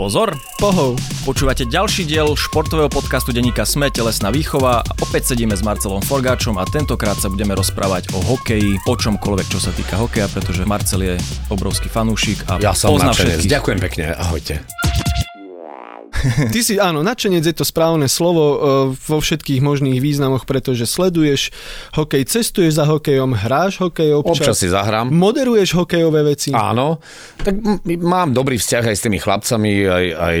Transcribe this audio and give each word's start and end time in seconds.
Pozor! 0.00 0.32
Pohov. 0.56 0.96
Počúvate 1.28 1.68
ďalší 1.68 2.08
diel 2.08 2.32
športového 2.32 2.88
podcastu 2.88 3.36
denníka 3.36 3.68
Sme 3.68 3.92
telesná 3.92 4.32
výchova. 4.32 4.80
Opäť 4.96 5.36
sedíme 5.36 5.52
s 5.52 5.60
Marcelom 5.60 6.00
Forgáčom 6.00 6.56
a 6.56 6.64
tentokrát 6.64 7.20
sa 7.20 7.28
budeme 7.28 7.52
rozprávať 7.52 8.08
o 8.16 8.24
hokeji, 8.24 8.80
o 8.88 8.96
čomkoľvek, 8.96 9.46
čo 9.52 9.60
sa 9.60 9.76
týka 9.76 10.00
hokeja, 10.00 10.32
pretože 10.32 10.64
Marcel 10.64 11.04
je 11.04 11.14
obrovský 11.52 11.92
fanúšik 11.92 12.48
a 12.48 12.56
Ja 12.64 12.72
pozná 12.72 13.12
všetkých. 13.12 13.52
Ďakujem 13.52 13.78
pekne. 13.84 14.16
Ahojte. 14.16 14.64
Ty 16.48 16.60
si, 16.60 16.76
áno, 16.76 17.00
nadšenec 17.00 17.42
je 17.42 17.52
to 17.52 17.62
správne 17.62 18.06
slovo 18.06 18.44
e, 18.44 18.56
vo 18.94 19.18
všetkých 19.18 19.60
možných 19.60 19.98
významoch, 19.98 20.44
pretože 20.44 20.84
sleduješ 20.84 21.50
hokej, 21.92 22.24
cestuješ 22.24 22.74
za 22.74 22.84
hokejom, 22.84 23.32
hráš 23.34 23.80
hokej 23.80 24.12
občas, 24.12 24.44
Občas 24.44 24.56
si 24.56 24.68
zahrám. 24.68 25.08
moderuješ 25.08 25.74
hokejové 25.74 26.22
veci. 26.26 26.50
Áno, 26.50 27.00
tak 27.36 27.56
m- 27.56 27.78
mám 27.98 28.30
dobrý 28.30 28.56
vzťah 28.56 28.84
aj 28.84 28.94
s 28.94 29.02
tými 29.02 29.18
chlapcami, 29.18 29.72
aj, 29.82 30.04
aj 30.12 30.38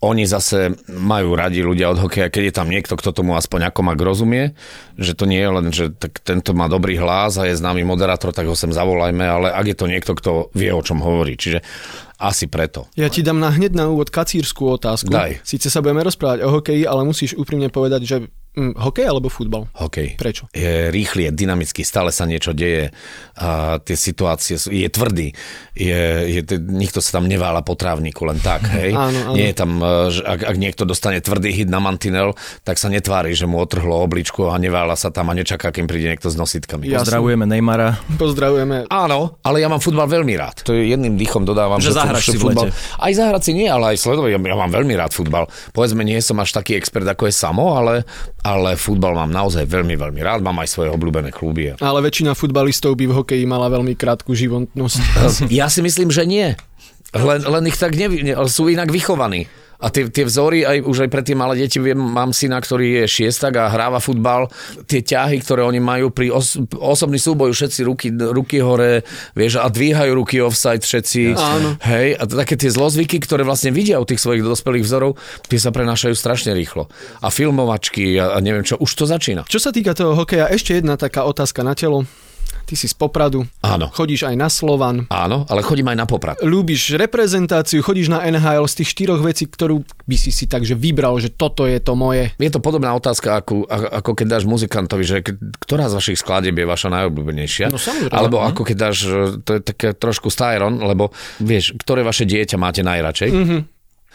oni 0.00 0.24
zase 0.24 0.72
majú 0.88 1.36
radi 1.36 1.60
ľudia 1.60 1.92
od 1.92 2.00
hokeja, 2.00 2.32
keď 2.32 2.42
je 2.48 2.54
tam 2.56 2.72
niekto, 2.72 2.96
kto 2.96 3.12
tomu 3.12 3.36
aspoň 3.36 3.68
ako 3.68 3.80
mak 3.84 4.00
rozumie, 4.00 4.56
že 4.96 5.12
to 5.12 5.28
nie 5.28 5.36
je 5.36 5.50
len, 5.52 5.66
že 5.68 5.92
tak 5.92 6.24
tento 6.24 6.56
má 6.56 6.72
dobrý 6.72 6.96
hlas 6.96 7.36
a 7.36 7.44
je 7.44 7.60
známy 7.60 7.84
moderátor, 7.84 8.32
tak 8.32 8.48
ho 8.48 8.56
sem 8.56 8.72
zavolajme, 8.72 9.20
ale 9.20 9.48
ak 9.52 9.66
je 9.68 9.76
to 9.76 9.86
niekto, 9.86 10.12
kto 10.16 10.30
vie, 10.56 10.72
o 10.72 10.80
čom 10.80 11.04
hovorí. 11.04 11.36
Čiže 11.36 11.60
asi 12.16 12.48
preto. 12.48 12.88
Ja 12.96 13.12
ti 13.12 13.20
dám 13.20 13.40
na 13.40 13.52
hneď 13.52 13.76
na 13.76 13.92
úvod 13.92 14.08
kacírskú 14.08 14.72
otázku. 14.76 15.12
Daj. 15.12 15.44
Síce 15.44 15.68
sa 15.68 15.84
budeme 15.84 16.04
rozprávať 16.04 16.48
o 16.48 16.52
hokeji, 16.52 16.88
ale 16.88 17.04
musíš 17.04 17.36
úprimne 17.36 17.68
povedať, 17.68 18.00
že 18.04 18.16
hm, 18.52 18.74
hokej 18.74 19.06
alebo 19.06 19.28
futbal? 19.28 19.70
Hokej. 19.74 20.16
Prečo? 20.16 20.50
Je 20.50 20.88
rýchly, 20.88 21.26
je 21.26 21.32
dynamický, 21.34 21.82
stále 21.82 22.10
sa 22.10 22.24
niečo 22.24 22.50
deje. 22.50 22.90
A 23.34 23.78
tie 23.78 23.94
situácie 23.94 24.56
sú, 24.56 24.68
je 24.68 24.86
tvrdý. 24.86 25.32
Je, 25.72 26.00
je, 26.28 26.40
nikto 26.60 26.98
sa 26.98 27.16
tam 27.16 27.24
nevála 27.24 27.62
po 27.62 27.72
trávniku 27.72 28.26
len 28.26 28.36
tak, 28.36 28.66
hej. 28.76 28.92
Áno, 28.92 29.18
áno. 29.26 29.34
Nie 29.34 29.50
je 29.50 29.56
tam, 29.56 29.70
e, 29.76 29.90
že 30.10 30.20
ak, 30.22 30.40
ak 30.44 30.56
niekto 30.56 30.82
dostane 30.84 31.18
tvrdý 31.18 31.50
hit 31.50 31.66
na 31.66 31.78
mantinel, 31.78 32.34
tak 32.62 32.76
sa 32.76 32.86
netvári, 32.86 33.32
že 33.32 33.44
mu 33.44 33.58
otrhlo 33.58 33.96
obličku 34.00 34.46
a 34.46 34.56
nevála 34.56 34.94
sa 34.94 35.08
tam 35.08 35.30
a 35.30 35.34
nečaká, 35.34 35.70
kým 35.70 35.86
príde 35.86 36.10
niekto 36.10 36.28
s 36.28 36.36
nositkami. 36.36 36.86
Ja- 36.86 37.00
Pozdravujeme 37.00 37.46
Neymara. 37.46 37.96
Pozdravujeme. 38.14 38.86
Áno, 38.86 39.40
ale 39.40 39.58
ja 39.58 39.68
mám 39.68 39.80
futbal 39.80 40.04
veľmi 40.06 40.34
rád. 40.34 40.62
To 40.62 40.74
je 40.74 40.90
jedným 40.90 41.16
dýchom 41.16 41.42
dodávam, 41.42 41.78
Že 41.78 41.90
fu- 41.90 41.96
zahraš 41.96 42.24
si 42.26 42.36
futbal. 42.36 42.68
Aj 42.96 43.12
zahrať 43.12 43.42
si 43.42 43.52
nie, 43.56 43.66
ale 43.66 43.94
aj 43.94 43.98
sledovať. 43.98 44.30
Ja, 44.30 44.40
ja 44.42 44.56
mám 44.56 44.68
veľmi 44.68 44.92
rád 44.92 45.10
futbal. 45.10 45.48
Povedzme, 45.70 46.02
nie 46.02 46.20
som 46.20 46.36
až 46.36 46.52
taký 46.52 46.76
expert, 46.76 47.04
ako 47.04 47.24
je 47.24 47.34
Samo, 47.34 47.72
ale, 47.72 48.04
ale 48.40 48.76
futbal 48.76 49.12
mám 49.12 49.28
naozaj 49.28 49.68
veľmi, 49.68 49.96
veľmi 50.00 50.20
rád. 50.24 50.40
Mám 50.40 50.64
aj 50.64 50.68
svoje 50.72 50.88
obľúbené 50.92 51.28
kluby. 51.32 51.76
Ale 51.76 52.00
väčšina 52.00 52.32
futbalistov 52.32 52.96
by 52.96 53.04
v 53.08 53.16
hokeji 53.16 53.44
mala 53.44 53.68
veľmi 53.68 53.92
krátku 53.96 54.32
životnosť. 54.32 54.98
Ja 55.60 55.68
si 55.68 55.84
myslím, 55.84 56.08
že 56.08 56.24
nie. 56.24 56.56
Len, 57.10 57.40
len 57.42 57.64
ich 57.66 57.76
tak 57.76 57.98
nevi, 57.98 58.22
ne, 58.22 58.38
sú 58.46 58.70
inak 58.70 58.88
vychovaní. 58.88 59.50
A 59.80 59.88
tie, 59.88 60.06
tie 60.12 60.28
vzory, 60.28 60.62
aj, 60.62 60.84
už 60.84 61.08
aj 61.08 61.10
pre 61.10 61.24
tie 61.24 61.32
malé 61.32 61.64
deti, 61.64 61.80
viem, 61.80 61.96
mám 61.96 62.36
syna, 62.36 62.60
ktorý 62.60 63.02
je 63.02 63.04
šiestak 63.08 63.56
a 63.56 63.72
hráva 63.72 63.98
futbal, 63.98 64.52
tie 64.84 65.00
ťahy, 65.00 65.40
ktoré 65.40 65.64
oni 65.64 65.80
majú 65.80 66.12
pri 66.12 66.28
os, 66.30 66.60
osobný 66.76 67.16
súboj, 67.16 67.56
všetci 67.56 67.80
ruky, 67.88 68.08
ruky 68.12 68.60
hore, 68.60 69.02
vieš, 69.32 69.58
a 69.58 69.66
dvíhajú 69.72 70.12
ruky 70.12 70.44
offside 70.44 70.84
všetci. 70.84 71.34
Áno. 71.34 71.80
Hej, 71.80 72.20
a 72.20 72.22
také 72.28 72.60
tie 72.60 72.68
zlozvyky, 72.68 73.18
ktoré 73.24 73.42
vlastne 73.42 73.72
vidia 73.72 73.98
u 73.98 74.04
tých 74.04 74.20
svojich 74.20 74.44
dospelých 74.44 74.84
vzorov, 74.84 75.16
tie 75.48 75.56
sa 75.56 75.72
prenášajú 75.72 76.14
strašne 76.14 76.52
rýchlo. 76.52 76.92
A 77.24 77.32
filmovačky 77.32 78.20
a, 78.20 78.36
a 78.36 78.38
neviem 78.44 78.62
čo, 78.62 78.76
už 78.76 78.92
to 78.92 79.04
začína. 79.08 79.48
Čo 79.48 79.58
sa 79.58 79.72
týka 79.72 79.96
toho 79.96 80.12
hokeja, 80.12 80.52
ešte 80.52 80.76
jedna 80.76 81.00
taká 81.00 81.24
otázka 81.24 81.64
na 81.64 81.72
telo. 81.72 82.04
Ty 82.70 82.78
si 82.78 82.86
z 82.86 82.94
Popradu, 82.94 83.42
Áno. 83.66 83.90
chodíš 83.90 84.30
aj 84.30 84.38
na 84.38 84.46
Slovan, 84.46 85.10
Áno, 85.10 85.42
ale 85.50 85.66
chodím 85.66 85.90
aj 85.90 85.98
na 85.98 86.06
poprat. 86.06 86.38
ľúbiš 86.38 86.94
reprezentáciu, 86.94 87.82
chodíš 87.82 88.06
na 88.06 88.22
NHL 88.22 88.62
z 88.70 88.78
tých 88.78 88.94
štyroch 88.94 89.18
vecí, 89.18 89.50
ktorú 89.50 89.82
by 90.06 90.14
si 90.14 90.30
si 90.30 90.46
takže 90.46 90.78
vybral, 90.78 91.18
že 91.18 91.34
toto 91.34 91.66
je 91.66 91.82
to 91.82 91.98
moje. 91.98 92.30
Je 92.38 92.46
to 92.46 92.62
podobná 92.62 92.94
otázka, 92.94 93.42
ako, 93.42 93.66
ako 93.66 94.10
keď 94.14 94.38
dáš 94.38 94.44
muzikantovi, 94.46 95.02
že 95.02 95.26
ktorá 95.66 95.90
z 95.90 95.98
vašich 95.98 96.22
skladieb 96.22 96.62
je 96.62 96.66
vaša 96.70 96.94
najobľúbenejšia. 96.94 97.74
No, 97.74 97.82
samozrejme. 97.82 98.14
Alebo 98.14 98.38
ako 98.38 98.62
keď 98.62 98.76
dáš, 98.78 98.98
e, 99.02 99.42
to 99.42 99.58
je 99.58 99.60
také 99.66 99.90
trošku 99.90 100.30
styron, 100.30 100.78
lebo 100.78 101.10
vieš, 101.42 101.74
ktoré 101.74 102.06
vaše 102.06 102.22
dieťa 102.22 102.54
máte 102.54 102.86
najradšej. 102.86 103.30
Mm-hmm. 103.34 103.60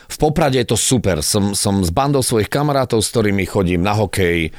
V 0.05 0.17
Poprade 0.21 0.63
je 0.63 0.67
to 0.69 0.79
super. 0.79 1.19
Som, 1.19 1.57
som 1.59 1.83
s 1.83 1.91
bandou 1.91 2.23
svojich 2.23 2.47
kamarátov, 2.47 3.03
s 3.03 3.11
ktorými 3.11 3.43
chodím 3.49 3.83
na 3.83 3.97
hokej, 3.97 4.53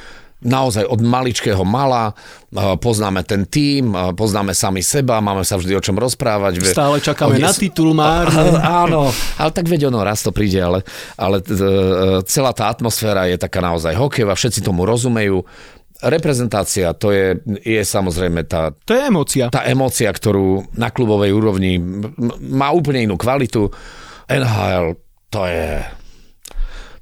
naozaj 0.44 0.84
od 0.84 1.00
maličkého 1.00 1.64
mala, 1.64 2.12
e, 2.12 2.76
poznáme 2.76 3.24
ten 3.24 3.48
tím, 3.48 3.96
e, 3.96 4.12
poznáme 4.12 4.52
sami 4.52 4.84
seba, 4.84 5.24
máme 5.24 5.42
sa 5.42 5.56
vždy 5.56 5.72
o 5.76 5.82
čom 5.82 5.96
rozprávať. 5.96 6.60
Stále 6.60 7.00
čakáme 7.00 7.40
na 7.40 7.56
titul, 7.56 7.96
Már. 7.96 8.28
Áno, 8.84 9.08
ale 9.40 9.50
tak 9.50 9.64
veď 9.64 9.88
ono, 9.88 10.04
raz 10.04 10.20
to 10.20 10.30
príde, 10.36 10.60
ale, 10.60 10.84
ale 11.16 11.40
e, 11.40 12.24
celá 12.28 12.52
tá 12.52 12.68
atmosféra 12.68 13.24
je 13.32 13.40
taká 13.40 13.64
naozaj 13.64 13.96
hokejová, 13.96 14.36
všetci 14.36 14.60
tomu 14.60 14.84
rozumejú. 14.84 15.40
Reprezentácia, 15.96 16.92
to 16.92 17.08
je, 17.08 17.40
je 17.64 17.80
samozrejme 17.80 18.44
tá, 18.44 18.68
To 18.84 18.92
je 18.92 19.08
emócia. 19.08 19.48
tá 19.48 19.64
emócia, 19.64 20.12
ktorú 20.12 20.68
na 20.76 20.92
klubovej 20.92 21.32
úrovni 21.32 21.80
má 22.52 22.68
úplne 22.68 23.08
inú 23.08 23.16
kvalitu. 23.16 23.72
NHL, 24.28 24.92
to 25.32 25.48
je... 25.48 25.80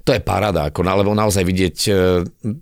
To 0.05 0.13
je 0.13 0.21
paráda, 0.21 0.69
ako, 0.69 0.85
lebo 0.85 1.17
naozaj 1.17 1.49
vidieť, 1.49 1.77
e, 1.89 1.93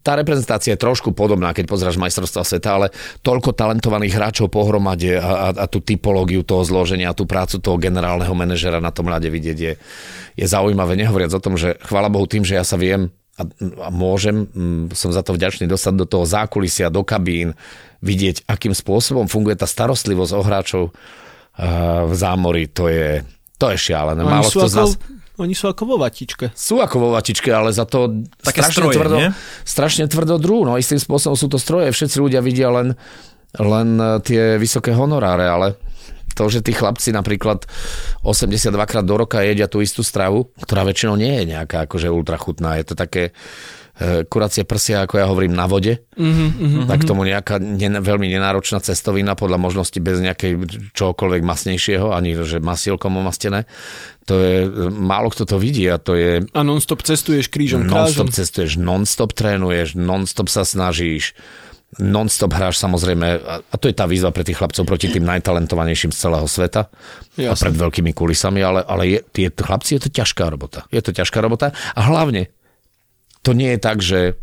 tá 0.06 0.14
reprezentácia 0.14 0.78
je 0.78 0.84
trošku 0.86 1.10
podobná, 1.10 1.50
keď 1.50 1.66
pozráš 1.66 1.98
majstrovstva 1.98 2.46
sveta, 2.46 2.70
ale 2.70 2.86
toľko 3.26 3.50
talentovaných 3.50 4.14
hráčov 4.14 4.46
pohromade 4.46 5.18
a, 5.18 5.50
a, 5.50 5.66
a 5.66 5.66
tú 5.66 5.82
typológiu 5.82 6.46
toho 6.46 6.62
zloženia, 6.62 7.10
tú 7.18 7.26
prácu 7.26 7.58
toho 7.58 7.82
generálneho 7.82 8.30
manažera 8.30 8.78
na 8.78 8.94
tom 8.94 9.10
ľade 9.10 9.26
vidieť 9.26 9.58
je, 9.58 9.74
je 10.38 10.46
zaujímavé. 10.46 10.94
Nehovoriac 10.94 11.34
o 11.34 11.42
tom, 11.42 11.58
že 11.58 11.74
chvála 11.82 12.14
Bohu 12.14 12.30
tým, 12.30 12.46
že 12.46 12.54
ja 12.54 12.62
sa 12.62 12.78
viem 12.78 13.10
a, 13.34 13.42
a 13.82 13.88
môžem, 13.90 14.46
som 14.94 15.10
za 15.10 15.26
to 15.26 15.34
vďačný, 15.34 15.66
dostať 15.66 15.98
do 15.98 16.06
toho 16.06 16.22
zákulisia, 16.22 16.94
do 16.94 17.02
kabín, 17.02 17.58
vidieť, 18.06 18.46
akým 18.46 18.70
spôsobom 18.70 19.26
funguje 19.26 19.58
tá 19.58 19.66
starostlivosť 19.66 20.32
o 20.38 20.42
hráčov 20.46 20.84
a, 21.58 22.06
v 22.06 22.14
zámori, 22.14 22.70
to 22.70 22.86
je, 22.86 23.26
to 23.58 23.66
je 23.74 23.90
šialené. 23.90 24.22
Málo 24.22 24.46
kto 24.46 24.70
z 24.70 24.76
nás 24.78 24.94
oni 25.42 25.54
sú 25.58 25.66
ako 25.68 25.82
vo 25.84 25.96
vatičke. 25.98 26.54
sú 26.54 26.78
ako 26.78 26.96
vo 26.96 27.08
vatičke, 27.18 27.50
ale 27.50 27.74
za 27.74 27.84
to 27.84 28.24
Také 28.40 28.62
strašne, 28.62 28.74
stroje, 28.78 28.94
tvrdo, 28.96 29.16
nie? 29.18 29.30
strašne 29.66 30.04
tvrdo 30.06 30.36
drú. 30.38 30.64
No 30.64 30.78
istým 30.78 31.02
spôsobom 31.02 31.34
sú 31.34 31.50
to 31.50 31.58
stroje, 31.58 31.90
všetci 31.90 32.16
ľudia 32.22 32.40
vidia 32.40 32.70
len, 32.70 32.94
len 33.58 33.88
e, 33.98 34.22
tie 34.22 34.56
vysoké 34.56 34.94
honoráre, 34.94 35.46
ale 35.50 35.74
to, 36.32 36.48
že 36.48 36.64
tí 36.64 36.72
chlapci 36.72 37.12
napríklad 37.12 37.68
82 38.24 38.72
krát 38.88 39.04
do 39.04 39.20
roka 39.20 39.44
jedia 39.44 39.68
tú 39.68 39.84
istú 39.84 40.00
stravu, 40.00 40.48
ktorá 40.64 40.86
väčšinou 40.88 41.20
nie 41.20 41.42
je 41.42 41.52
nejaká 41.52 41.84
akože 41.84 42.08
ultra 42.08 42.40
chutná, 42.40 42.80
je 42.80 42.88
to 42.88 42.94
také 42.96 43.36
kuracie 44.26 44.64
prsia, 44.64 45.04
ako 45.04 45.14
ja 45.20 45.26
hovorím, 45.28 45.52
na 45.52 45.68
vode. 45.68 46.00
Mm-hmm, 46.16 46.88
tak 46.88 47.04
tomu 47.04 47.28
nejaká 47.28 47.60
ne, 47.60 48.00
veľmi 48.00 48.24
nenáročná 48.24 48.80
cestovina 48.80 49.36
podľa 49.36 49.60
možnosti 49.60 49.98
bez 50.00 50.18
nejakej 50.24 50.52
čokoľvek 50.96 51.42
masnejšieho, 51.44 52.10
ani 52.10 52.32
že 52.40 52.58
masielkom 52.58 53.12
omastené. 53.20 53.68
To 54.26 54.40
je, 54.40 54.64
málo 54.90 55.28
kto 55.28 55.44
to 55.44 55.56
vidí 55.60 55.84
a 55.92 56.00
to 56.00 56.16
je 56.16 56.46
A 56.56 56.62
non-stop 56.64 57.04
cestuješ 57.04 57.52
krížom 57.52 57.84
Non-stop 57.84 58.32
krážom. 58.32 58.38
cestuješ, 58.38 58.80
non-stop 58.80 59.36
trénuješ, 59.36 59.98
non-stop 59.98 60.48
sa 60.48 60.64
snažíš, 60.64 61.36
non-stop 62.00 62.56
hráš 62.56 62.80
samozrejme, 62.80 63.26
a 63.44 63.60
a 63.60 63.74
to 63.76 63.92
je 63.92 63.94
tá 63.98 64.08
výzva 64.08 64.32
pre 64.32 64.40
tých 64.46 64.56
chlapcov 64.56 64.88
proti 64.88 65.12
tým 65.12 65.28
najtalentovanejším 65.28 66.16
z 66.16 66.18
celého 66.24 66.48
sveta 66.48 66.88
a 66.88 67.52
Jasne. 67.52 67.68
pred 67.68 67.74
veľkými 67.76 68.16
kulisami, 68.16 68.64
ale, 68.64 68.80
ale 68.80 69.02
je, 69.04 69.18
tie 69.36 69.46
chlapci 69.52 70.00
je 70.00 70.08
to 70.08 70.10
ťažká 70.10 70.48
robota. 70.48 70.88
Je 70.88 71.04
to 71.04 71.12
ťažká 71.12 71.44
robota 71.44 71.76
a 71.92 72.00
hlavne 72.08 72.48
to 73.42 73.50
nie 73.52 73.74
je 73.74 73.80
tak, 73.82 73.98
že 74.00 74.38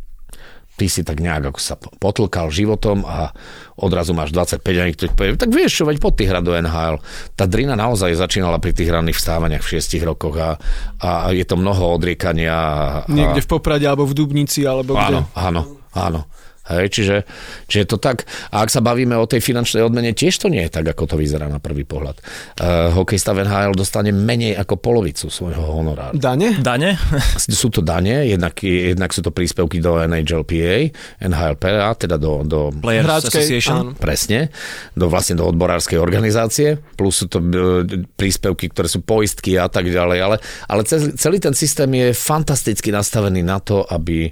ty 0.79 0.87
si 0.87 1.03
tak 1.03 1.19
nejak 1.19 1.51
ako 1.51 1.59
sa 1.59 1.75
potlkal 1.75 2.47
životom 2.47 3.03
a 3.03 3.35
odrazu 3.75 4.15
máš 4.15 4.31
25 4.31 4.63
a 4.63 4.83
niekto 4.87 5.11
povie, 5.11 5.35
tak 5.35 5.51
vieš 5.51 5.83
čo, 5.83 5.83
veď 5.83 5.99
pod 5.99 6.15
tých 6.15 6.31
hrať 6.31 6.43
do 6.47 6.55
NHL. 6.55 7.03
Tá 7.35 7.43
drina 7.51 7.75
naozaj 7.75 8.15
začínala 8.15 8.63
pri 8.63 8.71
tých 8.71 8.87
ranných 8.87 9.19
vstávaniach 9.19 9.59
v 9.59 9.71
6 9.75 9.99
rokoch 10.07 10.39
a, 10.39 10.55
a 11.03 11.35
je 11.35 11.43
to 11.43 11.59
mnoho 11.59 11.99
odriekania. 11.99 12.55
A, 12.55 13.11
Niekde 13.11 13.43
v 13.43 13.49
Poprade 13.51 13.83
alebo 13.83 14.07
v 14.07 14.15
Dubnici 14.15 14.63
alebo 14.63 14.95
kde. 14.95 15.19
Áno, 15.19 15.21
áno, 15.35 15.61
áno. 15.91 16.23
Hej, 16.69 16.85
čiže, 16.93 17.17
čiže 17.65 17.85
to 17.89 17.97
tak. 17.97 18.29
A 18.53 18.61
ak 18.61 18.69
sa 18.69 18.79
bavíme 18.79 19.17
o 19.17 19.25
tej 19.25 19.41
finančnej 19.41 19.81
odmene, 19.81 20.13
tiež 20.13 20.37
to 20.37 20.53
nie 20.53 20.69
je 20.69 20.71
tak, 20.71 20.85
ako 20.85 21.09
to 21.09 21.15
vyzerá 21.17 21.49
na 21.49 21.57
prvý 21.57 21.81
pohľad. 21.81 22.21
Uh, 22.61 22.93
hokejista 22.93 23.33
v 23.33 23.49
NHL 23.49 23.73
dostane 23.73 24.13
menej 24.13 24.53
ako 24.53 24.77
polovicu 24.77 25.33
svojho 25.33 25.65
honoráru. 25.65 26.13
Dane? 26.13 26.61
Dane? 26.61 26.93
Sú 27.59 27.73
to 27.73 27.81
dane, 27.81 28.29
jednak, 28.29 28.61
jednak 28.61 29.09
sú 29.09 29.25
to 29.25 29.33
príspevky 29.33 29.81
do 29.81 29.97
NHLPA, 29.97 30.93
NHLPA, 31.19 31.89
teda 31.97 32.15
do, 32.21 32.45
do 32.45 32.69
Players 32.69 33.27
Association? 33.27 33.79
áno. 33.79 33.91
Presne, 33.97 34.53
do 34.93 35.09
vlastne 35.09 35.39
do 35.39 35.47
odborárskej 35.47 35.97
organizácie, 35.97 36.77
plus 36.99 37.23
sú 37.23 37.25
to 37.31 37.39
e, 37.41 38.05
príspevky, 38.15 38.69
ktoré 38.69 38.87
sú 38.91 39.01
poistky 39.01 39.55
a 39.55 39.71
tak 39.71 39.87
ďalej, 39.89 40.19
ale, 40.19 40.35
ale 40.67 40.81
celý 41.15 41.37
ten 41.41 41.55
systém 41.55 41.89
je 41.89 42.07
fantasticky 42.13 42.93
nastavený 42.93 43.41
na 43.41 43.57
to, 43.63 43.83
aby 43.87 44.29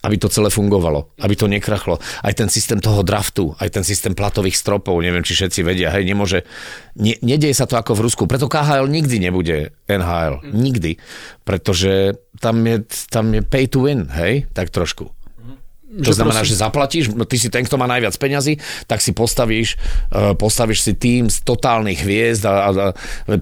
aby 0.00 0.16
to 0.16 0.32
celé 0.32 0.48
fungovalo, 0.48 1.12
aby 1.20 1.34
to 1.36 1.44
nekrachlo. 1.44 2.00
Aj 2.24 2.32
ten 2.32 2.48
systém 2.48 2.80
toho 2.80 3.04
draftu, 3.04 3.52
aj 3.60 3.68
ten 3.68 3.84
systém 3.84 4.16
platových 4.16 4.56
stropov, 4.56 4.96
neviem, 5.04 5.20
či 5.20 5.36
všetci 5.36 5.60
vedia, 5.60 5.92
hej, 5.92 6.08
nemôže, 6.08 6.48
ne, 6.96 7.20
nedieje 7.20 7.52
sa 7.52 7.68
to 7.68 7.76
ako 7.76 8.00
v 8.00 8.04
Rusku, 8.08 8.22
preto 8.24 8.48
KHL 8.48 8.88
nikdy 8.88 9.20
nebude 9.20 9.76
NHL, 9.84 10.40
nikdy, 10.56 10.96
pretože 11.44 12.16
tam 12.40 12.64
je, 12.64 12.80
tam 13.12 13.36
je 13.36 13.44
pay 13.44 13.68
to 13.68 13.84
win, 13.84 14.08
hej, 14.08 14.48
tak 14.56 14.72
trošku. 14.72 15.19
To 15.90 16.06
že 16.06 16.22
znamená, 16.22 16.46
prosím. 16.46 16.54
že 16.54 16.62
zaplatíš, 16.62 17.04
no 17.18 17.26
ty 17.26 17.34
si 17.34 17.50
ten, 17.50 17.66
kto 17.66 17.74
má 17.74 17.90
najviac 17.90 18.14
peňazí, 18.14 18.62
tak 18.86 19.02
si 19.02 19.10
postavíš, 19.10 19.74
uh, 20.14 20.38
postavíš 20.38 20.86
si 20.86 20.92
tým 20.94 21.26
z 21.26 21.42
totálnych 21.42 22.06
hviezd 22.06 22.46
a, 22.46 22.52
a, 22.52 22.68
a 22.70 22.86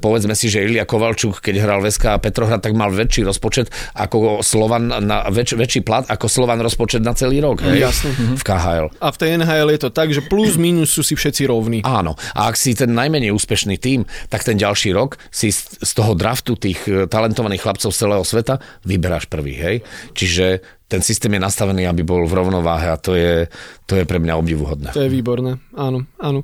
povedzme 0.01 0.33
si, 0.33 0.49
že 0.49 0.65
Ilia 0.65 0.89
Kovalčuk, 0.89 1.45
keď 1.45 1.55
hral 1.61 1.85
v 1.85 1.93
SK 1.93 2.17
Petrohrad, 2.25 2.65
tak 2.65 2.73
mal 2.73 2.89
väčší 2.89 3.29
rozpočet 3.29 3.69
ako 3.93 4.41
Slovan, 4.41 4.89
na, 4.89 5.29
väč, 5.29 5.53
väčší 5.53 5.85
plat 5.85 6.09
ako 6.09 6.25
Slovan 6.25 6.57
rozpočet 6.65 7.05
na 7.05 7.13
celý 7.13 7.45
rok. 7.45 7.61
Hej? 7.69 7.85
Jasne. 7.85 8.17
V 8.17 8.43
KHL. 8.43 8.97
A 8.97 9.09
v 9.13 9.17
tej 9.21 9.29
NHL 9.37 9.69
je 9.77 9.81
to 9.85 9.91
tak, 9.93 10.09
že 10.09 10.25
plus 10.25 10.57
minus 10.57 10.97
sú 10.97 11.05
si 11.05 11.13
všetci 11.13 11.45
rovní. 11.45 11.79
Áno. 11.85 12.17
A 12.33 12.49
ak 12.49 12.57
si 12.57 12.73
ten 12.73 12.97
najmenej 12.97 13.29
úspešný 13.29 13.77
tým, 13.77 14.09
tak 14.33 14.41
ten 14.41 14.57
ďalší 14.57 14.97
rok 14.97 15.21
si 15.29 15.53
z, 15.53 15.85
z 15.85 15.91
toho 15.93 16.17
draftu 16.17 16.57
tých 16.57 16.81
eh, 16.89 17.05
talentovaných 17.05 17.61
chlapcov 17.61 17.93
z 17.93 17.99
celého 18.09 18.25
sveta 18.25 18.57
vyberáš 18.89 19.29
prvý. 19.29 19.53
Hej? 19.61 19.77
Čiže 20.17 20.78
ten 20.89 21.05
systém 21.05 21.37
je 21.37 21.41
nastavený, 21.41 21.85
aby 21.85 22.01
bol 22.01 22.25
v 22.25 22.33
rovnováhe 22.33 22.89
a 22.89 22.97
to 22.97 23.13
je, 23.13 23.45
to 23.85 23.95
je 23.95 24.09
pre 24.09 24.17
mňa 24.17 24.35
obdivuhodné. 24.41 24.91
To 24.97 25.05
je 25.05 25.13
výborné, 25.13 25.61
áno, 25.77 26.09
áno. 26.17 26.41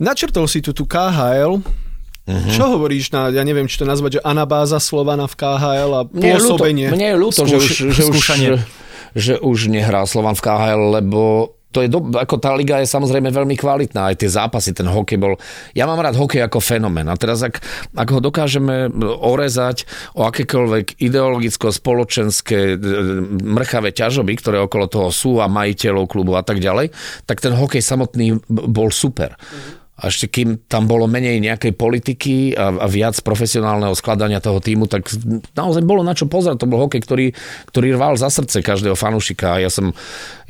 Načrtol 0.00 0.48
si 0.48 0.64
tu 0.64 0.72
tú 0.72 0.88
KHL, 0.88 1.60
Uh-huh. 2.22 2.54
Čo 2.54 2.78
hovoríš 2.78 3.10
na, 3.10 3.34
ja 3.34 3.42
neviem, 3.42 3.66
či 3.66 3.82
to 3.82 3.82
nazvať, 3.82 4.10
že 4.14 4.20
anabáza 4.22 4.78
Slovana 4.78 5.26
v 5.26 5.34
KHL 5.34 5.90
a 5.90 6.02
pôsobenie? 6.06 6.94
Mne 6.94 7.06
je 7.10 7.16
ľúto, 7.18 7.42
Skúš, 7.42 7.50
že, 7.50 7.58
už, 7.58 7.66
že, 7.90 8.02
už, 8.06 8.26
že 9.18 9.34
už 9.42 9.58
nehrá 9.66 10.06
Slovan 10.06 10.38
v 10.38 10.42
KHL, 10.46 11.02
lebo 11.02 11.50
to 11.72 11.82
je 11.82 11.88
do, 11.88 12.04
ako 12.12 12.36
tá 12.36 12.52
liga 12.52 12.78
je 12.84 12.86
samozrejme 12.86 13.32
veľmi 13.32 13.56
kvalitná, 13.56 14.12
aj 14.12 14.22
tie 14.22 14.30
zápasy, 14.30 14.76
ten 14.76 14.86
hokej 14.86 15.18
bol... 15.18 15.40
Ja 15.72 15.88
mám 15.88 15.98
rád 15.98 16.20
hokej 16.20 16.44
ako 16.44 16.60
fenomén 16.60 17.08
a 17.08 17.16
teraz 17.16 17.40
ak, 17.40 17.64
ak 17.96 18.08
ho 18.12 18.20
dokážeme 18.20 18.92
orezať 19.02 19.88
o 20.14 20.28
akékoľvek 20.28 21.00
ideologicko-spoločenské 21.00 22.76
e, 22.76 22.86
mrchavé 23.40 23.96
ťažoby, 23.96 24.32
ktoré 24.38 24.60
okolo 24.60 24.86
toho 24.86 25.08
sú 25.08 25.40
a 25.40 25.48
majiteľov 25.48 26.04
klubu 26.06 26.36
a 26.36 26.44
tak 26.44 26.60
ďalej, 26.60 26.92
tak 27.24 27.40
ten 27.40 27.56
hokej 27.56 27.80
samotný 27.80 28.38
bol 28.48 28.92
super. 28.92 29.34
Mm-hmm 29.34 29.81
a 30.02 30.10
ešte 30.10 30.26
kým 30.26 30.66
tam 30.66 30.90
bolo 30.90 31.06
menej 31.06 31.38
nejakej 31.38 31.78
politiky 31.78 32.58
a, 32.58 32.74
a 32.74 32.86
viac 32.90 33.14
profesionálneho 33.22 33.94
skladania 33.94 34.42
toho 34.42 34.58
týmu, 34.58 34.90
tak 34.90 35.06
naozaj 35.54 35.86
bolo 35.86 36.02
na 36.02 36.10
čo 36.10 36.26
pozerať. 36.26 36.58
To 36.58 36.66
bol 36.66 36.82
hokej, 36.82 37.00
ktorý, 37.06 37.26
ktorý 37.70 37.94
rval 37.94 38.18
za 38.18 38.26
srdce 38.26 38.66
každého 38.66 38.98
fanúšika. 38.98 39.62
Ja 39.62 39.70
som, 39.70 39.94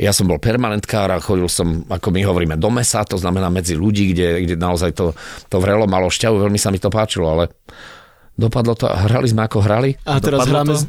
ja 0.00 0.16
som 0.16 0.24
bol 0.24 0.40
permanentkár 0.40 1.12
a 1.12 1.20
chodil 1.20 1.52
som, 1.52 1.84
ako 1.84 2.08
my 2.08 2.24
hovoríme, 2.24 2.56
do 2.56 2.72
mesa, 2.72 3.04
to 3.04 3.20
znamená 3.20 3.52
medzi 3.52 3.76
ľudí, 3.76 4.16
kde, 4.16 4.48
kde 4.48 4.56
naozaj 4.56 4.96
to, 4.96 5.12
to 5.52 5.60
vrelo 5.60 5.84
malo 5.84 6.08
šťavu. 6.08 6.48
Veľmi 6.48 6.56
sa 6.56 6.72
mi 6.72 6.80
to 6.80 6.88
páčilo, 6.88 7.28
ale 7.28 7.52
dopadlo 8.32 8.72
to, 8.72 8.88
hrali 8.88 9.28
sme 9.28 9.44
ako 9.44 9.58
hrali. 9.60 9.96
A 10.08 10.18
teraz 10.18 10.48
hráme... 10.48 10.74
To? 10.74 10.84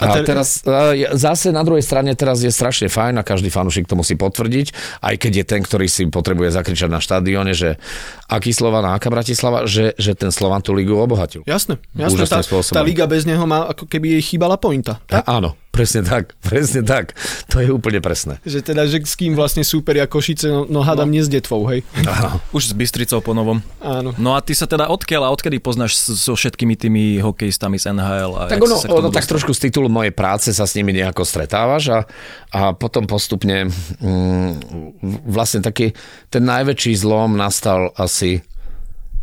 A, 0.00 0.16
a 0.16 0.24
teraz 0.24 0.64
zase 1.12 1.52
na 1.52 1.60
druhej 1.60 1.84
strane 1.84 2.16
teraz 2.16 2.40
je 2.40 2.48
strašne 2.48 2.88
fajn 2.88 3.20
a 3.20 3.22
každý 3.22 3.52
fanúšik 3.52 3.84
to 3.84 4.00
musí 4.00 4.16
potvrdiť, 4.16 4.72
aj 5.04 5.14
keď 5.20 5.32
je 5.36 5.44
ten, 5.44 5.60
ktorý 5.60 5.86
si 5.92 6.08
potrebuje 6.08 6.56
zakričať 6.56 6.88
na 6.88 7.04
štadióne, 7.04 7.52
že 7.52 7.76
aký 8.24 8.56
Slovan 8.56 8.88
a 8.88 8.96
aká 8.96 9.12
Bratislava, 9.12 9.68
že, 9.68 9.92
že 10.00 10.16
ten 10.16 10.32
Slovan 10.32 10.64
tú 10.64 10.72
ligu 10.72 10.96
obohatil. 10.96 11.44
Jasné, 11.44 11.76
jasné. 11.92 12.24
Tá, 12.24 12.40
tá 12.40 12.80
liga 12.80 13.04
bez 13.04 13.28
neho 13.28 13.44
má 13.44 13.68
ako 13.68 13.84
keby 13.84 14.16
jej 14.16 14.32
chýbala 14.32 14.56
pointa. 14.56 15.04
Tak? 15.04 15.28
A, 15.28 15.36
áno, 15.36 15.52
Presne 15.80 16.04
tak, 16.04 16.36
presne 16.44 16.84
tak. 16.84 17.16
To 17.48 17.56
je 17.56 17.72
úplne 17.72 18.04
presné. 18.04 18.36
Že 18.44 18.60
teda, 18.60 18.84
že 18.84 19.00
s 19.00 19.16
kým 19.16 19.32
vlastne 19.32 19.64
súperia 19.64 20.04
Košice, 20.04 20.52
no, 20.52 20.68
no 20.68 20.84
hádam 20.84 21.08
no. 21.08 21.16
nie 21.16 21.24
s 21.24 21.32
detvou, 21.32 21.64
hej. 21.72 21.80
Aha. 22.04 22.36
Už 22.52 22.68
s 22.68 22.72
Bystricou 22.76 23.24
po 23.24 23.32
novom. 23.32 23.64
Áno. 23.80 24.12
No 24.20 24.36
a 24.36 24.44
ty 24.44 24.52
sa 24.52 24.68
teda 24.68 24.92
odkiaľ 24.92 25.24
a 25.24 25.32
odkedy 25.32 25.56
poznáš 25.56 25.96
so 25.96 26.36
všetkými 26.36 26.76
tými 26.76 27.24
hokejistami 27.24 27.80
z 27.80 27.96
NHL? 27.96 28.36
A 28.36 28.52
tak 28.52 28.60
ono, 28.60 28.76
ono 28.76 29.08
tak 29.08 29.24
trošku 29.24 29.56
z 29.56 29.72
titulu 29.72 29.88
mojej 29.88 30.12
práce 30.12 30.52
sa 30.52 30.68
s 30.68 30.76
nimi 30.76 30.92
nejako 30.92 31.24
stretávaš 31.24 31.88
a, 31.88 32.00
a 32.52 32.60
potom 32.76 33.08
postupne 33.08 33.72
mm, 34.04 35.00
vlastne 35.32 35.64
taký 35.64 35.96
ten 36.28 36.44
najväčší 36.44 36.92
zlom 36.92 37.40
nastal 37.40 37.88
asi 37.96 38.44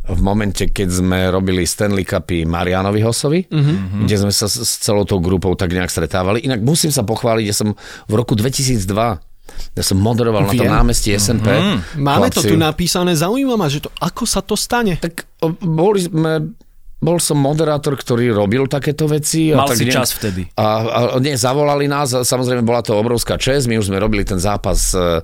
v 0.08 0.22
momente, 0.24 0.72
keď 0.72 0.88
sme 0.88 1.20
robili 1.28 1.68
Stanley 1.68 2.08
Cupy 2.08 2.48
Marianovi 2.48 3.04
Hosovi, 3.04 3.44
uh-huh. 3.44 4.08
kde 4.08 4.16
sme 4.16 4.32
sa 4.32 4.48
s 4.48 4.80
celou 4.80 5.04
tou 5.04 5.20
grupou 5.20 5.52
tak 5.60 5.76
nejak 5.76 5.92
stretávali. 5.92 6.48
Inak 6.48 6.64
musím 6.64 6.96
sa 6.96 7.04
pochváliť, 7.04 7.46
že 7.52 7.56
som 7.56 7.70
v 8.08 8.14
roku 8.16 8.34
2002 8.34 9.28
ja 9.74 9.84
som 9.86 9.98
moderoval 9.98 10.44
Viem. 10.48 10.52
na 10.52 10.60
tom 10.60 10.72
námestí 10.84 11.16
SMP. 11.16 11.50
Mm-hmm. 11.50 12.04
Máme 12.04 12.28
to 12.30 12.44
tu 12.44 12.60
napísané, 12.60 13.16
zaujímavé, 13.16 13.72
že 13.72 13.80
to, 13.80 13.90
ako 14.04 14.28
sa 14.28 14.44
to 14.44 14.60
stane? 14.60 15.00
Tak 15.00 15.24
boli 15.64 16.04
sme 16.04 16.52
bol 16.98 17.22
som 17.22 17.38
moderátor, 17.38 17.94
ktorý 17.94 18.34
robil 18.34 18.66
takéto 18.66 19.06
veci. 19.06 19.54
Mal 19.54 19.70
a 19.70 19.70
tak 19.70 19.78
si 19.78 19.86
ne, 19.86 19.94
čas 19.94 20.18
vtedy. 20.18 20.50
A, 20.58 20.66
a 20.82 21.00
nie, 21.22 21.38
zavolali 21.38 21.86
nás, 21.86 22.10
samozrejme 22.10 22.66
bola 22.66 22.82
to 22.82 22.98
obrovská 22.98 23.38
čest, 23.38 23.70
my 23.70 23.78
už 23.78 23.94
sme 23.94 24.02
robili 24.02 24.26
ten 24.26 24.42
zápas 24.42 24.98
E, 24.98 25.22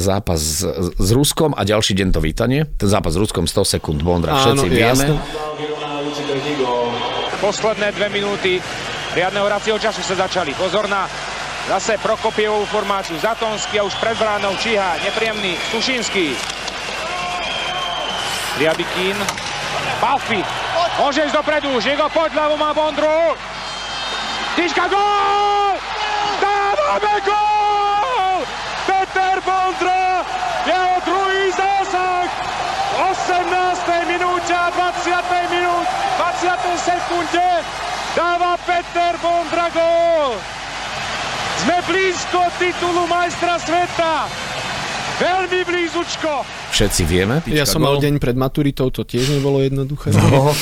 zápas 0.00 0.40
s, 0.40 0.64
s 0.96 1.10
Ruskom 1.12 1.52
a 1.52 1.62
ďalší 1.62 1.92
deň 1.92 2.08
to 2.16 2.20
vítanie. 2.24 2.64
Ten 2.80 2.88
zápas 2.88 3.12
s 3.12 3.18
Ruskom 3.20 3.44
100 3.44 3.76
sekúnd 3.78 4.00
Bondra, 4.00 4.40
všetci 4.40 4.66
Áno, 4.66 4.72
vieme. 4.72 5.04
Posledné 7.42 7.92
dve 7.92 8.08
minúty 8.08 8.62
riadneho 9.12 9.44
hracieho 9.46 9.76
času 9.76 10.00
sa 10.00 10.16
začali. 10.16 10.56
Pozor 10.56 10.88
na 10.88 11.04
zase 11.68 12.00
Prokopievovú 12.00 12.64
formáciu. 12.66 13.18
Zatonsky 13.20 13.78
a 13.78 13.86
už 13.86 13.94
pred 14.00 14.16
bránou 14.16 14.56
číha 14.58 14.96
nepríjemný 15.04 15.60
Sušinský. 15.70 16.32
Riabikín. 18.58 19.16
Balfi. 20.00 20.40
Môže 20.98 21.24
ísť 21.24 21.36
dopredu. 21.36 21.70
Žigo 21.80 22.08
poď, 22.12 22.30
ľavo 22.36 22.56
má 22.58 22.74
Bondru. 22.74 23.36
Tyčka 24.52 24.84
gól! 24.92 25.76
Dávame 26.36 27.14
gól! 27.24 27.51
Jeho 30.66 30.94
druhý 31.04 31.44
zásah 31.52 32.26
v 32.92 32.98
18. 33.10 34.10
minúte 34.10 34.54
a 34.54 34.70
20. 34.70 35.50
minút, 35.50 35.86
20. 36.18 36.86
sekunde 36.86 37.48
dáva 38.14 38.54
Peter 38.62 39.16
Bondra 39.18 39.68
gól. 39.72 40.38
Sme 41.62 41.78
blízko 41.86 42.50
titulu 42.58 43.06
majstra 43.06 43.58
sveta. 43.58 44.26
Veľmi 45.20 45.60
blízučko. 45.66 46.46
Všetci 46.72 47.02
vieme. 47.04 47.44
Ja 47.50 47.68
som 47.68 47.84
mal 47.84 48.00
deň 48.00 48.16
pred 48.16 48.36
maturitou, 48.38 48.88
to 48.88 49.04
tiež 49.04 49.28
nebolo 49.36 49.60
jednoduché. 49.60 50.14
No, 50.16 50.54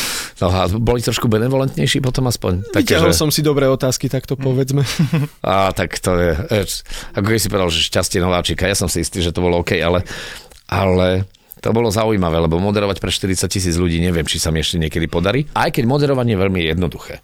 no 0.42 0.46
a 0.50 0.66
boli 0.66 1.04
trošku 1.04 1.30
benevolentnejší 1.30 2.02
potom 2.02 2.26
aspoň. 2.26 2.74
Vyťahol 2.74 3.14
že... 3.14 3.20
som 3.20 3.30
si 3.30 3.44
dobré 3.44 3.70
otázky, 3.70 4.10
tak 4.10 4.26
to 4.26 4.34
povedzme. 4.34 4.82
A 5.46 5.70
tak 5.70 6.00
to 6.02 6.18
je, 6.18 6.32
ako 7.14 7.26
keď 7.30 7.40
si 7.40 7.48
povedal, 7.52 7.70
že 7.70 7.86
šťastie 7.86 8.18
nováčika, 8.18 8.66
ja 8.66 8.74
som 8.74 8.90
si 8.90 9.04
istý, 9.04 9.22
že 9.22 9.30
to 9.30 9.44
bolo 9.44 9.62
OK, 9.62 9.78
ale, 9.78 10.02
ale 10.66 11.28
to 11.60 11.70
bolo 11.76 11.92
zaujímavé, 11.92 12.40
lebo 12.40 12.56
moderovať 12.56 12.98
pre 12.98 13.12
40 13.12 13.46
tisíc 13.46 13.76
ľudí 13.76 14.00
neviem, 14.00 14.24
či 14.24 14.40
sa 14.40 14.48
mi 14.48 14.64
ešte 14.64 14.80
niekedy 14.80 15.06
podarí. 15.06 15.44
Aj 15.52 15.68
keď 15.68 15.84
moderovanie 15.84 16.34
je 16.34 16.42
veľmi 16.42 16.60
jednoduché 16.66 17.20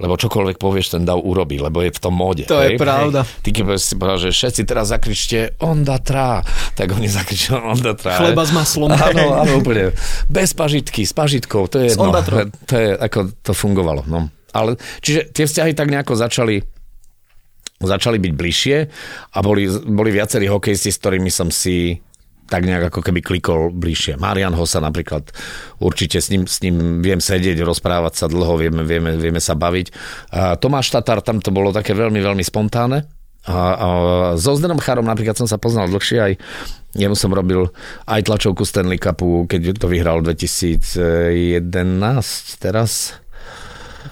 lebo 0.00 0.16
čokoľvek 0.16 0.56
povieš, 0.56 0.96
ten 0.96 1.02
dav 1.04 1.20
urobí, 1.20 1.60
lebo 1.60 1.82
je 1.84 1.92
v 1.92 2.00
tom 2.00 2.14
móde. 2.16 2.48
To 2.48 2.60
hej? 2.60 2.76
je 2.76 2.80
pravda. 2.80 3.20
Hej. 3.26 3.42
Ty 3.44 3.48
keď 3.52 3.64
si 3.76 3.94
povedal, 3.96 4.18
že 4.22 4.30
všetci 4.32 4.62
teraz 4.64 4.86
zakričte 4.92 5.38
Onda 5.60 6.00
trá, 6.00 6.40
tak 6.78 6.92
oni 6.94 7.08
zakričali 7.20 7.60
Onda 7.60 7.92
trá. 7.92 8.16
Chleba 8.20 8.44
s 8.44 8.52
maslom. 8.54 8.90
Áno, 8.92 9.24
áno, 9.42 9.52
úplne. 9.60 9.92
Bez 10.28 10.56
pažitky, 10.56 11.04
s 11.04 11.12
pažitkou, 11.12 11.68
to 11.68 11.82
je 11.82 11.92
jedno. 11.92 12.12
To 12.68 12.74
je, 12.76 12.88
ako 12.96 13.18
to 13.42 13.52
fungovalo. 13.52 14.04
No. 14.08 14.28
Ale, 14.52 14.76
čiže 15.00 15.32
tie 15.32 15.48
vzťahy 15.48 15.72
tak 15.72 15.88
nejako 15.88 16.16
začali 16.16 16.60
začali 17.82 18.22
byť 18.22 18.32
bližšie 18.38 18.76
a 19.34 19.38
boli, 19.42 19.66
boli 19.90 20.14
viacerí 20.14 20.46
hokejisti, 20.46 20.94
s 20.94 21.00
ktorými 21.02 21.30
som 21.34 21.50
si 21.50 21.98
tak 22.52 22.68
nejak 22.68 22.92
ako 22.92 23.00
keby 23.00 23.24
klikol 23.24 23.72
bližšie. 23.72 24.20
Marian 24.20 24.52
Hosa 24.52 24.84
napríklad, 24.84 25.32
určite 25.80 26.20
s 26.20 26.28
ním, 26.28 26.44
s 26.44 26.60
ním 26.60 27.00
viem 27.00 27.16
sedieť, 27.16 27.64
rozprávať 27.64 28.20
sa 28.20 28.26
dlho, 28.28 28.60
vieme, 28.60 28.84
vieme, 28.84 29.16
vieme 29.16 29.40
sa 29.40 29.56
baviť. 29.56 29.86
A 30.36 30.60
Tomáš 30.60 30.92
Tatar, 30.92 31.24
tam 31.24 31.40
to 31.40 31.48
bolo 31.48 31.72
také 31.72 31.96
veľmi, 31.96 32.20
veľmi 32.20 32.44
spontánne. 32.44 33.08
A, 33.42 33.56
a 33.56 33.88
so 34.36 34.52
Zdenom 34.54 34.78
Charom 34.78 35.08
napríklad 35.08 35.34
som 35.34 35.48
sa 35.48 35.56
poznal 35.56 35.88
dlhšie, 35.88 36.18
aj 36.20 36.32
jemu 36.92 37.16
som 37.16 37.32
robil 37.32 37.72
aj 38.04 38.28
tlačovku 38.28 38.68
Stanley 38.68 39.00
Cupu, 39.00 39.48
keď 39.48 39.80
to 39.80 39.88
vyhral 39.88 40.20
2011, 40.20 41.64
teraz 42.60 43.16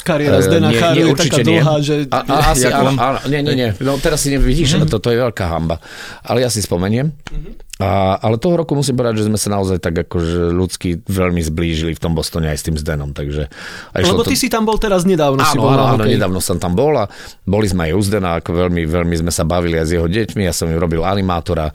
kariéra 0.06 0.38
Zdena 0.44 0.70
uh, 0.70 0.76
Cháru 0.76 1.00
je 1.00 1.14
taká 1.16 1.38
dlhá, 1.42 1.74
že... 1.82 1.94
A, 2.10 2.18
a, 2.22 2.34
asi, 2.54 2.66
áno, 2.70 2.94
áno, 2.94 3.18
nie, 3.26 3.40
nie, 3.42 3.54
nie. 3.54 3.68
No 3.82 3.98
teraz 3.98 4.22
si 4.24 4.32
nevidíš, 4.32 4.76
mm-hmm. 4.76 4.90
to, 4.90 4.98
to 5.02 5.08
je 5.12 5.18
veľká 5.18 5.44
hamba. 5.50 5.82
Ale 6.22 6.42
ja 6.42 6.50
si 6.52 6.62
spomeniem. 6.62 7.10
Mm-hmm. 7.10 7.70
A, 7.80 8.20
ale 8.20 8.36
toho 8.36 8.60
roku 8.60 8.76
musím 8.76 8.92
povedať, 8.92 9.24
že 9.24 9.32
sme 9.32 9.40
sa 9.40 9.56
naozaj 9.56 9.80
tak 9.80 9.96
akože 10.04 10.52
ľudsky 10.52 11.00
veľmi 11.00 11.40
zblížili 11.40 11.96
v 11.96 12.00
tom 12.00 12.12
Bostone 12.12 12.52
aj 12.52 12.60
s 12.60 12.64
tým 12.68 12.76
Zdenom. 12.76 13.16
Takže, 13.16 13.48
Lebo 13.96 14.20
to... 14.20 14.28
ty 14.28 14.36
si 14.36 14.52
tam 14.52 14.68
bol 14.68 14.76
teraz 14.76 15.08
nedávno. 15.08 15.40
si 15.48 15.56
Áno, 15.56 15.64
bol 15.64 15.72
áno, 15.72 15.96
áno, 15.96 16.04
nedávno 16.04 16.44
som 16.44 16.60
tam 16.60 16.76
bol 16.76 16.92
a 17.00 17.08
boli 17.48 17.64
sme 17.72 17.88
aj 17.88 17.92
u 17.96 18.02
Zdena, 18.04 18.36
ako 18.36 18.52
veľmi, 18.52 18.84
veľmi 18.84 19.16
sme 19.24 19.32
sa 19.32 19.48
bavili 19.48 19.80
aj 19.80 19.86
s 19.88 19.92
jeho 19.96 20.04
deťmi, 20.04 20.44
ja 20.44 20.52
som 20.52 20.68
im 20.68 20.76
robil 20.76 21.00
animátora, 21.00 21.72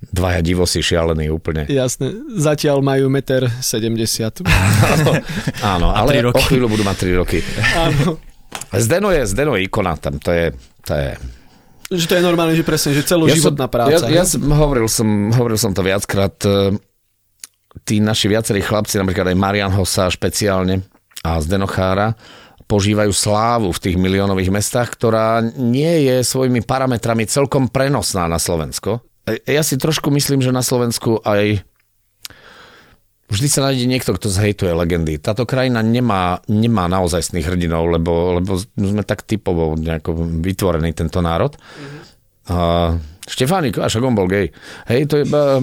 dvaja 0.00 0.40
divosi 0.40 0.80
šialení 0.80 1.28
úplne. 1.28 1.68
Jasné, 1.68 2.08
zatiaľ 2.32 2.80
majú 2.80 3.12
1,70 3.12 4.40
m. 4.40 4.48
Áno, 4.96 5.12
áno 5.60 5.86
ale 5.92 6.24
roky. 6.24 6.40
o 6.40 6.42
chvíľu 6.48 6.66
budú 6.72 6.82
mať 6.88 6.96
3 7.04 7.20
roky. 7.20 7.38
Áno. 7.76 8.16
Zdeno 8.72 9.12
je, 9.12 9.22
Zdeno 9.28 9.52
je 9.60 9.68
ikona 9.68 9.94
tam, 10.00 10.16
to 10.16 10.32
je, 10.32 10.56
to 10.82 10.92
je 10.96 11.08
Že 11.92 12.06
to 12.06 12.14
je 12.16 12.22
normálne, 12.24 12.54
že 12.56 12.64
presne, 12.64 12.96
že 12.96 13.04
celoživotná 13.04 13.66
som, 13.68 13.72
práca. 13.72 14.04
Ja, 14.08 14.22
ja 14.22 14.24
som, 14.24 14.40
hovoril, 14.48 14.88
som, 14.88 15.34
hovoril 15.36 15.58
som 15.60 15.76
to 15.76 15.84
viackrát. 15.84 16.34
e, 16.48 16.74
Tí 17.86 18.02
naši 18.02 18.26
viacerí 18.26 18.64
chlapci, 18.66 18.98
napríklad 18.98 19.30
aj 19.30 19.36
Marian 19.38 19.70
Hossa 19.70 20.10
špeciálne 20.10 20.82
a 21.22 21.38
Zdenochára, 21.38 22.18
požívajú 22.66 23.10
slávu 23.14 23.70
v 23.74 23.82
tých 23.82 23.96
miliónových 23.98 24.50
mestách, 24.50 24.94
ktorá 24.94 25.42
nie 25.54 26.06
je 26.06 26.22
svojimi 26.22 26.62
parametrami 26.62 27.26
celkom 27.26 27.66
prenosná 27.70 28.26
na 28.26 28.38
Slovensko. 28.38 29.02
E, 29.28 29.40
Ja 29.48 29.62
si 29.64 29.80
trošku 29.80 30.08
myslím, 30.12 30.40
že 30.44 30.54
na 30.54 30.62
Slovensku 30.62 31.20
aj 31.24 31.64
vždy 33.30 33.46
sa 33.46 33.62
nájde 33.70 33.86
niekto, 33.86 34.10
kto 34.10 34.26
zhejtuje 34.26 34.74
legendy. 34.74 35.16
Táto 35.22 35.46
krajina 35.46 35.80
nemá, 35.86 36.42
nemá 36.50 36.90
naozajstných 36.90 37.46
hrdinov, 37.46 37.86
lebo, 37.86 38.42
lebo 38.42 38.58
sme 38.58 39.06
tak 39.06 39.22
typovo 39.22 39.78
nejako 39.78 40.42
vytvorený 40.42 40.90
tento 40.92 41.22
národ. 41.22 41.54
A 42.50 42.98
Štefánik, 43.30 43.78
a 43.78 43.86
však 43.86 44.02
on 44.02 44.18
bol 44.18 44.26
gay. 44.26 44.50
Hej, 44.90 45.06
to 45.06 45.14
je, 45.22 45.24
uh, 45.30 45.62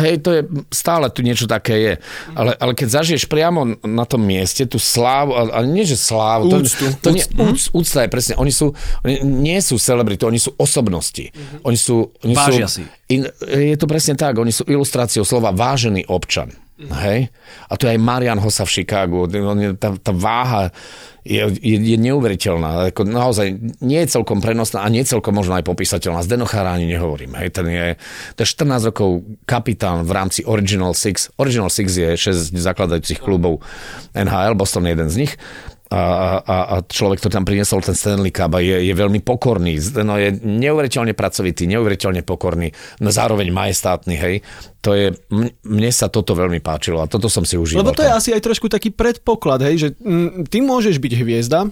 hej, 0.00 0.24
to 0.24 0.30
je, 0.32 0.40
stále 0.72 1.12
tu 1.12 1.20
niečo 1.20 1.44
také 1.44 1.76
je. 1.76 1.94
Ale, 2.32 2.56
ale 2.56 2.72
keď 2.72 3.04
zažiješ 3.04 3.28
priamo 3.28 3.76
na 3.84 4.08
tom 4.08 4.24
mieste 4.24 4.64
tú 4.64 4.80
slávu, 4.80 5.36
ale 5.36 5.68
nie, 5.68 5.84
že 5.84 6.00
slávu, 6.00 6.48
to, 6.48 6.64
Úctu. 6.64 6.86
to 7.04 7.08
nie, 7.12 7.24
úc, 7.36 7.68
úcta 7.76 8.04
je 8.04 8.10
presne, 8.10 8.34
oni 8.40 8.48
sú, 8.48 8.72
oni 9.04 9.20
nie 9.20 9.60
sú 9.60 9.76
celebrity, 9.76 10.24
oni 10.24 10.40
sú 10.40 10.56
osobnosti. 10.56 11.28
Oni 11.60 11.76
sú, 11.76 12.08
oni 12.24 12.34
Vážia 12.34 12.66
sú, 12.66 12.80
si. 12.80 12.82
In, 13.12 13.28
je 13.44 13.76
to 13.76 13.84
presne 13.84 14.16
tak, 14.16 14.40
oni 14.40 14.50
sú 14.50 14.64
ilustráciou 14.64 15.28
slova 15.28 15.52
vážený 15.52 16.08
občan. 16.08 16.48
Hej? 16.90 17.30
A 17.68 17.72
to 17.78 17.86
je 17.86 17.94
aj 17.94 18.00
Marian 18.00 18.40
Hossa 18.40 18.66
v 18.66 18.74
Chicagu. 18.80 19.28
Tá, 19.78 19.94
tá 19.94 20.12
váha 20.14 20.74
je, 21.22 21.38
je, 21.62 21.76
je 21.78 21.98
neuveriteľná. 22.02 22.90
Ako 22.90 23.06
naozaj 23.06 23.54
nie 23.78 24.00
je 24.02 24.10
celkom 24.10 24.42
prenosná 24.42 24.82
a 24.82 24.90
nie 24.90 25.06
je 25.06 25.14
celkom 25.14 25.36
možno 25.38 25.54
aj 25.54 25.62
popísateľná. 25.62 26.26
Z 26.26 26.34
Denochára 26.34 26.74
ani 26.74 26.90
nehovorím. 26.90 27.38
Hej? 27.38 27.54
Ten 27.54 27.66
je, 27.70 27.86
je 28.34 28.44
14 28.44 28.90
rokov 28.90 29.22
kapitán 29.46 30.02
v 30.02 30.10
rámci 30.10 30.42
Original 30.42 30.98
Six. 30.98 31.30
Original 31.38 31.70
Six 31.70 31.86
je 31.94 32.10
6 32.18 32.50
zakladajúcich 32.58 33.22
klubov 33.22 33.62
NHL, 34.18 34.58
Boston 34.58 34.90
je 34.90 34.92
jeden 34.98 35.08
z 35.10 35.16
nich 35.26 35.34
a, 35.92 36.40
a, 36.40 36.56
a 36.72 36.76
človek, 36.80 37.20
ktorý 37.20 37.32
tam 37.36 37.44
priniesol 37.44 37.84
ten 37.84 37.92
Stanley 37.92 38.32
Cup 38.32 38.56
a 38.56 38.64
je, 38.64 38.88
je 38.88 38.94
veľmi 38.96 39.20
pokorný, 39.20 39.76
no 40.00 40.16
je 40.16 40.32
neuveriteľne 40.40 41.12
pracovitý, 41.12 41.68
neuveriteľne 41.68 42.24
pokorný, 42.24 42.72
no 43.04 43.12
zároveň 43.12 43.52
majestátny, 43.52 44.14
hej. 44.16 44.34
To 44.80 44.96
je, 44.96 45.12
m- 45.28 45.52
mne 45.68 45.90
sa 45.92 46.08
toto 46.08 46.32
veľmi 46.32 46.64
páčilo 46.64 47.04
a 47.04 47.06
toto 47.06 47.28
som 47.28 47.44
si 47.44 47.60
užíval. 47.60 47.84
Lebo 47.84 47.92
to 47.92 48.02
je 48.02 48.10
asi 48.10 48.32
aj 48.32 48.40
trošku 48.40 48.72
taký 48.72 48.88
predpoklad, 48.88 49.60
hej, 49.68 49.76
že 49.76 49.88
mm, 50.00 50.48
ty 50.48 50.64
môžeš 50.64 50.96
byť 50.96 51.12
hviezda, 51.20 51.68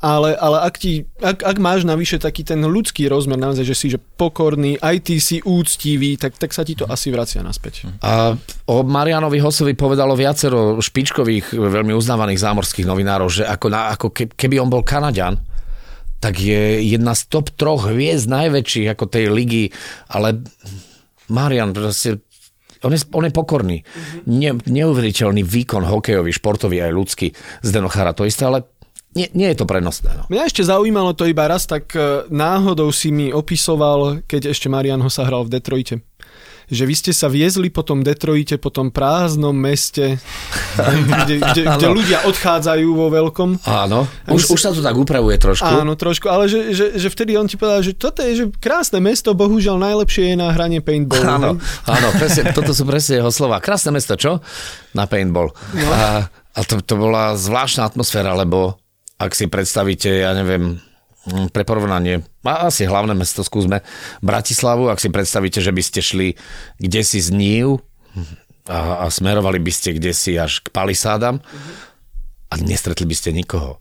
ale, 0.00 0.32
ale 0.32 0.64
ak, 0.64 0.74
ti, 0.80 1.04
ak, 1.20 1.44
ak 1.44 1.56
máš 1.60 1.84
navyše 1.84 2.16
taký 2.16 2.40
ten 2.40 2.64
ľudský 2.64 3.04
rozmer, 3.12 3.36
naozaj, 3.36 3.68
že 3.68 3.76
si 3.76 3.86
že 3.92 4.00
pokorný, 4.00 4.80
aj 4.80 4.96
ty 5.04 5.20
si 5.20 5.44
úctivý, 5.44 6.16
tak, 6.16 6.40
tak 6.40 6.56
sa 6.56 6.64
ti 6.64 6.72
to 6.72 6.88
asi 6.88 7.12
vracia 7.12 7.44
naspäť. 7.44 7.84
A 8.00 8.32
o 8.64 8.80
Marianovi 8.80 9.44
Hosovi 9.44 9.76
povedalo 9.76 10.16
viacero 10.16 10.80
špičkových, 10.80 11.52
veľmi 11.52 11.92
uznávaných 11.92 12.40
zámorských 12.40 12.88
novinárov, 12.88 13.28
že 13.28 13.44
ako, 13.44 13.66
na, 13.68 13.92
ako 13.92 14.08
ke- 14.08 14.32
keby 14.32 14.56
on 14.56 14.72
bol 14.72 14.80
Kanaďan, 14.80 15.36
tak 16.20 16.40
je 16.40 16.80
jedna 16.80 17.12
z 17.12 17.28
top 17.28 17.52
troch 17.52 17.92
hviezd 17.92 18.28
najväčších 18.28 18.88
ako 18.96 19.04
tej 19.04 19.28
ligy, 19.28 19.68
ale 20.08 20.44
Marian 21.28 21.76
proste 21.76 22.24
on 22.80 22.96
je, 22.96 23.00
on 23.12 23.28
je 23.28 23.32
pokorný. 23.32 23.84
Ne, 24.24 24.56
neuveriteľný 24.56 25.44
výkon 25.44 25.84
hokejový, 25.84 26.32
športový 26.32 26.80
aj 26.80 26.92
ľudský. 26.96 27.28
Z 27.60 27.68
Denochara, 27.76 28.16
to 28.16 28.24
isté, 28.24 28.48
ale 28.48 28.64
nie, 29.16 29.26
nie 29.34 29.48
je 29.50 29.58
to 29.58 29.66
prenosné. 29.66 30.10
No. 30.14 30.24
Mňa 30.30 30.42
ešte 30.46 30.62
zaujímalo 30.62 31.18
to 31.18 31.26
iba 31.26 31.50
raz, 31.50 31.66
tak 31.66 31.90
e, 31.98 32.30
náhodou 32.30 32.94
si 32.94 33.10
mi 33.10 33.34
opisoval, 33.34 34.22
keď 34.30 34.54
ešte 34.54 34.70
Marian 34.70 35.02
ho 35.02 35.10
sa 35.10 35.26
hral 35.26 35.46
v 35.50 35.58
Detroite 35.58 35.94
že 36.70 36.86
vy 36.86 36.94
ste 36.94 37.10
sa 37.10 37.26
viezli 37.26 37.66
po 37.66 37.82
tom 37.82 38.06
Detroite, 38.06 38.54
po 38.56 38.70
tom 38.70 38.94
prázdnom 38.94 39.52
meste, 39.52 40.22
kde, 41.26 41.42
kde, 41.42 41.62
kde 41.66 41.86
ľudia 41.90 42.18
odchádzajú 42.30 42.88
vo 42.94 43.10
veľkom. 43.10 43.66
Áno, 43.66 44.06
už, 44.30 44.46
si- 44.46 44.50
už 44.54 44.60
sa 44.62 44.70
to 44.70 44.78
tak 44.78 44.94
upravuje 44.94 45.34
trošku. 45.36 45.66
Áno, 45.66 45.98
trošku, 45.98 46.30
ale 46.30 46.46
že, 46.46 46.70
že, 46.70 46.86
že 46.94 47.08
vtedy 47.10 47.34
on 47.34 47.50
ti 47.50 47.58
povedal, 47.58 47.82
že 47.82 47.98
toto 47.98 48.22
je 48.22 48.32
že 48.38 48.44
krásne 48.62 49.02
mesto, 49.02 49.34
bohužiaľ 49.34 49.82
najlepšie 49.82 50.32
je 50.32 50.36
na 50.38 50.54
hranie 50.54 50.78
paintballu. 50.78 51.26
Áno, 51.26 51.50
áno 51.90 52.08
presne, 52.14 52.54
toto 52.54 52.70
sú 52.70 52.86
presne 52.86 53.18
jeho 53.18 53.34
slova. 53.34 53.58
Krásne 53.58 53.90
mesto, 53.90 54.14
čo? 54.14 54.38
Na 54.94 55.10
paintball. 55.10 55.50
No. 55.74 55.88
A, 55.90 56.30
a 56.30 56.60
to, 56.62 56.78
to 56.78 56.94
bola 56.94 57.34
zvláštna 57.34 57.82
atmosféra, 57.82 58.30
lebo 58.38 58.79
ak 59.20 59.36
si 59.36 59.52
predstavíte, 59.52 60.24
ja 60.24 60.32
neviem, 60.32 60.80
mm, 61.28 61.52
pre 61.52 61.68
porovnanie, 61.68 62.24
asi 62.40 62.88
hlavné 62.88 63.12
mesto 63.12 63.44
skúsme, 63.44 63.84
Bratislavu, 64.24 64.88
ak 64.88 64.96
si 64.96 65.12
predstavíte, 65.12 65.60
že 65.60 65.76
by 65.76 65.82
ste 65.84 66.00
šli 66.00 66.28
kde 66.80 67.00
si 67.04 67.20
z 67.20 67.28
Nív 67.36 67.84
a, 68.64 69.04
a 69.04 69.12
smerovali 69.12 69.60
by 69.60 69.72
ste 69.72 70.00
kde 70.00 70.16
si 70.16 70.40
až 70.40 70.64
k 70.64 70.72
palisádam 70.72 71.44
a 72.48 72.54
nestretli 72.56 73.04
by 73.04 73.14
ste 73.14 73.36
nikoho. 73.36 73.78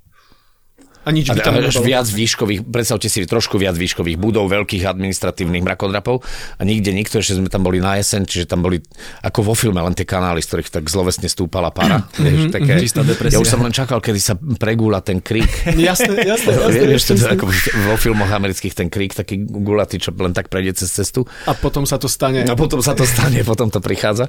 A 1.08 1.16
nič 1.16 1.32
by 1.32 1.40
tam 1.40 1.56
a 1.56 1.72
viac 1.80 2.08
výškových, 2.12 2.68
predstavte 2.68 3.08
si 3.08 3.24
trošku 3.24 3.56
viac 3.56 3.80
výškových 3.80 4.20
budov, 4.20 4.52
veľkých 4.52 4.84
administratívnych 4.84 5.64
mrakodrapov 5.64 6.20
a 6.60 6.62
nikde 6.68 6.92
nikto, 6.92 7.24
ešte 7.24 7.40
sme 7.40 7.48
tam 7.48 7.64
boli 7.64 7.80
na 7.80 7.96
jeseň, 7.96 8.28
čiže 8.28 8.46
tam 8.52 8.68
boli 8.68 8.84
ako 9.24 9.40
vo 9.48 9.54
filme 9.56 9.80
len 9.80 9.96
tie 9.96 10.04
kanály, 10.04 10.44
z 10.44 10.52
ktorých 10.52 10.70
tak 10.70 10.86
zlovesne 10.92 11.32
stúpala 11.32 11.72
para. 11.72 12.04
vieš, 12.20 12.52
také, 12.52 12.84
Čistá 12.84 13.08
depresia. 13.08 13.40
ja 13.40 13.40
už 13.40 13.48
som 13.48 13.64
len 13.64 13.72
čakal, 13.72 14.04
kedy 14.04 14.20
sa 14.20 14.36
pregúla 14.36 15.00
ten 15.00 15.24
krík. 15.24 15.48
Jasné, 15.90 16.28
jasné, 16.28 16.52
jasné. 16.52 16.86
Vieš, 16.92 17.04
to, 17.08 17.14
ako 17.24 17.48
vo 17.88 17.96
filmoch 17.96 18.30
amerických 18.30 18.76
ten 18.76 18.92
krík, 18.92 19.16
taký 19.16 19.40
gulatý, 19.40 20.04
čo 20.04 20.12
len 20.12 20.36
tak 20.36 20.52
prejde 20.52 20.84
cez 20.84 20.92
cestu. 20.92 21.24
A 21.48 21.56
potom 21.56 21.88
sa 21.88 21.96
to 21.96 22.12
stane. 22.12 22.44
A 22.44 22.54
potom 22.60 22.84
sa 22.84 22.92
to 22.92 23.08
stane, 23.08 23.40
potom 23.50 23.72
to 23.72 23.80
prichádza. 23.80 24.28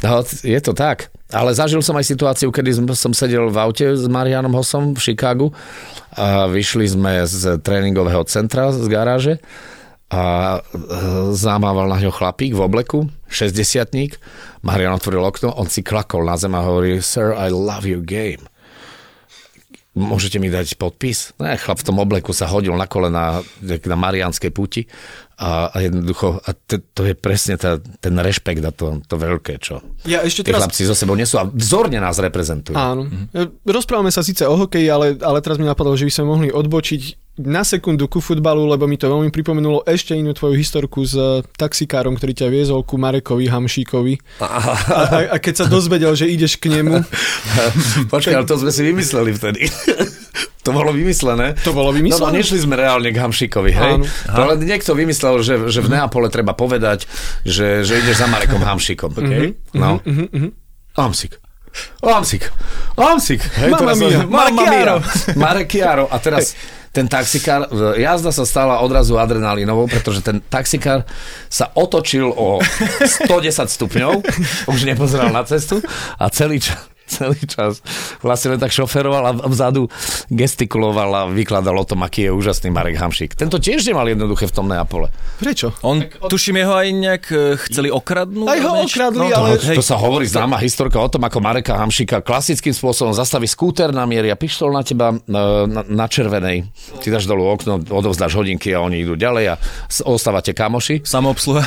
No, 0.00 0.24
je 0.24 0.60
to 0.64 0.72
tak. 0.72 1.12
Ale 1.28 1.52
zažil 1.52 1.84
som 1.84 1.92
aj 1.92 2.08
situáciu, 2.08 2.48
kedy 2.48 2.88
som- 2.96 3.12
sedel 3.12 3.52
v 3.52 3.58
aute 3.60 3.84
s 3.84 4.08
Marianom 4.08 4.56
Hossom 4.56 4.96
v 4.96 5.00
Chicagu 5.00 5.52
a 6.16 6.48
vyšli 6.48 6.88
sme 6.88 7.28
z 7.28 7.60
tréningového 7.60 8.24
centra 8.24 8.72
z 8.72 8.88
garáže 8.88 9.34
a 10.08 10.56
e, 10.56 10.60
zamával 11.36 11.84
na 11.84 12.00
ňo 12.00 12.08
chlapík 12.08 12.56
v 12.56 12.64
obleku, 12.64 13.12
60 13.28 14.16
Marian 14.64 14.96
otvoril 14.96 15.20
okno, 15.20 15.52
on 15.52 15.68
si 15.68 15.84
klakol 15.84 16.24
na 16.24 16.40
zem 16.40 16.56
a 16.56 16.64
hovorí 16.64 16.96
Sir, 17.04 17.36
I 17.36 17.52
love 17.52 17.84
your 17.84 18.00
game. 18.00 18.48
Môžete 19.98 20.38
mi 20.38 20.46
dať 20.46 20.78
podpis? 20.78 21.34
Ne, 21.42 21.58
chlap 21.58 21.82
v 21.82 21.86
tom 21.90 21.98
obleku 21.98 22.30
sa 22.30 22.46
hodil 22.46 22.78
na 22.78 22.86
kolena 22.86 23.42
na 23.66 23.96
Marianskej 23.98 24.54
puti 24.54 24.86
a, 25.38 25.70
a 25.70 25.76
jednoducho, 25.82 26.38
a 26.42 26.50
to, 26.54 26.82
to 26.94 27.02
je 27.06 27.14
presne 27.18 27.58
tá, 27.58 27.78
ten 27.78 28.14
rešpekt 28.14 28.62
a 28.62 28.74
to, 28.74 29.02
to 29.06 29.14
veľké, 29.14 29.58
čo 29.62 29.78
Ja 30.06 30.26
ešte 30.26 30.42
teraz... 30.42 30.66
chlapci 30.66 30.82
so 30.82 30.98
sebou 30.98 31.14
nesú 31.14 31.38
a 31.38 31.46
vzorne 31.46 32.02
nás 32.02 32.18
reprezentujú. 32.18 32.74
Áno. 32.74 33.06
Rozprávame 33.62 34.10
sa 34.10 34.26
síce 34.26 34.42
o 34.46 34.54
hokeji, 34.54 34.90
ale, 34.90 35.14
ale 35.18 35.38
teraz 35.38 35.62
mi 35.62 35.66
napadlo, 35.66 35.94
že 35.94 36.06
by 36.06 36.12
sme 36.14 36.24
mohli 36.26 36.48
odbočiť 36.50 37.27
na 37.38 37.62
sekundu 37.62 38.06
ku 38.06 38.18
futbalu, 38.18 38.66
lebo 38.66 38.84
mi 38.84 38.94
to 38.94 39.06
veľmi 39.06 39.30
pripomenulo 39.30 39.82
ešte 39.82 40.12
inú 40.12 40.30
tvoju 40.30 40.54
historku 40.54 41.02
s 41.02 41.14
eh, 41.14 41.40
taxikárom, 41.54 42.14
ktorý 42.14 42.32
ťa 42.34 42.48
viezol 42.48 42.82
ku 42.82 42.94
Marekovi 42.94 43.46
Hamšíkovi. 43.46 44.14
A, 44.38 44.46
a, 44.46 45.00
a 45.32 45.36
keď 45.38 45.54
sa 45.54 45.66
dozvedel, 45.72 46.12
že 46.12 46.26
ideš 46.26 46.58
k 46.58 46.70
nemu, 46.70 47.02
Počkaj, 48.06 48.34
ale 48.34 48.44
to 48.44 48.56
sme 48.56 48.70
si 48.70 48.82
vymysleli 48.82 49.30
vtedy. 49.32 49.70
to 50.66 50.70
bolo 50.70 50.90
vymyslené. 50.90 51.56
To 51.62 51.72
bolo 51.72 51.90
No, 51.90 51.96
vymyslené? 51.96 52.28
no 52.28 52.36
nešli 52.36 52.58
sme 52.58 52.74
reálne 52.74 53.08
k 53.08 53.16
Hamšikovi, 53.16 53.70
hej? 53.72 53.92
Áno. 53.96 54.04
To 54.04 54.42
len 54.44 54.58
niekto 54.60 54.92
vymyslel, 54.92 55.40
že, 55.40 55.54
že 55.70 55.80
v 55.80 55.88
Neapole 55.88 56.28
treba 56.28 56.52
povedať, 56.52 57.08
že, 57.42 57.86
že 57.86 57.98
ideš 57.98 58.20
za 58.20 58.28
Marekom 58.28 58.60
Hamšikom. 58.60 59.10
Okay? 59.14 59.56
No. 59.72 60.02
Hamsik. 60.92 61.38
Hamsik. 62.02 62.50
Hamsik. 62.96 63.40
Hej, 63.58 63.70
teraz- 63.78 63.98
mia. 63.98 64.22
Marekiaro. 64.26 64.96
mia. 65.00 65.34
Marekiaro. 65.36 66.04
A 66.10 66.16
teraz 66.18 66.54
ten 66.88 67.04
taxikár, 67.06 67.68
jazda 67.94 68.32
sa 68.32 68.42
stala 68.48 68.80
odrazu 68.80 69.20
adrenalinovou, 69.20 69.86
pretože 69.86 70.24
ten 70.24 70.40
taxikár 70.40 71.04
sa 71.46 71.70
otočil 71.76 72.32
o 72.32 72.58
110 73.28 73.68
stupňov, 73.68 74.24
už 74.66 74.78
nepozeral 74.88 75.28
na 75.30 75.44
cestu 75.44 75.78
a 76.18 76.26
celý 76.32 76.58
čas 76.58 76.80
celý 77.08 77.40
čas. 77.44 77.80
Vlastne 78.20 78.54
len 78.54 78.60
tak 78.60 78.70
šoferoval 78.70 79.24
a 79.24 79.32
vzadu 79.48 79.88
gestikuloval 80.28 81.10
a 81.10 81.22
vykladal 81.26 81.74
o 81.74 81.84
tom, 81.84 82.04
aký 82.04 82.28
je 82.28 82.30
úžasný 82.30 82.68
Marek 82.68 82.96
Hamšík. 82.96 83.34
Tento 83.34 83.58
tiež 83.58 83.82
nemal 83.84 84.06
jednoduché 84.06 84.46
v 84.46 84.54
tom 84.54 84.68
Neapole. 84.68 85.08
Prečo? 85.40 85.72
On, 85.82 85.98
tuším, 86.22 86.60
jeho 86.60 86.74
aj 86.76 86.88
nejak 86.88 87.24
e, 87.28 87.36
chceli 87.68 87.88
okradnúť. 87.88 88.46
Aj 88.46 88.60
ho 88.60 88.72
okradli, 88.84 89.18
No, 89.18 89.34
ale- 89.34 89.58
hej. 89.58 89.76
To 89.76 89.84
sa 89.84 89.96
hovorí 89.96 90.28
známa 90.28 90.60
historka 90.60 91.00
o 91.00 91.08
tom, 91.08 91.24
ako 91.24 91.38
Mareka 91.40 91.74
Hamšíka 91.74 92.20
klasickým 92.22 92.70
spôsobom 92.70 93.10
zastaví 93.10 93.48
skúter 93.48 93.90
na 93.90 94.04
miery 94.04 94.28
a 94.28 94.36
pištol 94.36 94.70
na 94.70 94.84
teba 94.84 95.10
e, 95.10 95.18
na, 95.66 95.82
na 95.82 96.06
červenej. 96.06 96.68
Ty 97.00 97.06
dáš 97.10 97.24
dolu 97.24 97.48
okno, 97.48 97.80
odovzdáš 97.82 98.36
hodinky 98.36 98.70
a 98.70 98.84
oni 98.84 99.02
idú 99.02 99.16
ďalej 99.16 99.44
a 99.50 99.54
ostávate 100.04 100.52
kamoši. 100.52 101.02
Samoobsluha. 101.02 101.64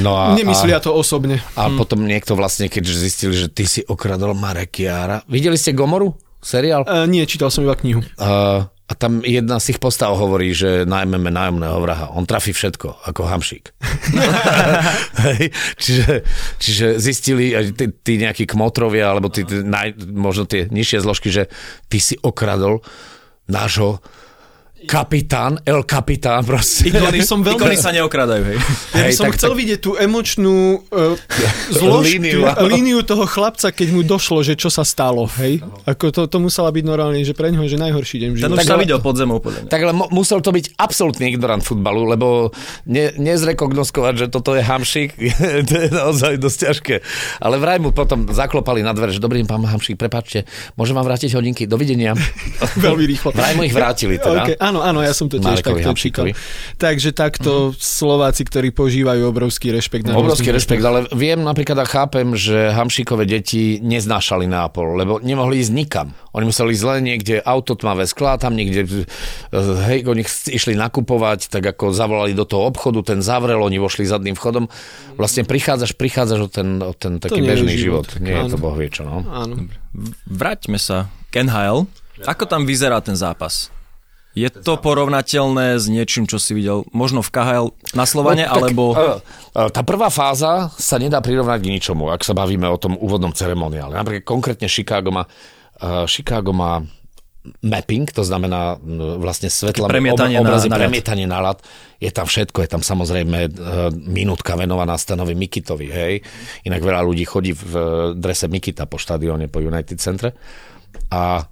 No 0.00 0.14
a, 0.14 0.32
Nemyslia 0.32 0.78
a, 0.78 0.84
to 0.84 0.92
osobne. 0.92 1.40
a 1.56 1.68
potom 1.72 2.04
niekto 2.04 2.36
vlastne, 2.36 2.68
keď 2.68 2.84
zistili, 2.86 3.34
že 3.34 3.48
ty 3.48 3.64
si 3.64 3.80
okradol 3.82 4.36
Marekiara. 4.76 5.24
Videli 5.28 5.56
ste 5.56 5.72
Gomoru? 5.72 6.12
Seriál? 6.44 6.84
Uh, 6.84 7.08
nie, 7.08 7.24
čítal 7.24 7.48
som 7.48 7.64
iba 7.64 7.72
knihu. 7.80 8.04
Uh, 8.20 8.68
a 8.68 8.92
tam 8.92 9.24
jedna 9.24 9.56
z 9.56 9.72
tých 9.72 9.80
postav 9.80 10.12
hovorí, 10.12 10.52
že 10.52 10.84
najmeme 10.84 11.32
nájomného 11.32 11.80
vraha. 11.80 12.06
On 12.12 12.28
trafí 12.28 12.52
všetko, 12.52 13.08
ako 13.08 13.24
hamšík. 13.24 13.72
Hej, 15.26 15.48
čiže, 15.80 16.12
čiže 16.60 16.86
zistili 17.00 17.56
aj 17.56 17.72
tí, 17.72 17.86
tí 17.88 18.12
nejakí 18.20 18.44
kmotrovia, 18.44 19.16
alebo 19.16 19.32
tí, 19.32 19.48
tí 19.48 19.64
naj, 19.64 19.96
možno 20.12 20.44
tie 20.44 20.68
nižšie 20.68 21.00
zložky, 21.00 21.32
že 21.32 21.48
ty 21.88 21.96
si 21.96 22.20
okradol 22.20 22.84
nášho 23.48 24.04
kapitán, 24.84 25.56
El 25.64 25.82
Kapitán 25.82 26.44
proste. 26.44 26.86
Ikony 26.86 27.24
som 27.24 27.40
veľmi... 27.40 27.56
Ikony 27.56 27.76
sa 27.80 27.90
neokradajú, 27.90 28.42
hej. 28.44 28.58
Ja 28.92 29.02
by 29.02 29.08
Hej, 29.08 29.16
som 29.16 29.24
tak- 29.26 29.34
chcel 29.40 29.50
tak- 29.50 29.58
vidieť 29.58 29.80
tú 29.80 29.90
emočnú 29.96 30.84
uh, 30.84 31.16
zložku, 31.72 32.20
Líniu, 32.20 32.44
líniu, 32.62 32.98
toho 33.00 33.24
chlapca, 33.24 33.72
keď 33.72 33.88
mu 33.90 34.04
došlo, 34.04 34.44
že 34.44 34.52
čo 34.52 34.68
sa 34.68 34.84
stalo, 34.84 35.24
hej? 35.40 35.64
Ako 35.88 36.12
to, 36.12 36.28
to 36.28 36.36
musela 36.36 36.68
byť 36.68 36.84
normálne, 36.84 37.24
že 37.24 37.32
pre 37.32 37.48
ňoho 37.48 37.64
že 37.64 37.80
najhorší 37.80 38.16
deň 38.20 38.28
v 38.30 38.34
Ten 38.36 38.42
živote. 38.52 38.60
už 38.60 38.68
sa 38.68 38.76
videl 38.76 38.98
pod 39.00 39.16
zemou, 39.16 39.40
podľa 39.40 39.64
mňa. 39.64 39.70
Tak 39.72 39.80
ale 39.80 39.92
musel 40.12 40.38
to 40.38 40.52
byť 40.52 40.76
absolútny 40.76 41.32
ignorant 41.32 41.64
futbalu, 41.64 42.04
lebo 42.06 42.52
ne, 42.84 43.16
nezrekognoskovať, 43.16 44.14
že 44.14 44.26
toto 44.28 44.52
je 44.52 44.62
hamšík, 44.62 45.10
to 45.68 45.74
je 45.74 45.88
naozaj 45.88 46.36
dosť 46.36 46.58
ťažké. 46.68 46.94
Ale 47.40 47.56
vraj 47.56 47.80
mu 47.80 47.90
potom 47.90 48.28
zaklopali 48.28 48.84
na 48.84 48.92
dvere, 48.92 49.10
že 49.10 49.18
dobrý 49.18 49.40
pán 49.42 49.64
hamšík, 49.64 49.96
prepáčte, 49.96 50.44
môžem 50.74 50.92
vám 50.92 51.06
vrátiť 51.06 51.32
hodinky, 51.32 51.64
dovidenia. 51.64 52.12
Veľmi 52.86 53.04
rýchlo. 53.06 53.30
Vraj 53.32 53.54
mu 53.54 53.64
ich 53.64 53.72
vrátili 53.72 54.18
teda. 54.18 54.42
Okay, 54.42 54.56
áno, 54.66 54.82
áno, 54.82 55.00
ja 55.00 55.14
som 55.14 55.30
to 55.30 55.38
tiež 55.38 55.62
Marekovi 55.62 55.80
takto 55.80 55.90
Hamšíkovi. 55.94 56.30
čítal. 56.34 56.76
Takže 56.76 57.08
takto 57.14 57.50
Slováci, 57.72 58.42
ktorí 58.42 58.74
požívajú 58.74 59.30
obrovský 59.30 59.70
rešpekt. 59.70 60.10
Na 60.10 60.18
Obrovský 60.18 60.50
rešpekt, 60.50 60.82
ale 60.82 61.06
viem 61.14 61.38
napríklad 61.40 61.78
a 61.80 61.86
chápem, 61.86 62.34
že 62.34 62.74
hamšíkové 62.74 63.24
deti 63.24 63.78
neznášali 63.78 64.44
Neapol, 64.44 64.98
lebo 64.98 65.22
nemohli 65.22 65.62
ísť 65.62 65.72
nikam. 65.72 66.08
Oni 66.34 66.50
museli 66.50 66.74
ísť 66.74 66.84
len 66.84 67.00
niekde 67.06 67.40
autotmavé 67.40 68.04
sklá, 68.04 68.36
tam 68.36 68.52
niekde, 68.52 68.84
eh, 68.84 69.56
hej, 69.88 70.04
oni 70.04 70.26
išli 70.26 70.74
nakupovať, 70.74 71.48
tak 71.48 71.64
ako 71.64 71.94
zavolali 71.94 72.34
do 72.34 72.44
toho 72.44 72.66
obchodu, 72.66 73.14
ten 73.14 73.24
zavrel, 73.24 73.62
oni 73.62 73.78
vošli 73.78 74.04
zadným 74.04 74.34
vchodom. 74.34 74.68
Vlastne 75.16 75.48
prichádzaš, 75.48 75.96
prichádzaš 75.96 76.40
o 76.44 76.50
ten, 76.50 76.68
o 76.82 76.92
ten 76.92 77.16
taký 77.22 77.40
je 77.40 77.48
bežný 77.48 77.74
život. 77.78 78.04
život. 78.10 78.20
Nie 78.20 78.44
je 78.44 78.52
to 78.52 78.58
Áno. 78.58 78.64
boh 78.64 78.74
vie 78.76 78.90
čo, 78.92 79.02
no. 79.06 79.24
Áno. 79.24 79.54
Vráťme 80.26 80.76
sa 80.76 81.08
k 81.32 81.46
NHL. 81.46 81.88
Ako 82.24 82.48
tam 82.48 82.64
vyzerá 82.64 83.00
ten 83.04 83.16
zápas? 83.16 83.68
Je 84.36 84.52
to 84.52 84.76
porovnateľné 84.76 85.80
s 85.80 85.88
niečím, 85.88 86.28
čo 86.28 86.36
si 86.36 86.52
videl 86.52 86.84
možno 86.92 87.24
v 87.24 87.32
KHL 87.32 87.66
na 87.96 88.04
Slovane, 88.04 88.44
No, 88.44 88.52
tak, 88.52 88.60
alebo... 88.68 88.82
eh, 88.92 89.16
eh, 89.56 89.68
Tá 89.72 89.80
prvá 89.80 90.12
fáza 90.12 90.68
sa 90.76 91.00
nedá 91.00 91.24
prirovnať 91.24 91.58
k 91.58 91.72
ničomu, 91.72 92.12
ak 92.12 92.20
sa 92.20 92.36
bavíme 92.36 92.68
o 92.68 92.76
tom 92.76 92.94
úvodnom 92.94 93.32
ceremoniále. 93.32 93.96
Napríklad 93.96 94.28
konkrétne 94.28 94.68
Chicago 94.68 95.08
má, 95.08 95.24
eh, 95.80 96.04
Chicago 96.04 96.52
má 96.52 96.84
mapping, 97.62 98.10
to 98.10 98.20
znamená 98.20 98.74
vlastne 99.16 99.46
svetla, 99.46 99.86
Premietanie 99.86 100.36
na- 100.36 100.42
obrazy, 100.42 100.66
na 100.66 100.76
premietanie 100.76 101.24
na 101.24 101.38
ľad. 101.40 101.62
Je 101.96 102.10
tam 102.10 102.26
všetko, 102.26 102.58
je 102.58 102.68
tam 102.68 102.82
samozrejme 102.82 103.38
minútka 104.02 104.58
venovaná 104.58 104.98
Stanovi 104.98 105.32
Mikitovi, 105.32 105.86
hej. 105.86 106.14
Inak 106.66 106.82
veľa 106.82 107.06
ľudí 107.06 107.22
chodí 107.22 107.54
v 107.54 107.72
drese 108.18 108.50
Mikita 108.50 108.84
po 108.84 108.98
štadióne, 108.98 109.46
po 109.46 109.62
United 109.62 109.94
Centre. 109.96 110.34
A, 111.06 111.46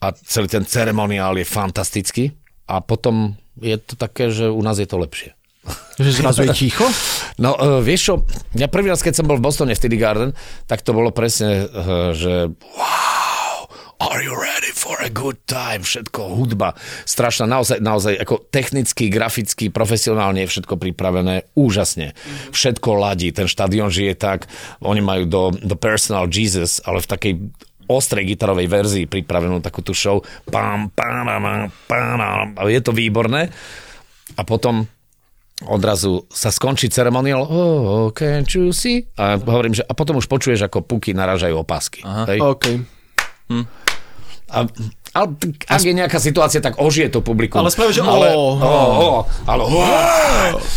a 0.00 0.06
celý 0.16 0.48
ten 0.48 0.64
ceremoniál 0.64 1.36
je 1.36 1.44
fantastický. 1.44 2.32
A 2.70 2.80
potom 2.80 3.36
je 3.60 3.76
to 3.76 3.94
také, 3.98 4.32
že 4.32 4.48
u 4.48 4.62
nás 4.64 4.80
je 4.80 4.88
to 4.88 4.96
lepšie. 4.96 5.36
Že 6.00 6.24
zrazu 6.24 6.48
je 6.48 6.56
ticho? 6.56 6.88
No, 7.40 7.56
uh, 7.56 7.80
vieš 7.80 8.00
čo, 8.04 8.14
ja 8.52 8.68
prvý 8.68 8.92
raz, 8.92 9.00
keď 9.00 9.16
som 9.16 9.24
bol 9.24 9.40
v 9.40 9.48
Bostone 9.48 9.72
v 9.72 9.80
TD 9.80 9.96
Garden, 9.96 10.36
tak 10.68 10.84
to 10.84 10.92
bolo 10.92 11.08
presne, 11.08 11.64
uh, 11.64 12.12
že 12.12 12.52
wow, 12.52 13.64
are 13.96 14.20
you 14.20 14.36
ready 14.36 14.68
for 14.76 15.00
a 15.00 15.08
good 15.08 15.40
time? 15.48 15.80
Všetko, 15.80 16.36
hudba, 16.36 16.76
strašná, 17.08 17.48
naozaj, 17.48 17.80
naozaj 17.80 18.12
ako 18.20 18.44
technicky, 18.52 19.08
graficky, 19.08 19.72
profesionálne 19.72 20.44
je 20.44 20.52
všetko 20.52 20.76
pripravené, 20.76 21.48
úžasne. 21.56 22.12
Všetko 22.52 23.00
ladí, 23.00 23.32
ten 23.32 23.48
štadión 23.48 23.88
žije 23.88 24.20
tak, 24.20 24.52
oni 24.84 25.00
majú 25.00 25.24
do, 25.24 25.42
do 25.56 25.76
Personal 25.80 26.28
Jesus, 26.28 26.84
ale 26.84 27.00
v 27.00 27.08
takej 27.08 27.32
ostrej 27.90 28.30
gitarovej 28.30 28.70
verzii 28.70 29.04
pripravenú 29.10 29.58
takú 29.58 29.82
tú 29.82 29.90
show. 29.90 30.22
Pam, 30.46 30.94
pam, 30.94 31.26
pam, 31.26 31.66
pam, 31.90 32.20
a 32.54 32.62
je 32.70 32.78
to 32.78 32.94
výborné. 32.94 33.50
A 34.38 34.42
potom 34.46 34.86
odrazu 35.66 36.24
sa 36.32 36.48
skončí 36.48 36.88
ceremoniál, 36.88 37.44
oh, 37.44 38.08
can't 38.14 38.48
you 38.54 38.72
see? 38.72 39.04
A 39.20 39.36
hovorím, 39.36 39.76
že 39.76 39.84
a 39.84 39.92
potom 39.92 40.16
už 40.16 40.30
počuješ, 40.30 40.64
ako 40.70 40.86
puky 40.86 41.12
narážajú 41.12 41.52
opasky. 41.58 42.00
Hej? 42.06 42.38
OK. 42.40 42.64
A, 44.50 44.66
ale 45.10 45.26
ak 45.66 45.82
je 45.82 45.90
nejaká 45.90 46.22
situácia, 46.22 46.62
tak 46.62 46.78
ožije 46.78 47.10
to 47.10 47.18
publikum. 47.18 47.58
Ale 47.58 47.74
spraví, 47.74 47.90
že 47.90 48.02
ale, 48.02 48.30
ó. 48.30 48.54
ó, 48.62 48.74
ó, 48.94 49.08
ale, 49.48 49.62
ó, 49.66 49.80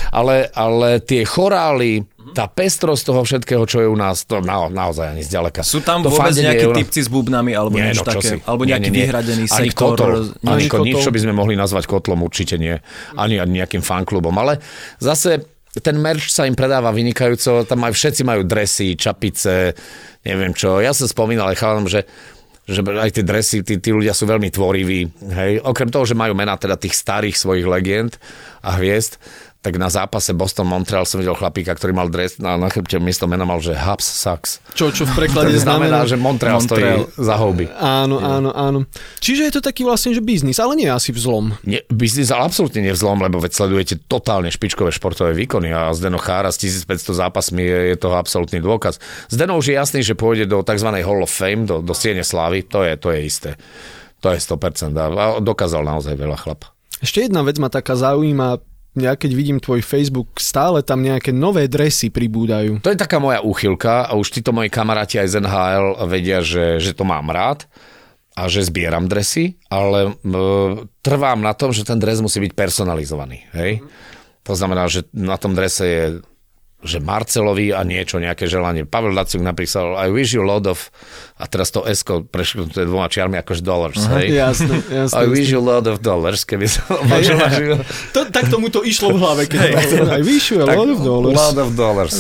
ale, 0.09 0.35
ale 0.53 0.89
tie 1.05 1.21
chorály, 1.21 2.01
tá 2.33 2.49
pestrosť 2.49 3.03
toho 3.13 3.21
všetkého, 3.21 3.63
čo 3.69 3.77
je 3.85 3.87
u 3.87 3.93
nás, 3.93 4.25
to 4.25 4.41
na, 4.41 4.65
naozaj 4.65 5.13
ani 5.13 5.21
zďaleka. 5.21 5.61
Sú 5.61 5.85
tam 5.85 6.01
to 6.01 6.09
vôbec 6.09 6.33
nejakí 6.33 6.65
je 6.65 6.77
typci 6.81 6.99
s 7.05 7.09
bubnami, 7.13 7.53
alebo 7.53 7.77
Nie, 7.77 7.93
niečo 7.93 8.01
no, 8.01 8.09
také? 8.09 8.25
si. 8.25 8.35
Alebo 8.41 8.65
Nie, 8.65 8.69
nejaký 8.73 8.89
nie, 8.89 8.97
nie. 8.97 9.01
vyhradený 9.05 9.43
Ani 9.53 9.69
sektor? 9.69 9.93
kotol, 9.93 10.11
Nie, 10.41 10.49
ani 10.49 10.65
kotol. 10.65 10.85
nič, 10.89 10.97
čo 10.97 11.11
by 11.13 11.19
sme 11.21 11.33
mohli 11.37 11.53
nazvať 11.53 11.85
kotlom, 11.85 12.25
určite 12.25 12.57
nie. 12.57 12.73
Ani, 13.13 13.37
ani 13.37 13.61
nejakým 13.61 13.85
fanklubom. 13.85 14.33
Ale 14.33 14.57
zase 14.97 15.45
ten 15.77 15.97
merch 16.01 16.29
sa 16.33 16.49
im 16.49 16.57
predáva 16.57 16.89
vynikajúco, 16.89 17.65
tam 17.69 17.85
aj 17.85 17.93
všetci 17.93 18.21
majú 18.25 18.41
dresy, 18.45 18.97
čapice, 18.97 19.73
neviem 20.25 20.53
čo. 20.57 20.81
Ja 20.81 20.93
som 20.93 21.05
spomínal 21.05 21.53
aj 21.53 21.57
chalanom, 21.57 21.85
že 21.85 22.05
že 22.63 22.79
aj 22.79 23.11
tie 23.19 23.25
dresy, 23.27 23.57
tí, 23.59 23.75
tí 23.83 23.91
ľudia 23.91 24.15
sú 24.15 24.23
veľmi 24.23 24.47
tvoriví. 24.47 25.11
Hej. 25.35 25.59
Okrem 25.67 25.91
toho, 25.91 26.07
že 26.07 26.15
majú 26.15 26.31
mená 26.31 26.55
teda 26.55 26.79
tých 26.79 26.95
starých 26.95 27.35
svojich 27.35 27.67
legend 27.67 28.15
a 28.63 28.79
hviezd, 28.79 29.19
tak 29.63 29.79
na 29.79 29.87
zápase 29.87 30.35
Boston-Montreal 30.35 31.07
som 31.07 31.23
videl 31.23 31.39
chlapíka, 31.39 31.71
ktorý 31.71 31.95
mal 31.95 32.11
dres 32.11 32.35
na, 32.35 32.59
na 32.59 32.67
chrbte 32.67 32.99
miesto 32.99 33.31
mena 33.31 33.47
mal, 33.47 33.63
že 33.63 33.71
Habs 33.71 34.03
sucks. 34.03 34.59
Čo, 34.75 34.91
čo 34.91 35.07
v 35.07 35.15
preklade 35.15 35.55
znamená, 35.63 36.03
znamená... 36.03 36.11
že 36.11 36.17
Montreal, 36.19 36.59
Montreal. 36.59 37.07
stojí 37.07 37.15
za 37.15 37.35
houby. 37.39 37.65
Áno, 37.79 38.19
áno, 38.19 38.51
áno. 38.51 38.79
Čiže 39.23 39.47
je 39.47 39.53
to 39.55 39.61
taký 39.63 39.87
vlastne, 39.87 40.11
že 40.11 40.19
biznis, 40.19 40.59
ale 40.59 40.75
nie 40.75 40.91
asi 40.91 41.15
vzlom. 41.15 41.55
Nie, 41.63 41.87
biznis 41.87 42.27
ale 42.27 42.43
absolútne 42.43 42.83
nevzlom, 42.83 43.23
lebo 43.23 43.39
veď 43.39 43.55
sledujete 43.55 43.95
totálne 44.03 44.51
špičkové 44.51 44.91
športové 44.91 45.31
výkony 45.31 45.71
a 45.71 45.95
Zdeno 45.95 46.19
Chára 46.19 46.51
s 46.51 46.59
1500 46.59 47.15
zápasmi 47.15 47.63
je, 47.63 47.79
je 47.93 47.97
toho 47.97 48.19
absolútny 48.19 48.59
dôkaz. 48.59 48.99
Zdeno 49.31 49.55
už 49.55 49.71
je 49.71 49.75
jasný, 49.79 50.03
že 50.03 50.11
pôjde 50.11 50.43
do 50.43 50.59
tzv. 50.59 50.91
Hall 50.91 51.23
of 51.23 51.31
Fame, 51.31 51.63
do, 51.63 51.79
do 51.79 51.95
Siene 51.95 52.27
Slávy, 52.27 52.67
to 52.67 52.83
je, 52.83 52.99
to 52.99 53.15
je 53.15 53.19
isté. 53.23 53.51
To 54.19 54.27
je 54.27 54.39
100% 54.43 54.91
a 54.99 55.07
a 55.07 55.25
dokázal 55.39 55.87
naozaj 55.87 56.19
veľa 56.19 56.35
chlap. 56.35 56.67
Ešte 57.03 57.27
jedna 57.27 57.43
vec 57.43 57.59
ma 57.59 57.67
taká 57.67 57.99
zaujíma, 57.99 58.72
ja 58.93 59.17
keď 59.17 59.31
vidím 59.33 59.57
tvoj 59.57 59.81
Facebook, 59.81 60.37
stále 60.37 60.85
tam 60.85 61.01
nejaké 61.01 61.33
nové 61.33 61.65
dresy 61.65 62.13
pribúdajú. 62.13 62.85
To 62.85 62.93
je 62.93 62.99
taká 62.99 63.17
moja 63.17 63.41
úchylka 63.41 64.05
a 64.05 64.13
už 64.13 64.29
títo 64.29 64.53
moji 64.53 64.69
kamaráti 64.69 65.17
aj 65.17 65.27
z 65.33 65.35
NHL 65.41 65.85
vedia, 66.05 66.39
že, 66.45 66.77
že 66.77 66.93
to 66.93 67.01
mám 67.01 67.29
rád 67.33 67.65
a 68.33 68.49
že 68.49 68.65
zbieram 68.65 69.05
dresy, 69.05 69.57
ale 69.69 70.17
m, 70.25 70.89
trvám 71.05 71.41
na 71.41 71.53
tom, 71.53 71.69
že 71.69 71.85
ten 71.85 72.01
dres 72.01 72.21
musí 72.21 72.41
byť 72.41 72.53
personalizovaný. 72.57 73.45
Hej? 73.53 73.85
To 74.45 74.53
znamená, 74.57 74.89
že 74.89 75.05
na 75.13 75.37
tom 75.37 75.53
drese 75.53 75.85
je 75.85 76.03
že 76.83 76.99
Marcelovi 76.99 77.71
a 77.71 77.81
niečo, 77.87 78.19
nejaké 78.19 78.45
želanie. 78.45 78.83
Pavel 78.83 79.15
Dacuk 79.15 79.39
napísal 79.39 79.95
I 79.95 80.11
wish 80.11 80.35
you 80.35 80.43
a 80.43 80.47
lot 80.47 80.67
of 80.67 80.91
a 81.33 81.49
teraz 81.49 81.73
to 81.73 81.83
S 81.83 82.05
prešlo 82.05 82.69
to 82.69 82.85
dvoma 82.85 83.09
čiarmi 83.09 83.41
akože 83.41 83.65
dollars, 83.65 83.99
hej? 84.15 84.31
Jasné, 84.31 84.75
jasné. 85.01 85.17
I 85.17 85.25
wish 85.27 85.49
you 85.49 85.59
lot 85.59 85.89
of 85.89 85.99
dollars, 85.99 86.45
keby 86.45 86.69
som 86.69 86.85
možno 87.03 87.35
To, 88.13 88.29
tak 88.29 88.53
tomu 88.53 88.69
to 88.69 88.85
išlo 88.85 89.11
v 89.11 89.17
hlave, 89.17 89.43
keď 89.49 89.59
hey. 89.59 90.19
I 90.19 90.21
wish 90.21 90.53
you 90.53 90.61
a 90.61 90.67
lot 90.69 90.87
of 90.87 91.01
dollars. 91.01 91.35
Lot 91.35 91.57
of 91.57 91.69
dollars. 91.73 92.13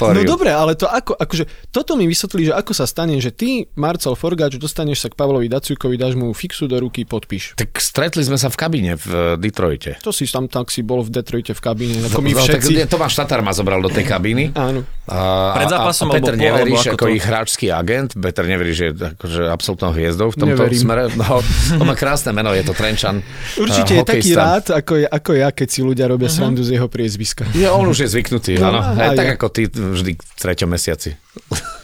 No 0.00 0.16
you. 0.16 0.26
dobre, 0.26 0.50
ale 0.50 0.74
to 0.74 0.88
ako, 0.88 1.14
akože, 1.14 1.70
toto 1.70 1.94
mi 1.94 2.08
vysvetlí, 2.08 2.50
že 2.50 2.52
ako 2.56 2.72
sa 2.72 2.88
stane, 2.88 3.20
že 3.20 3.30
ty, 3.30 3.68
Marcel 3.76 4.16
Forgáč, 4.16 4.56
dostaneš 4.56 5.04
sa 5.04 5.08
k 5.12 5.14
Pavlovi 5.14 5.46
Dacukovi, 5.52 6.00
dáš 6.00 6.16
mu 6.16 6.32
fixu 6.32 6.64
do 6.64 6.80
ruky, 6.80 7.04
podpíš. 7.04 7.54
Tak 7.60 7.76
stretli 7.78 8.24
sme 8.24 8.40
sa 8.40 8.48
v 8.48 8.56
kabíne 8.56 8.92
v 8.96 9.06
eh, 9.12 9.20
Detroite. 9.36 10.00
To 10.00 10.10
si 10.10 10.24
tam 10.24 10.48
tak 10.48 10.72
si 10.72 10.80
bol 10.80 11.04
v 11.04 11.10
Detroite 11.12 11.52
v 11.52 11.60
kabíne, 11.60 12.00
ako 12.08 12.24
my 12.24 12.32
No, 12.38 12.46
tak 12.46 12.62
všetci. 12.62 12.88
Tomáš 12.88 13.18
Tatar 13.18 13.42
ma 13.42 13.52
zobral 13.52 13.82
do 13.82 13.87
do 13.88 13.96
tej 13.96 14.04
kabíny. 14.04 14.44
Áno. 14.52 14.84
A, 15.08 15.56
Pred 15.56 15.72
zápasom 15.72 16.06
a, 16.06 16.10
a 16.12 16.14
Peter 16.20 16.36
alebo 16.36 16.68
alebo 16.68 16.76
ako 16.76 16.92
ako 16.92 17.06
to? 17.08 17.16
ich 17.16 17.24
hráčský 17.24 17.66
agent, 17.72 18.12
Peter 18.12 18.44
Neveriš 18.44 18.76
je 18.76 18.90
akože 18.92 19.42
absolútnou 19.48 19.90
hviezdou 19.90 20.28
v 20.28 20.36
tomto 20.36 20.52
Neverím. 20.52 20.80
smere. 20.84 21.02
No, 21.16 21.40
on 21.80 21.86
má 21.88 21.96
krásne 21.96 22.28
meno, 22.30 22.52
je 22.52 22.60
to 22.60 22.76
Trenčan. 22.76 23.24
Určite 23.64 23.92
a, 23.92 23.96
je 23.96 24.02
taký 24.04 24.30
rád, 24.36 24.64
ako, 24.76 24.92
je, 25.00 25.06
ako 25.08 25.30
ja, 25.32 25.48
keď 25.48 25.68
si 25.72 25.80
ľudia 25.80 26.04
robia 26.06 26.28
srandu 26.28 26.60
z 26.60 26.76
jeho 26.76 26.92
priezviska. 26.92 27.48
Je, 27.56 27.64
on 27.64 27.88
už 27.88 28.04
je 28.04 28.08
zvyknutý, 28.12 28.60
No, 28.60 28.68
áno. 28.68 28.80
aj 28.84 29.08
Hej, 29.12 29.16
tak 29.16 29.26
ja. 29.26 29.32
ako 29.40 29.46
ty 29.48 29.62
vždy 29.72 30.12
v 30.12 30.32
treťom 30.36 30.68
mesiaci. 30.68 31.10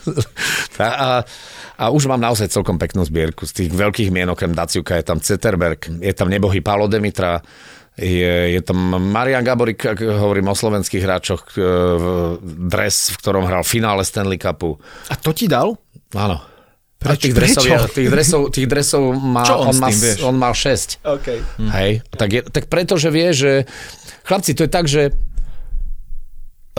a, 0.85 0.85
a, 0.85 1.09
a 1.75 1.85
už 1.91 2.05
mám 2.07 2.21
naozaj 2.21 2.53
celkom 2.53 2.77
peknú 2.77 3.03
zbierku. 3.03 3.49
Z 3.49 3.65
tých 3.65 3.71
veľkých 3.73 4.13
mien, 4.13 4.29
okrem 4.29 4.53
Daciuka, 4.53 5.01
je 5.01 5.05
tam 5.07 5.19
Ceterberg, 5.19 5.81
je 5.81 6.13
tam 6.13 6.29
nebohý 6.29 6.61
Pálo 6.61 6.87
Demitra, 6.87 7.41
je, 7.95 8.35
je 8.51 8.61
tam 8.61 8.77
Marian 8.99 9.41
Gaborik, 9.41 9.79
ak 9.87 9.99
hovorím 10.03 10.51
o 10.51 10.57
slovenských 10.57 10.99
hráčoch, 10.99 11.43
e, 11.55 11.63
dres, 12.43 13.15
v 13.15 13.17
ktorom 13.19 13.47
hral 13.47 13.63
finále 13.63 14.03
Stanley 14.03 14.37
Cupu. 14.37 14.75
A 15.07 15.15
to 15.15 15.31
ti 15.31 15.47
dal? 15.47 15.79
Áno. 16.13 16.43
A 17.05 17.13
Prečo? 17.13 17.29
tých 17.29 17.37
dresov, 17.37 17.63
Prečo? 17.63 17.87
tých 17.93 18.09
dresov, 18.09 18.41
tých 18.49 18.65
dresov 18.67 19.03
má, 19.13 19.45
Čo 19.45 19.61
on 19.61 19.69
on, 19.71 19.77
má, 19.77 19.89
vieš? 19.93 20.19
on 20.25 20.35
mal 20.35 20.57
6. 20.57 21.05
OK. 21.05 21.27
Hej, 21.61 21.91
tak, 22.11 22.29
je, 22.33 22.41
tak 22.49 22.65
preto, 22.67 22.97
že 22.97 23.13
vie, 23.13 23.29
že 23.31 23.69
chlapci, 24.25 24.57
to 24.57 24.65
je 24.65 24.71
tak, 24.73 24.89
že 24.89 25.13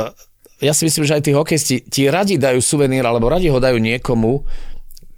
eh, 0.02 0.12
ja 0.60 0.74
si 0.74 0.90
myslím, 0.90 1.06
že 1.06 1.16
aj 1.16 1.24
tí 1.24 1.32
hokejisti 1.32 1.76
ti 1.86 2.10
radi 2.10 2.42
dajú 2.42 2.58
suvenír, 2.58 3.06
alebo 3.06 3.30
radi 3.30 3.54
ho 3.54 3.60
dajú 3.62 3.78
niekomu, 3.78 4.42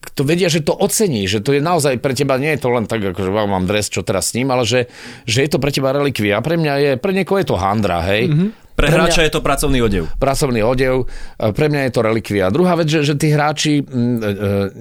kto 0.08 0.24
vedia, 0.24 0.48
že 0.48 0.64
to 0.64 0.72
ocení, 0.72 1.28
že 1.28 1.44
to 1.44 1.52
je 1.52 1.62
naozaj 1.62 2.00
pre 2.00 2.16
teba, 2.16 2.40
nie 2.40 2.56
je 2.56 2.64
to 2.64 2.70
len 2.72 2.88
tak, 2.88 3.04
ako 3.04 3.20
že 3.28 3.32
mám 3.32 3.68
dres, 3.68 3.92
čo 3.92 4.08
teraz 4.08 4.32
s 4.32 4.40
ním, 4.40 4.50
ale 4.56 4.64
že, 4.64 4.88
že 5.28 5.44
je 5.44 5.50
to 5.52 5.60
pre 5.60 5.76
teba 5.76 5.92
relikvia. 5.92 6.40
A 6.40 6.46
pre 6.46 6.56
mňa 6.56 6.74
je, 6.80 6.92
pre 6.96 7.12
niekoho 7.12 7.44
je 7.44 7.48
to 7.52 7.60
handra, 7.60 8.00
hej. 8.08 8.32
Mm-hmm. 8.32 8.50
Pre 8.78 8.88
hráča 8.94 9.26
je 9.26 9.34
to 9.34 9.42
pracovný 9.42 9.82
odev. 9.82 10.06
Pracovný 10.22 10.62
odev, 10.62 11.10
a 11.42 11.50
pre 11.50 11.66
mňa 11.66 11.90
je 11.90 11.92
to 11.92 12.02
relikvia. 12.06 12.54
Druhá 12.54 12.78
vec, 12.78 12.88
že, 12.88 13.02
že 13.02 13.18
tí 13.18 13.34
hráči 13.34 13.82
mm, 13.82 13.90
e, 13.90 13.98
e, 13.98 14.36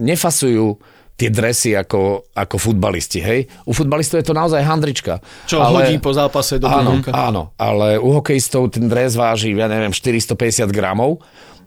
nefasujú 0.05 0.77
tie 1.17 1.33
dresy 1.33 1.73
ako, 1.73 2.29
ako 2.37 2.57
futbalisti, 2.61 3.25
hej. 3.25 3.49
U 3.65 3.73
futbalistov 3.73 4.21
je 4.21 4.29
to 4.29 4.37
naozaj 4.37 4.61
handrička. 4.61 5.17
Čo 5.49 5.65
hodí 5.65 5.97
po 5.97 6.13
zápase 6.13 6.61
do 6.61 6.69
Áno, 6.69 7.01
bunka. 7.01 7.09
áno, 7.09 7.57
ale 7.57 7.97
u 7.97 8.13
hokejistov 8.13 8.77
ten 8.77 8.85
dres 8.85 9.17
váži, 9.17 9.57
ja 9.57 9.65
neviem, 9.65 9.97
450 9.97 10.69
gramov. 10.69 11.25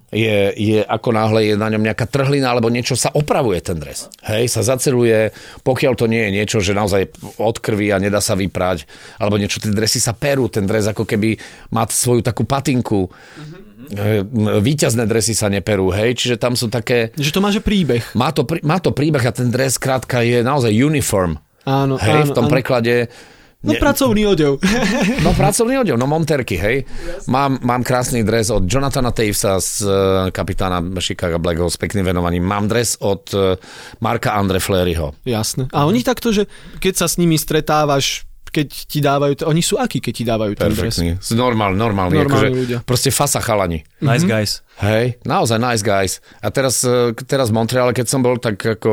Je, 0.09 0.53
je 0.57 0.79
ako 0.81 1.13
náhle 1.13 1.53
je 1.53 1.53
na 1.53 1.69
ňom 1.69 1.85
nejaká 1.85 2.09
trhlina 2.09 2.49
alebo 2.49 2.73
niečo 2.73 2.97
sa 2.97 3.13
opravuje 3.13 3.61
ten 3.61 3.77
dres. 3.77 4.09
Hej, 4.25 4.49
sa 4.49 4.65
zaceluje, 4.65 5.29
pokiaľ 5.61 5.93
to 5.93 6.09
nie 6.09 6.25
je 6.25 6.31
niečo, 6.33 6.57
že 6.65 6.73
naozaj 6.73 7.13
od 7.37 7.57
krvi 7.61 7.93
a 7.93 8.01
nedá 8.01 8.17
sa 8.17 8.33
vyprať, 8.33 8.89
alebo 9.21 9.37
niečo, 9.37 9.61
tie 9.61 9.69
dresy 9.69 10.01
sa 10.01 10.17
perú, 10.17 10.49
ten 10.49 10.65
dres 10.65 10.89
ako 10.89 11.05
keby 11.05 11.37
má 11.69 11.85
svoju 11.85 12.25
takú 12.25 12.41
patinku. 12.41 13.05
Mm-hmm. 13.05 14.61
Výťazné 14.61 15.05
dresy 15.09 15.33
sa 15.37 15.49
neperú, 15.49 15.93
hej, 15.93 16.17
čiže 16.17 16.41
tam 16.41 16.53
sú 16.53 16.69
také... 16.69 17.13
Že 17.17 17.33
to 17.33 17.39
má 17.41 17.49
že 17.49 17.61
príbeh. 17.61 18.05
Má 18.13 18.29
to, 18.33 18.45
má 18.65 18.77
to 18.81 18.93
príbeh 18.93 19.21
a 19.25 19.33
ten 19.33 19.49
dres 19.53 19.77
krátka 19.77 20.25
je 20.25 20.41
naozaj 20.41 20.73
uniform. 20.73 21.37
Áno, 21.69 22.01
Hej, 22.01 22.25
áno, 22.25 22.29
v 22.29 22.37
tom 22.37 22.45
áno. 22.49 22.53
preklade 22.53 23.13
No 23.59 23.75
Ne- 23.75 23.79
pracovný 23.79 24.23
odev. 24.23 24.55
No 25.25 25.35
pracovný 25.35 25.83
odev, 25.83 25.99
no 25.99 26.07
monterky, 26.07 26.55
hej. 26.55 26.87
Mám, 27.27 27.59
mám 27.59 27.83
krásny 27.83 28.23
dres 28.23 28.47
od 28.47 28.63
Jonathana 28.63 29.11
Tavesa 29.11 29.59
z 29.59 29.83
e, 29.83 29.91
kapitána 30.31 30.79
Chicago 31.03 31.43
Blackhawks 31.43 31.75
s 31.75 31.79
pekným 31.79 32.07
venovaním. 32.07 32.47
Mám 32.47 32.71
dres 32.71 32.95
od 33.03 33.27
e, 33.35 33.59
Marka 33.99 34.31
Andre 34.39 34.63
Fleryho. 34.63 35.11
Jasné. 35.27 35.67
A 35.75 35.83
oni 35.83 36.07
takto, 36.07 36.31
že 36.31 36.47
keď 36.79 37.03
sa 37.03 37.11
s 37.11 37.19
nimi 37.19 37.35
stretávaš, 37.35 38.23
keď 38.47 38.67
ti 38.87 39.03
dávajú, 39.03 39.43
oni 39.43 39.59
sú 39.59 39.75
akí, 39.75 39.99
keď 39.99 40.13
ti 40.15 40.23
dávajú 40.23 40.53
ten 40.55 40.71
dres? 40.71 40.79
Perfektný. 40.79 41.19
Z 41.19 41.35
normál, 41.35 41.75
normálny. 41.75 42.15
Normálni 42.15 42.31
akože, 42.31 42.47
ľudia. 42.63 42.77
Proste 42.87 43.11
fasa 43.11 43.43
chalani. 43.43 43.83
Nice 43.99 44.23
guys. 44.23 44.63
Hej, 44.79 45.19
naozaj 45.27 45.59
nice 45.59 45.83
guys. 45.83 46.23
A 46.39 46.47
teraz, 46.47 46.79
e, 46.87 47.11
teraz 47.27 47.51
v 47.51 47.59
Montreale, 47.59 47.91
keď 47.91 48.07
som 48.07 48.23
bol, 48.23 48.39
tak 48.39 48.55
ako 48.55 48.91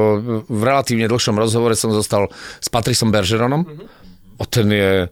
v 0.51 0.61
relatívne 0.67 1.07
dlhšom 1.07 1.39
rozhovore 1.39 1.79
som 1.79 1.95
zostal 1.95 2.27
s 2.59 2.67
Patrisom 2.67 3.15
Bergeronom. 3.15 3.63
O 4.39 4.45
ten 4.47 4.69
je... 4.71 5.09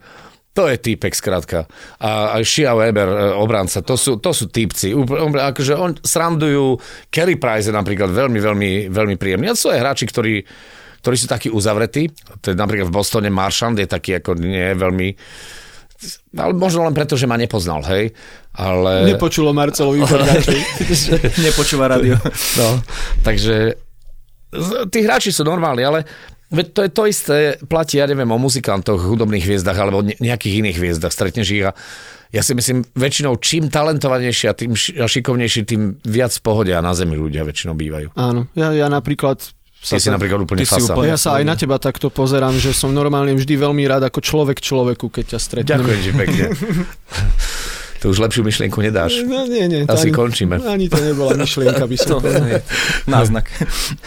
To 0.54 0.70
je 0.70 0.78
týpek, 0.78 1.10
skrátka. 1.10 1.66
A, 1.98 2.38
a 2.38 2.46
Shia 2.46 2.78
Weber, 2.78 3.10
e, 3.10 3.34
obranca, 3.34 3.82
to 3.82 3.98
sú, 3.98 4.22
to 4.22 4.30
sú 4.30 4.46
týpci. 4.46 4.94
Akože 4.94 5.74
on 5.74 5.98
srandujú, 5.98 6.78
Kerry 7.10 7.34
Price 7.34 7.66
je 7.66 7.74
napríklad 7.74 8.14
veľmi, 8.14 8.38
veľmi, 8.38 8.70
veľmi 8.86 9.16
príjemný. 9.18 9.50
A 9.50 9.58
sú 9.58 9.74
aj 9.74 9.82
hráči, 9.82 10.06
ktorí, 10.06 10.46
ktorí 11.02 11.16
sú 11.18 11.26
takí 11.26 11.50
uzavretí. 11.50 12.06
To 12.38 12.54
je 12.54 12.56
napríklad 12.56 12.86
v 12.86 12.94
Bostone 12.94 13.34
Marchand 13.34 13.82
je 13.82 13.90
taký 13.90 14.22
ako 14.22 14.38
nie 14.38 14.78
veľmi 14.78 15.08
ale 16.36 16.52
možno 16.52 16.84
len 16.84 16.92
preto, 16.92 17.16
že 17.16 17.24
ma 17.24 17.38
nepoznal, 17.38 17.80
hej. 17.88 18.12
Ale... 18.54 19.08
Nepočulo 19.08 19.56
Marcelovi. 19.56 20.04
Nepočúva 21.46 21.90
rádio. 21.90 22.18
No, 22.58 22.82
takže 23.26 23.78
tí 24.90 25.02
hráči 25.02 25.34
sú 25.34 25.42
normálni, 25.42 25.82
ale 25.82 26.06
veď 26.50 26.66
to 26.72 26.80
je 26.82 26.90
to 26.90 27.02
isté, 27.06 27.36
platí, 27.64 27.96
ja 27.96 28.06
neviem, 28.06 28.28
o 28.28 28.38
muzikantoch, 28.38 29.00
hudobných 29.00 29.44
hviezdach 29.44 29.76
alebo 29.76 30.02
ne- 30.02 30.18
nejakých 30.18 30.60
iných 30.64 30.76
hviezdach, 30.76 31.12
stretneš 31.12 31.48
ich 31.50 31.64
a 31.64 31.72
ja 32.34 32.42
si 32.42 32.50
myslím, 32.52 32.82
väčšinou 32.98 33.38
čím 33.38 33.70
talentovanejší 33.70 34.50
a 34.50 34.54
tým 34.58 34.74
a 34.74 35.06
šikovnejší, 35.06 35.60
tým 35.64 36.02
viac 36.02 36.34
v 36.34 36.42
pohode 36.42 36.72
a 36.74 36.82
na 36.82 36.90
zemi 36.90 37.14
ľudia 37.14 37.46
väčšinou 37.46 37.78
bývajú. 37.78 38.10
Áno, 38.18 38.50
ja, 38.58 38.74
ja 38.74 38.90
napríklad... 38.90 39.38
Ty 39.84 40.00
si 40.00 40.08
napríklad 40.08 40.48
úplne 40.48 40.64
ty 40.64 40.66
si 40.66 40.80
úplne- 40.80 41.12
Ja 41.12 41.20
sa 41.20 41.36
aj 41.38 41.44
na 41.44 41.54
teba 41.54 41.76
takto 41.76 42.08
pozerám, 42.08 42.56
že 42.56 42.72
som 42.72 42.90
normálne 42.90 43.36
vždy 43.36 43.54
veľmi 43.54 43.84
rád 43.84 44.08
ako 44.08 44.18
človek 44.24 44.58
človeku, 44.58 45.12
keď 45.12 45.36
ťa 45.36 45.38
stretnem. 45.38 45.70
Ďakujem 45.78 46.00
ti 46.00 46.10
pekne. 46.16 46.44
to 48.00 48.08
už 48.08 48.18
lepšiu 48.18 48.42
myšlienku 48.42 48.80
nedáš. 48.80 49.20
No, 49.28 49.44
nie, 49.44 49.68
nie. 49.68 49.84
Asi 49.84 50.08
ani, 50.08 50.16
končíme. 50.16 50.56
Ani 50.64 50.88
to 50.88 50.96
nebola 50.98 51.36
myšlienka, 51.36 51.84
by 51.84 51.96
som 52.00 52.18
je 52.24 52.64
náznak. 53.04 53.46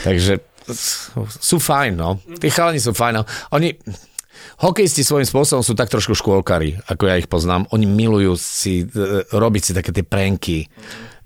Takže 0.02 0.42
sú 1.28 1.58
fajn, 1.58 1.94
no. 1.96 2.20
Tí 2.40 2.52
chalani 2.52 2.82
sú 2.82 2.92
fajn. 2.92 3.14
No. 3.20 3.24
Oni, 3.56 3.72
hokejisti 4.64 5.06
svojím 5.06 5.28
spôsobom 5.28 5.64
sú 5.64 5.74
tak 5.78 5.88
trošku 5.88 6.18
škôlkari, 6.18 6.78
ako 6.90 7.04
ja 7.08 7.16
ich 7.20 7.30
poznám. 7.30 7.70
Oni 7.72 7.86
milujú 7.86 8.36
si, 8.36 8.84
e, 8.84 9.24
robiť 9.32 9.62
si 9.64 9.72
také 9.72 9.92
tie 9.94 10.06
pranky 10.06 10.68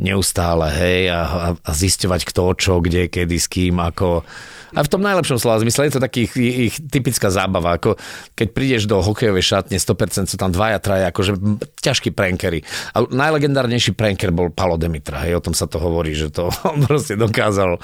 neustále, 0.02 0.68
hej, 0.74 1.14
a, 1.14 1.54
a, 1.54 1.72
zisťovať 1.72 2.22
kto, 2.26 2.44
čo, 2.58 2.74
kde, 2.82 3.06
kedy, 3.08 3.38
s 3.38 3.46
kým, 3.46 3.78
ako... 3.78 4.26
A 4.72 4.88
v 4.88 4.92
tom 4.92 5.04
najlepšom 5.04 5.36
slova 5.36 5.60
zmysle 5.60 5.92
je 5.92 6.00
to 6.00 6.02
taký 6.02 6.32
ich, 6.32 6.34
ich 6.40 6.76
typická 6.80 7.28
zábava, 7.28 7.76
ako 7.76 8.00
keď 8.40 8.48
prídeš 8.56 8.84
do 8.88 9.04
hokejovej 9.04 9.44
šatne, 9.44 9.76
100% 9.76 10.32
sú 10.32 10.40
tam 10.40 10.48
dvaja, 10.48 10.80
traja, 10.80 11.12
akože 11.12 11.36
ťažkí 11.84 12.16
prankery. 12.16 12.64
A 12.96 13.04
najlegendárnejší 13.04 13.92
pranker 13.92 14.32
bol 14.32 14.48
Palo 14.48 14.80
Demitra, 14.80 15.28
hej, 15.28 15.38
o 15.38 15.44
tom 15.44 15.52
sa 15.52 15.68
to 15.68 15.76
hovorí, 15.76 16.16
že 16.16 16.32
to 16.32 16.48
on 16.72 16.88
proste 16.88 17.20
dokázal, 17.20 17.78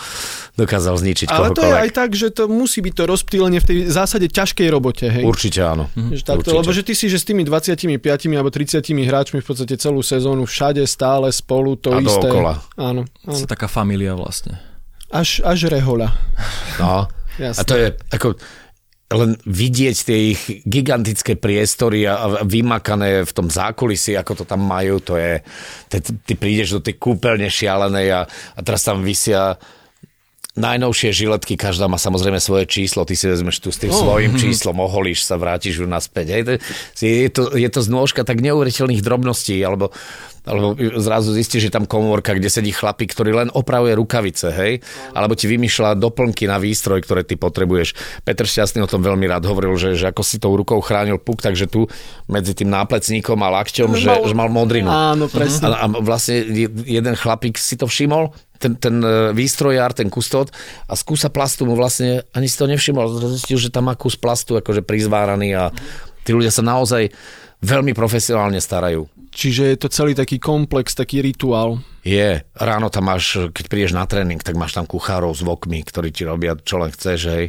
dokázal 0.56 0.96
zničiť 0.96 1.28
Ale 1.28 1.52
to 1.54 1.62
je 1.62 1.70
kohokoľvek. 1.70 1.84
aj 1.84 1.90
tak, 1.92 2.10
že 2.16 2.28
to 2.32 2.48
musí 2.48 2.80
byť 2.80 2.94
to 2.96 3.04
rozptýlenie 3.04 3.60
v 3.60 3.68
tej 3.68 3.78
zásade 3.92 4.32
ťažkej 4.32 4.68
robote, 4.72 5.06
hej. 5.12 5.28
Určite 5.28 5.60
áno. 5.68 5.92
Že 5.92 6.24
takto, 6.24 6.56
Určite. 6.56 6.60
lebo 6.64 6.70
že 6.72 6.82
ty 6.88 6.94
si, 6.96 7.12
že 7.12 7.20
s 7.20 7.28
tými 7.28 7.44
25 7.44 8.00
alebo 8.32 8.48
30 8.48 8.80
hráčmi 8.80 9.44
v 9.44 9.46
podstate 9.46 9.76
celú 9.76 10.00
sezónu 10.00 10.48
všade 10.48 10.88
stále 10.88 11.28
spolu 11.36 11.76
to 11.76 11.92
isté. 12.08 12.24
dookola. 12.26 12.54
Áno, 12.76 13.02
To 13.24 13.36
je 13.36 13.44
áno. 13.44 13.52
taká 13.52 13.68
familia 13.68 14.16
vlastne. 14.16 14.58
Až, 15.08 15.40
až 15.44 15.68
rehoľa. 15.68 16.10
No. 16.80 17.08
Jasné. 17.38 17.60
A 17.60 17.62
to 17.64 17.76
je 17.78 17.88
ako 18.12 18.28
len 19.08 19.40
vidieť 19.48 19.98
tie 20.04 20.36
ich 20.36 20.42
gigantické 20.68 21.40
priestory 21.40 22.04
a 22.04 22.44
vymakané 22.44 23.24
v 23.24 23.32
tom 23.32 23.48
zákulisí, 23.48 24.20
ako 24.20 24.42
to 24.42 24.44
tam 24.44 24.68
majú, 24.68 25.00
to 25.00 25.16
je, 25.16 25.40
ty, 25.88 26.04
ty 26.04 26.34
prídeš 26.36 26.76
do 26.76 26.82
tej 26.84 27.00
kúpeľne 27.00 27.48
šialenej 27.48 28.08
a, 28.12 28.22
a 28.28 28.60
teraz 28.60 28.84
tam 28.84 29.08
vysia 29.08 29.56
najnovšie 30.58 31.14
žiletky, 31.14 31.54
každá 31.54 31.86
má 31.86 32.02
samozrejme 32.02 32.42
svoje 32.42 32.66
číslo, 32.66 33.06
ty 33.06 33.14
si 33.14 33.30
vezmeš 33.30 33.62
tu 33.62 33.70
s 33.70 33.78
tým 33.78 33.94
Oh. 33.94 34.02
svojím 34.02 34.34
číslom, 34.36 34.74
oholíš 34.82 35.22
sa, 35.24 35.38
vrátiš 35.38 35.78
ju 35.80 35.86
naspäť. 35.86 36.34
Hej, 36.34 36.42
to, 36.44 36.52
je, 37.06 37.30
to, 37.30 37.42
je 37.54 37.70
to 37.70 37.82
znôžka 37.86 38.26
tak 38.26 38.42
neuveriteľných 38.42 39.06
drobností, 39.06 39.54
alebo, 39.62 39.94
alebo 40.48 40.74
zrazu 40.98 41.36
zistíš, 41.36 41.68
že 41.68 41.76
tam 41.76 41.84
komórka, 41.84 42.32
kde 42.32 42.48
sedí 42.48 42.72
chlapík, 42.72 43.12
ktorý 43.12 43.36
len 43.36 43.50
opravuje 43.52 43.94
rukavice, 43.94 44.48
hej, 44.50 44.80
alebo 45.12 45.36
ti 45.36 45.46
vymýšľa 45.46 46.00
doplnky 46.00 46.48
na 46.48 46.58
výstroj, 46.58 47.04
ktoré 47.04 47.28
ty 47.28 47.36
potrebuješ. 47.36 47.94
Petr 48.24 48.48
Šťastný 48.48 48.82
o 48.82 48.90
tom 48.90 49.04
veľmi 49.04 49.28
rád 49.28 49.44
hovoril, 49.46 49.76
že, 49.76 49.94
že 49.94 50.08
ako 50.08 50.24
si 50.24 50.40
tou 50.40 50.56
rukou 50.56 50.80
chránil 50.80 51.20
puk, 51.20 51.44
takže 51.44 51.68
tu 51.68 51.86
medzi 52.32 52.56
tým 52.56 52.72
náplecníkom 52.72 53.38
a 53.44 53.50
lakťom, 53.62 53.90
že, 54.00 54.08
Mal- 54.08 54.24
že 54.24 54.36
mal 54.36 54.50
modrinu. 54.50 54.88
Áno, 54.88 55.28
presne. 55.28 55.70
A, 55.76 55.84
a 55.84 56.00
vlastne 56.00 56.42
je- 56.48 56.72
jeden 56.88 57.14
chlapík 57.14 57.60
si 57.60 57.76
to 57.76 57.86
všimol, 57.86 58.32
ten, 58.58 58.74
ten 58.74 58.98
e, 59.06 59.38
výstrojár, 59.38 59.94
ten 59.94 60.10
kustód 60.10 60.50
a 60.90 60.98
z 60.98 61.02
kúsa 61.06 61.30
plastu 61.30 61.70
mu 61.70 61.78
vlastne 61.78 62.26
ani 62.34 62.50
si 62.50 62.58
to 62.58 62.66
nevšimol. 62.66 63.06
Zistil, 63.38 63.62
že 63.62 63.70
tam 63.70 63.86
má 63.86 63.94
kus 63.94 64.18
plastu 64.18 64.58
akože 64.58 64.82
prizváraný 64.82 65.54
a 65.54 65.70
tí 66.26 66.34
ľudia 66.34 66.50
sa 66.50 66.66
naozaj 66.66 67.14
veľmi 67.62 67.94
profesionálne 67.94 68.58
starajú. 68.58 69.06
Čiže 69.38 69.70
je 69.70 69.78
to 69.78 69.94
celý 69.94 70.18
taký 70.18 70.42
komplex, 70.42 70.98
taký 70.98 71.22
rituál. 71.22 71.78
Je. 72.02 72.42
Ráno 72.58 72.90
tam 72.90 73.14
máš, 73.14 73.38
keď 73.54 73.66
prídeš 73.70 73.94
na 73.94 74.10
tréning, 74.10 74.42
tak 74.42 74.58
máš 74.58 74.74
tam 74.74 74.90
kuchárov 74.90 75.30
s 75.30 75.46
vokmi, 75.46 75.86
ktorí 75.86 76.10
ti 76.10 76.26
robia 76.26 76.58
čo 76.58 76.82
len 76.82 76.90
chceš, 76.90 77.20
hej. 77.30 77.46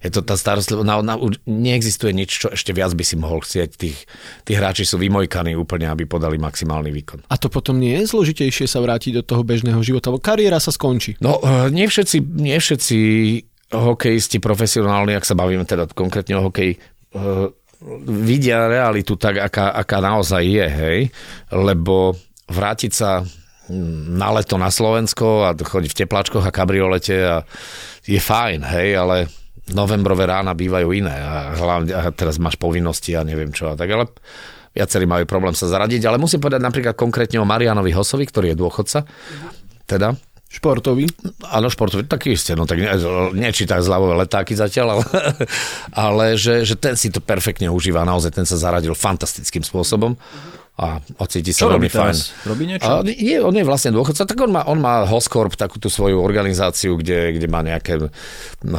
Je 0.00 0.08
to 0.08 0.24
tá 0.24 0.40
starostlivosť. 0.40 0.88
Na, 0.88 1.04
na, 1.04 1.20
neexistuje 1.44 2.16
nič, 2.16 2.30
čo 2.32 2.48
ešte 2.48 2.72
viac 2.72 2.96
by 2.96 3.04
si 3.04 3.20
mohol 3.20 3.44
chcieť. 3.44 3.70
Tých, 3.76 4.08
tí 4.48 4.52
hráči 4.56 4.88
sú 4.88 4.96
vymojkaní 4.96 5.52
úplne, 5.52 5.92
aby 5.92 6.08
podali 6.08 6.40
maximálny 6.40 6.88
výkon. 6.96 7.28
A 7.28 7.36
to 7.36 7.52
potom 7.52 7.76
nie 7.76 8.00
je 8.00 8.08
zložitejšie 8.08 8.64
sa 8.64 8.80
vrátiť 8.80 9.20
do 9.20 9.22
toho 9.28 9.44
bežného 9.44 9.84
života, 9.84 10.08
lebo 10.08 10.24
kariéra 10.24 10.56
sa 10.64 10.72
skončí. 10.72 11.20
No, 11.20 11.44
eh, 11.44 11.68
nie 11.68 11.84
všetci, 11.84 12.24
nie 12.40 12.56
všetci 12.56 12.98
hokejisti 13.76 14.40
profesionálni, 14.40 15.12
ak 15.12 15.28
sa 15.28 15.36
bavíme 15.36 15.68
teda 15.68 15.92
konkrétne 15.92 16.40
o 16.40 16.48
hokeji, 16.48 16.80
eh, 16.80 17.52
vidia 18.06 18.66
realitu 18.66 19.14
tak, 19.14 19.38
aká, 19.38 19.70
aká 19.70 19.98
naozaj 20.02 20.42
je, 20.42 20.66
hej, 20.66 21.00
lebo 21.54 22.18
vrátiť 22.50 22.92
sa 22.92 23.22
na 24.08 24.28
leto 24.32 24.56
na 24.56 24.72
Slovensko 24.72 25.44
a 25.46 25.52
chodiť 25.52 25.90
v 25.92 25.98
tepláčkoch 26.04 26.44
a 26.44 26.54
kabriolete 26.54 27.16
a 27.20 27.36
je 28.08 28.18
fajn, 28.18 28.64
hej, 28.64 28.96
ale 28.96 29.16
novembrové 29.76 30.24
rána 30.24 30.56
bývajú 30.56 30.88
iné 30.96 31.12
a, 31.12 31.52
hlavne, 31.52 31.92
a 31.92 32.08
teraz 32.08 32.40
máš 32.40 32.56
povinnosti 32.56 33.12
a 33.12 33.22
neviem 33.22 33.52
čo 33.52 33.68
a 33.68 33.76
tak, 33.76 33.92
ale 33.92 34.08
viacerí 34.72 35.04
majú 35.04 35.28
problém 35.28 35.52
sa 35.52 35.68
zaradiť, 35.68 36.08
ale 36.08 36.16
musím 36.16 36.40
povedať 36.40 36.64
napríklad 36.64 36.94
konkrétne 36.96 37.38
o 37.38 37.46
Marianovi 37.46 37.92
Hosovi, 37.92 38.24
ktorý 38.24 38.56
je 38.56 38.56
dôchodca, 38.56 39.04
teda, 39.84 40.16
Športový? 40.48 41.04
Áno, 41.52 41.68
športový, 41.68 42.08
tak 42.08 42.24
isté, 42.24 42.56
no 42.56 42.64
tak 42.64 42.80
ne, 42.80 42.88
nečítaj 43.36 43.84
zľavové 43.84 44.24
letáky 44.24 44.56
zatiaľ, 44.56 44.96
ale, 44.96 45.04
ale 46.08 46.24
že, 46.40 46.64
že 46.64 46.72
ten 46.72 46.96
si 46.96 47.12
to 47.12 47.20
perfektne 47.20 47.68
užíva, 47.68 48.08
naozaj 48.08 48.32
ten 48.32 48.48
sa 48.48 48.56
zaradil 48.56 48.96
fantastickým 48.96 49.60
spôsobom 49.60 50.16
a 50.78 51.02
ocíti 51.18 51.50
sa 51.50 51.66
Čo 51.66 51.74
veľmi 51.74 51.90
fajn. 51.90 52.16
Robí 52.46 52.64
niečo? 52.70 52.86
A 52.86 53.02
je, 53.02 53.36
on 53.42 53.50
je 53.50 53.66
vlastne 53.66 53.90
dôchodca, 53.90 54.22
tak 54.22 54.38
on 54.38 54.54
má, 54.54 54.62
on 54.70 54.78
má 54.78 55.02
Hoscorp, 55.10 55.58
takúto 55.58 55.90
svoju 55.90 56.22
organizáciu, 56.22 56.94
kde, 56.94 57.34
kde 57.34 57.50
má 57.50 57.66
nejaké 57.66 57.98
no, 57.98 58.78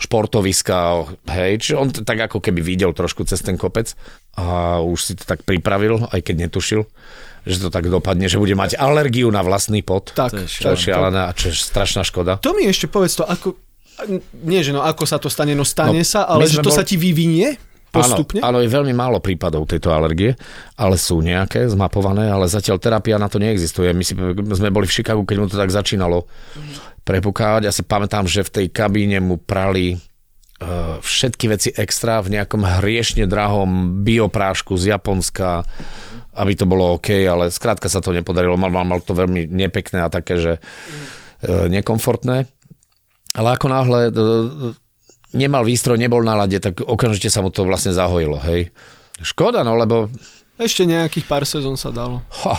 športoviska, 0.00 1.04
hej, 1.28 1.60
čiže 1.60 1.76
on 1.76 1.92
tak 1.92 2.32
ako 2.32 2.40
keby 2.40 2.64
videl 2.64 2.96
trošku 2.96 3.28
cez 3.28 3.44
ten 3.44 3.60
kopec 3.60 3.92
a 4.40 4.80
už 4.80 4.98
si 4.98 5.12
to 5.20 5.28
tak 5.28 5.44
pripravil, 5.44 6.08
aj 6.08 6.24
keď 6.24 6.48
netušil, 6.48 6.88
že 7.44 7.58
to 7.60 7.68
tak 7.68 7.86
dopadne, 7.86 8.26
že 8.26 8.40
bude 8.40 8.54
mať 8.54 8.78
alergiu 8.78 9.28
na 9.28 9.42
vlastný 9.42 9.82
pot. 9.84 10.10
Tak. 10.14 10.30
To 10.34 10.38
je 10.42 10.78
Čo 10.78 10.94
a 10.98 11.30
čo 11.36 11.50
strašná 11.54 12.02
škoda. 12.02 12.40
To 12.42 12.54
mi 12.56 12.66
ešte 12.66 12.88
povedz 12.88 13.18
to, 13.18 13.24
ako... 13.26 13.54
Nie, 14.46 14.62
že 14.62 14.70
no 14.70 14.86
ako 14.86 15.04
sa 15.10 15.18
to 15.18 15.26
stane, 15.26 15.58
no 15.58 15.66
stane 15.66 16.02
No, 16.02 16.06
sa, 16.06 16.30
ale 16.30 16.46
že 16.46 16.62
to 16.62 16.70
bol- 16.70 16.78
sa 16.78 16.86
ti 16.86 16.94
vyvinie 16.94 17.58
postupne? 17.90 18.38
Áno, 18.38 18.58
áno, 18.58 18.64
je 18.64 18.70
veľmi 18.70 18.94
málo 18.94 19.18
prípadov 19.18 19.66
tejto 19.66 19.90
alergie, 19.90 20.38
ale 20.78 20.94
sú 20.94 21.18
nejaké 21.18 21.66
zmapované, 21.66 22.30
ale 22.30 22.46
zatiaľ 22.46 22.78
terapia 22.78 23.18
na 23.18 23.26
to 23.26 23.42
neexistuje. 23.42 23.90
My 23.90 24.04
si, 24.06 24.14
sme 24.54 24.70
boli 24.70 24.86
v 24.86 24.94
Chicagu, 24.94 25.26
keď 25.26 25.36
mu 25.42 25.46
to 25.50 25.58
tak 25.58 25.74
začínalo 25.74 26.30
prepukávať. 27.02 27.62
Ja 27.66 27.72
si 27.74 27.82
pamätám, 27.82 28.28
že 28.28 28.44
v 28.44 28.50
tej 28.54 28.66
kabíne 28.70 29.18
mu 29.18 29.40
prali 29.40 29.98
všetky 30.98 31.46
veci 31.46 31.70
extra 31.70 32.18
v 32.18 32.34
nejakom 32.34 32.66
hriešne 32.66 33.30
drahom 33.30 34.02
bioprášku 34.02 34.74
z 34.74 34.90
Japonska, 34.98 35.62
aby 36.34 36.52
to 36.58 36.66
bolo 36.66 36.98
OK, 36.98 37.14
ale 37.26 37.54
skrátka 37.54 37.86
sa 37.86 38.02
to 38.02 38.10
nepodarilo. 38.10 38.58
Mal, 38.58 38.70
mal, 38.70 38.86
mal 38.86 38.98
to 38.98 39.14
veľmi 39.14 39.46
nepekné 39.46 40.02
a 40.02 40.10
také, 40.10 40.38
že 40.38 40.52
uh, 40.58 41.70
nekomfortné. 41.70 42.50
Ale 43.38 43.48
ako 43.54 43.66
náhle 43.70 44.00
uh, 44.10 44.74
nemal 45.34 45.62
výstroj, 45.62 45.98
nebol 45.98 46.26
na 46.26 46.34
lade, 46.34 46.58
tak 46.58 46.82
okamžite 46.82 47.30
sa 47.30 47.42
mu 47.42 47.54
to 47.54 47.62
vlastne 47.62 47.94
zahojilo, 47.94 48.42
hej. 48.42 48.74
Škoda, 49.18 49.66
no, 49.66 49.74
lebo 49.74 50.10
Ešte 50.58 50.86
nejakých 50.86 51.26
pár 51.26 51.46
sezón 51.46 51.78
sa 51.78 51.94
dalo. 51.94 52.22
ha, 52.46 52.58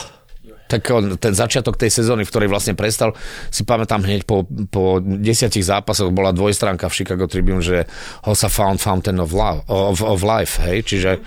tak 0.69 0.85
on, 0.93 1.17
ten 1.17 1.33
začiatok 1.33 1.81
tej 1.81 1.89
sezóny, 1.89 2.21
v 2.21 2.29
ktorej 2.29 2.49
vlastne 2.53 2.77
prestal, 2.77 3.17
si 3.49 3.65
pamätám 3.65 4.05
hneď 4.05 4.21
po, 4.29 4.45
po 4.69 5.01
desiatich 5.01 5.65
zápasoch 5.65 6.13
bola 6.13 6.29
dvojstránka 6.29 6.85
v 6.85 6.93
Chicago 6.93 7.25
Tribune, 7.25 7.65
že 7.65 7.89
Hossa 8.21 8.53
found 8.53 8.77
fountain 8.77 9.17
of, 9.17 9.33
love, 9.33 9.65
of, 9.65 10.05
of 10.05 10.21
life, 10.21 10.61
hej, 10.61 10.85
čiže, 10.85 11.25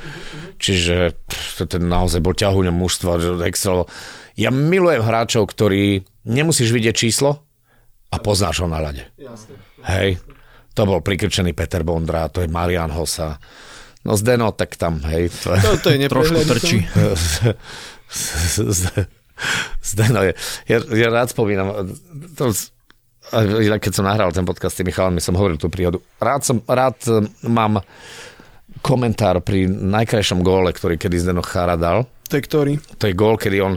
čiže 0.62 1.18
pff, 1.26 1.66
ten 1.66 1.90
naozaj 1.90 2.22
bol 2.22 2.38
ťahuňom 2.38 2.76
mužstva, 2.78 3.18
že 3.18 3.34
Excel. 3.50 3.90
Ja 4.38 4.54
milujem 4.54 5.02
hráčov, 5.02 5.50
ktorí 5.50 6.06
nemusíš 6.22 6.70
vidieť 6.70 6.94
číslo 6.94 7.42
a 8.14 8.22
poznáš 8.22 8.62
ho 8.62 8.70
na 8.70 8.78
ľade. 8.78 9.10
Hej, 9.90 10.22
to 10.78 10.86
bol 10.86 11.02
prikrčený 11.02 11.50
Peter 11.50 11.82
Bondra, 11.82 12.30
to 12.30 12.46
je 12.46 12.48
Marian 12.48 12.94
Hossa. 12.94 13.42
No 14.06 14.14
Zdeno, 14.14 14.54
tak 14.54 14.78
tam, 14.78 15.02
hej. 15.10 15.30
To, 15.46 15.54
To, 15.58 15.78
to 15.78 15.88
je 15.94 16.10
Trošku 16.10 16.42
trčí. 16.46 16.78
Zdeno 19.92 20.22
je. 20.26 20.32
Ja, 20.68 20.78
ja 20.80 21.08
rád 21.10 21.32
spomínam, 21.34 21.94
to, 22.36 22.52
keď 23.78 23.92
som 23.92 24.04
nahral 24.06 24.30
ten 24.34 24.46
podcast 24.46 24.76
s 24.76 24.80
tými 24.80 24.92
chalami, 24.94 25.22
som 25.22 25.36
hovoril 25.38 25.56
tú 25.56 25.72
príhodu. 25.72 25.98
Rád, 26.20 26.42
som, 26.42 26.56
rád 26.66 26.98
mám 27.46 27.80
komentár 28.82 29.38
pri 29.44 29.68
najkrajšom 29.68 30.40
góle, 30.40 30.72
ktorý 30.72 30.96
kedy 30.96 31.22
Zdeno 31.22 31.44
Chára 31.44 31.76
dal. 31.78 32.08
To 32.32 32.34
je 32.36 32.42
ktorý? 32.42 32.72
To 32.98 33.04
je 33.06 33.14
gól, 33.14 33.36
kedy 33.36 33.60
on 33.60 33.76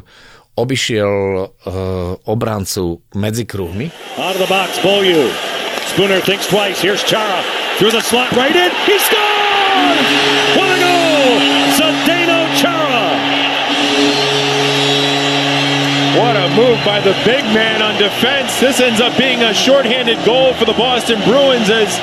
obišiel 0.56 1.12
uh, 1.44 2.16
obrancu 2.32 3.04
medzi 3.20 3.44
kruhmi 3.44 3.92
Out 4.16 4.40
of 4.40 4.48
the 4.48 4.48
box, 4.48 4.80
Beaulieu. 4.80 5.28
Spooner 5.92 6.24
thinks 6.24 6.48
twice. 6.48 6.80
Here's 6.80 7.04
Chara 7.04 7.44
through 7.78 7.92
the 7.92 8.02
slot, 8.02 8.32
right 8.32 8.56
in. 8.56 8.72
He 8.88 8.96
scores! 9.00 10.65
What 16.16 16.36
a 16.40 16.48
move 16.56 16.80
by 16.88 17.04
the 17.04 17.12
big 17.28 17.44
man 17.52 17.84
on 17.84 18.00
defense. 18.00 18.60
This 18.64 18.80
ends 18.80 19.04
up 19.04 19.12
being 19.20 19.44
a 19.44 19.52
shorthanded 19.52 20.16
goal 20.24 20.56
for 20.56 20.64
the 20.64 20.72
Boston 20.80 21.20
Bruins 21.28 21.68
as 21.68 22.00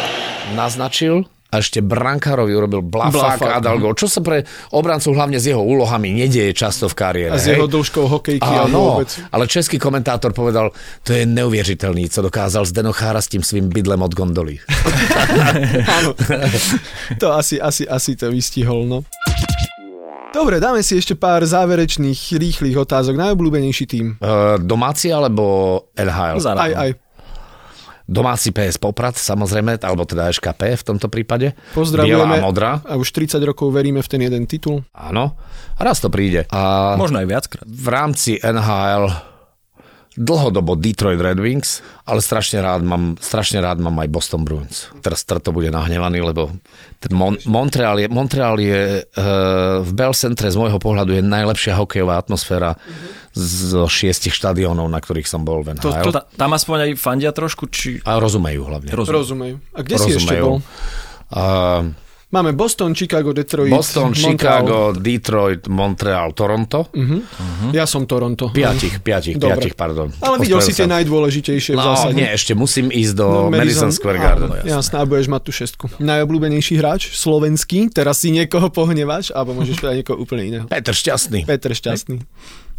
naznačil 0.53 1.25
a 1.53 1.61
ešte 1.61 1.85
brankárovi 1.85 2.57
urobil 2.57 2.81
blafák 2.81 3.41
Blafák, 3.41 3.57
a 3.57 3.61
dal 3.61 3.77
gól. 3.77 3.93
Čo 3.93 4.09
sa 4.09 4.25
pre 4.25 4.41
obrancu 4.73 5.13
hlavne 5.13 5.37
s 5.37 5.45
jeho 5.45 5.61
úlohami 5.61 6.17
nedieje 6.17 6.57
často 6.57 6.89
v 6.89 6.97
kariére. 6.97 7.33
A 7.33 7.37
s 7.37 7.45
jeho 7.45 7.69
dĺžkou 7.69 8.09
hokejky 8.09 8.41
a 8.41 8.65
Áno, 8.65 9.01
vôbec. 9.01 9.13
ale 9.29 9.45
český 9.45 9.77
komentátor 9.77 10.33
povedal, 10.33 10.73
to 11.05 11.13
je 11.13 11.29
neuvěřitelný, 11.29 12.09
co 12.09 12.25
dokázal 12.25 12.65
Zdeno 12.65 12.93
Chára 12.97 13.21
s 13.21 13.29
tím 13.29 13.45
svým 13.45 13.69
bydlem 13.69 14.01
od 14.01 14.17
gondoly. 14.17 14.65
Áno. 16.01 16.17
To 17.21 17.37
asi, 17.37 17.61
asi, 17.61 17.85
asi 17.85 18.17
to 18.17 18.33
vystihol, 18.33 18.89
no. 18.89 19.05
Dobre, 20.33 20.57
dáme 20.65 20.81
si 20.81 20.97
ešte 20.97 21.13
pár 21.13 21.45
záverečných, 21.45 22.41
rýchlych 22.41 22.77
otázok. 22.81 23.21
Najobľúbenejší 23.21 23.85
tým. 23.85 24.07
Uh, 24.17 24.57
domáci 24.57 25.13
alebo 25.13 25.45
NHL? 25.93 26.41
Za 26.41 26.57
Aj, 26.57 26.73
aj. 26.73 26.91
Domáci 28.09 28.51
PS 28.51 28.81
Poprad, 28.83 29.15
samozrejme, 29.15 29.79
alebo 29.85 30.03
teda 30.03 30.33
SKP 30.33 30.75
v 30.75 30.85
tomto 30.85 31.07
prípade. 31.07 31.55
Pozdravujeme. 31.77 32.17
Biela 32.19 32.41
a 32.41 32.45
modrá. 32.45 32.71
A 32.85 32.99
už 32.99 33.13
30 33.15 33.39
rokov 33.45 33.71
veríme 33.71 34.03
v 34.03 34.09
ten 34.09 34.21
jeden 34.21 34.45
titul. 34.49 34.83
Áno. 34.93 35.39
Raz 35.79 36.03
to 36.03 36.09
príde. 36.11 36.49
A 36.51 36.93
Možno 36.99 37.23
aj 37.23 37.29
viackrát. 37.29 37.65
v 37.65 37.87
rámci 37.89 38.37
NHL 38.43 39.32
dlhodobo 40.15 40.77
Detroit 40.77 41.17
Red 41.17 41.41
Wings, 41.41 41.81
ale 42.05 42.21
strašne 42.21 42.61
rád 42.61 42.85
mám, 42.85 43.17
strašne 43.17 43.59
rád 43.59 43.81
mám 43.81 43.97
aj 43.97 44.09
Boston 44.09 44.45
Bruins. 44.45 44.93
Teraz 45.01 45.25
Trto 45.25 45.51
bude 45.51 45.69
nahnevaný, 45.69 46.21
lebo 46.21 46.53
ten 46.99 47.13
Mon- 47.13 47.41
Montreal 47.45 47.97
je, 47.97 48.07
Montreal 48.07 48.57
je 48.57 49.01
uh, 49.01 49.23
v 49.81 49.91
Bell 49.93 50.13
Centre 50.13 50.47
z 50.47 50.57
môjho 50.57 50.77
pohľadu 50.77 51.17
je 51.17 51.23
najlepšia 51.25 51.75
hokejová 51.75 52.21
atmosféra 52.21 52.77
zo 53.33 53.89
šiestich 53.89 54.37
štadiónov, 54.37 54.85
na 54.87 55.01
ktorých 55.01 55.25
som 55.25 55.41
bol 55.43 55.65
v 55.65 55.73
To- 55.81 55.89
NHL. 55.89 56.05
to- 56.05 56.13
Ta, 56.13 56.23
tam 56.29 56.51
aspoň 56.53 56.77
aj 56.85 56.91
fandia 57.01 57.33
trošku, 57.33 57.73
či... 57.73 57.97
A 58.05 58.21
rozumejú 58.21 58.69
hlavne. 58.69 58.93
Rozumiem. 58.93 59.17
Rozumejú. 59.17 59.57
A 59.73 59.79
kde 59.81 59.97
si 59.97 60.11
ešte 60.13 60.37
bol? 60.39 60.61
Uh, 61.33 61.89
Máme 62.33 62.57
Boston, 62.57 62.97
Chicago, 62.97 63.37
Detroit, 63.37 63.69
Boston, 63.69 64.17
Montreal. 64.17 64.33
Chicago, 64.33 64.77
Detroit, 64.97 65.69
Montreal, 65.69 66.33
Toronto. 66.33 66.89
Ja 67.77 67.85
som 67.85 68.09
Toronto. 68.09 68.49
Piatich, 68.49 69.05
piatich, 69.05 69.37
Dobre. 69.37 69.61
piatich, 69.61 69.75
pardon. 69.77 70.09
Ale 70.17 70.41
videl 70.41 70.65
si 70.65 70.73
tie 70.73 70.89
najdôležitejšie 70.89 71.77
v 71.77 71.79
No, 71.79 71.93
zásade. 71.93 72.17
nie, 72.17 72.25
ešte 72.25 72.57
musím 72.57 72.89
ísť 72.89 73.13
do 73.13 73.53
Madison, 73.53 73.93
Square 73.93 74.17
Garden. 74.17 74.49
Áno, 74.49 74.65
jasné, 74.65 74.97
a 74.97 75.05
budeš 75.05 75.29
mať 75.29 75.43
tú 75.45 75.53
šestku. 75.53 75.85
Najobľúbenejší 76.01 76.81
hráč, 76.81 77.13
slovenský, 77.13 77.93
teraz 77.93 78.25
si 78.25 78.33
niekoho 78.33 78.73
pohneváš, 78.73 79.29
alebo 79.37 79.53
môžeš 79.53 79.77
povedať 79.77 79.97
niekoho 80.01 80.17
úplne 80.17 80.43
iného. 80.49 80.65
Peter 80.73 80.97
Šťastný. 80.97 81.45
Peter 81.45 81.77
Šťastný. 81.77 82.17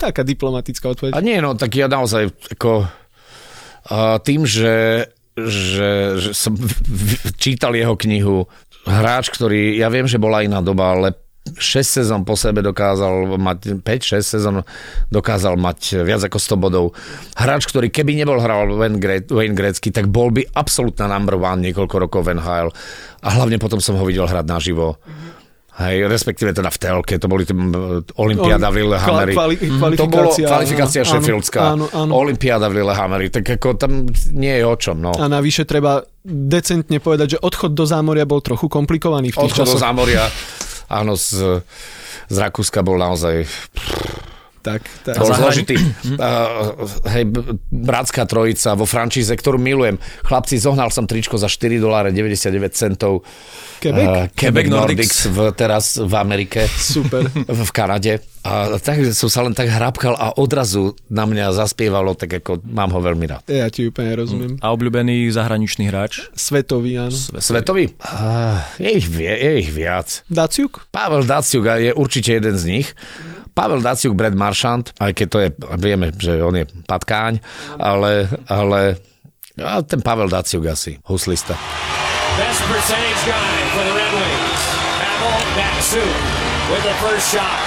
Taká 0.02 0.26
diplomatická 0.26 0.90
odpoveď. 0.90 1.14
A 1.14 1.22
nie, 1.22 1.38
no, 1.38 1.54
tak 1.54 1.78
ja 1.78 1.86
naozaj 1.86 2.34
ako 2.58 2.90
uh, 2.90 4.18
tým, 4.18 4.50
že, 4.50 5.06
že, 5.38 5.92
že 6.18 6.30
som 6.34 6.58
čítal 7.38 7.78
jeho 7.78 7.94
knihu 7.94 8.50
hráč, 8.88 9.32
ktorý, 9.32 9.76
ja 9.80 9.88
viem, 9.88 10.08
že 10.08 10.22
bola 10.22 10.44
iná 10.44 10.60
doba, 10.60 10.96
ale 10.96 11.08
6 11.44 11.60
sezón 12.00 12.22
po 12.24 12.40
sebe 12.40 12.64
dokázal 12.64 13.36
mať, 13.36 13.84
5-6 13.84 14.24
sezón 14.24 14.64
dokázal 15.12 15.60
mať 15.60 16.08
viac 16.08 16.24
ako 16.24 16.40
100 16.40 16.56
bodov. 16.56 16.86
Hráč, 17.36 17.68
ktorý 17.68 17.92
keby 17.92 18.16
nebol 18.16 18.40
hral 18.40 18.72
Wayne, 18.72 18.96
Gre- 18.96 19.28
Wayne 19.28 19.52
Gretzky, 19.52 19.92
tak 19.92 20.08
bol 20.08 20.32
by 20.32 20.48
absolútna 20.56 21.12
number 21.12 21.36
one 21.36 21.60
niekoľko 21.68 21.96
rokov 22.00 22.22
v 22.24 22.40
NHL. 22.40 22.72
A 23.24 23.28
hlavne 23.36 23.60
potom 23.60 23.84
som 23.84 24.00
ho 24.00 24.08
videl 24.08 24.24
hrať 24.24 24.48
naživo. 24.48 24.96
Hej, 25.74 26.06
respektíve 26.06 26.54
teda 26.54 26.70
v 26.70 26.78
telke, 26.78 27.18
to 27.18 27.26
boli 27.26 27.50
tým 27.50 27.74
Olympiáda 28.22 28.70
v 28.70 28.86
Lillehammeri. 28.86 29.34
Kvali, 29.34 29.56
kvalifikácia, 29.58 29.98
to 29.98 30.06
bolo 30.06 30.30
kvalifikácia 30.30 31.02
áno, 31.02 31.10
Sheffieldská, 31.10 31.62
áno, 31.74 31.86
áno. 31.90 32.12
Olympiáda 32.14 32.70
v 32.70 32.74
Lillehammeri, 32.78 33.34
tak 33.34 33.58
ako 33.58 33.82
tam 33.82 34.06
nie 34.38 34.54
je 34.54 34.64
o 34.70 34.76
čom. 34.78 35.02
No. 35.02 35.18
A 35.18 35.26
navyše 35.26 35.66
treba 35.66 36.06
decentne 36.22 37.02
povedať, 37.02 37.36
že 37.36 37.42
odchod 37.42 37.74
do 37.74 37.90
zámoria 37.90 38.30
bol 38.30 38.46
trochu 38.46 38.70
komplikovaný 38.70 39.34
v 39.34 39.42
tých 39.42 39.50
Odchod 39.50 39.66
do 39.66 39.74
časoch. 39.74 39.82
zámoria, 39.82 40.30
áno, 40.94 41.18
z, 41.18 41.66
z 42.30 42.36
Rakúska 42.38 42.86
bol 42.86 43.02
naozaj 43.02 43.50
Tak, 44.64 44.82
tak. 45.04 45.20
bol 45.20 45.28
zahrani- 45.28 45.44
zložitý. 45.44 45.76
Uh, 46.14 46.88
hej, 47.10 47.26
bratská 47.68 48.24
trojica 48.24 48.78
vo 48.80 48.88
frančíze, 48.88 49.34
ktorú 49.34 49.60
milujem. 49.60 50.00
Chlapci, 50.24 50.56
zohnal 50.56 50.88
som 50.88 51.04
tričko 51.04 51.36
za 51.36 51.52
4 51.52 51.84
doláre 51.84 52.16
99 52.16 52.72
centov. 52.72 53.28
Quebec? 53.82 54.08
Uh, 54.08 54.14
Quebec 54.32 54.64
Quebec 54.64 54.66
Nordics, 54.72 55.28
Nordics. 55.28 55.28
v, 55.28 55.38
teraz 55.52 55.86
v 56.00 56.14
Amerike. 56.16 56.64
Super. 56.70 57.28
v 57.68 57.72
Kanade. 57.76 58.24
A 58.44 58.76
tak 58.80 59.04
som 59.16 59.28
sa 59.28 59.44
len 59.44 59.52
tak 59.52 59.68
hrabkal 59.68 60.16
a 60.16 60.36
odrazu 60.36 60.96
na 61.08 61.24
mňa 61.24 61.56
zaspievalo, 61.56 62.12
tak 62.16 62.44
ako 62.44 62.60
mám 62.68 62.92
ho 62.92 63.00
veľmi 63.00 63.26
rád. 63.28 63.44
Ja 63.48 63.68
ti 63.68 63.88
úplne 63.88 64.16
rozumiem. 64.16 64.54
A 64.60 64.72
obľúbený 64.72 65.28
zahraničný 65.32 65.88
hráč? 65.88 66.28
Svetový, 66.36 67.00
áno. 67.00 67.16
Svetový? 67.40 67.96
Uh, 68.00 68.60
je, 68.80 68.90
ich, 69.00 69.08
je 69.10 69.52
ich 69.60 69.72
viac. 69.72 70.24
Daciuk? 70.28 70.88
Pavel 70.92 71.24
Daciuk 71.24 71.66
je 71.68 71.92
určite 71.96 72.36
jeden 72.40 72.56
z 72.56 72.64
nich. 72.68 72.88
Pavel 73.54 73.86
Daciuk, 73.86 74.18
Brad 74.18 74.34
Marchand, 74.34 74.90
aj 74.98 75.14
keď 75.14 75.28
to 75.30 75.38
je, 75.38 75.50
vieme, 75.78 76.10
že 76.18 76.42
on 76.42 76.58
je 76.58 76.66
patkáň, 76.90 77.38
ale, 77.78 78.26
ale 78.50 78.98
a 79.62 79.86
ten 79.86 80.02
Pavel 80.02 80.26
Daciuk 80.26 80.66
asi, 80.66 80.98
huslista. 81.06 81.54
Best 82.34 82.66
percentage 82.66 83.22
guy 83.30 83.54
for 83.78 83.86
the 83.86 83.94
Red 83.94 84.10
Wings. 84.10 84.62
Pavel 84.98 85.38
Datsuk 85.54 86.18
with 86.74 86.82
the 86.82 86.96
first 86.98 87.30
shot. 87.30 87.62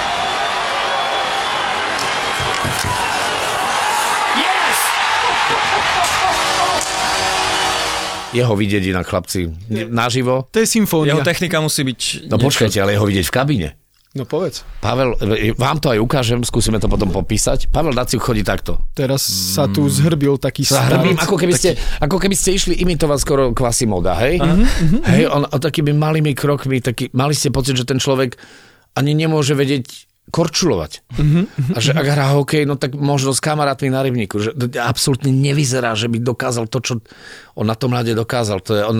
Yes! 4.35 4.77
Jeho 8.35 8.53
vidieť 8.59 8.91
inak 8.91 9.07
chlapci 9.07 9.47
naživo. 9.87 10.51
To 10.51 10.59
je 10.59 10.67
symfónia. 10.67 11.15
Jeho 11.15 11.23
technika 11.23 11.63
musí 11.63 11.87
byť... 11.87 12.27
No 12.27 12.35
počkajte, 12.35 12.83
ale 12.83 12.99
jeho 12.99 13.07
vidieť 13.07 13.23
v 13.23 13.31
kabíne. 13.31 13.69
No 14.15 14.23
povedz. 14.23 14.63
Pavel, 14.79 15.13
vám 15.59 15.77
to 15.83 15.91
aj 15.91 15.99
ukážem, 15.99 16.39
skúsime 16.41 16.79
to 16.79 16.87
potom 16.87 17.11
popísať. 17.11 17.67
Pavel 17.67 17.91
Daciuk 17.91 18.23
chodí 18.23 18.41
takto. 18.41 18.79
Teraz 18.95 19.27
sa 19.27 19.67
tu 19.67 19.83
zhrbil 19.91 20.39
taký 20.39 20.63
Zahrbím, 20.63 21.19
starec. 21.19 21.27
ako 21.27 21.35
keby, 21.35 21.53
ste, 21.53 21.75
ako 21.99 22.17
keby 22.17 22.35
ste 22.39 22.49
išli 22.55 22.73
imitovať 22.81 23.19
skoro 23.19 23.43
Quasimoda, 23.51 24.15
hej? 24.23 24.39
Uh-huh. 24.39 25.03
Hej, 25.05 25.27
on 25.27 25.43
a 25.43 25.55
takými 25.59 25.91
malými 25.91 26.31
krokmi, 26.33 26.79
taký, 26.79 27.11
mali 27.11 27.35
ste 27.35 27.51
pocit, 27.51 27.75
že 27.75 27.83
ten 27.83 27.99
človek 27.99 28.39
ani 28.97 29.13
nemôže 29.13 29.53
vedieť 29.53 30.06
korčulovať. 30.27 31.07
Uh-huh. 31.15 31.47
A 31.71 31.79
že 31.79 31.95
ak 31.95 32.03
hrá 32.03 32.35
hokej, 32.35 32.67
no 32.67 32.75
tak 32.75 32.99
možno 32.99 33.31
s 33.31 33.39
kamarátmi 33.39 33.87
na 33.87 34.03
rybníku. 34.03 34.43
Že 34.43 34.49
to 34.59 34.65
absolútne 34.83 35.31
nevyzerá, 35.31 35.95
že 35.95 36.11
by 36.11 36.19
dokázal 36.19 36.67
to, 36.67 36.83
čo 36.83 36.93
on 37.55 37.65
na 37.65 37.79
tom 37.79 37.95
ľade 37.95 38.11
dokázal. 38.11 38.59
To 38.67 38.71
je 38.75 38.83
on... 38.83 38.97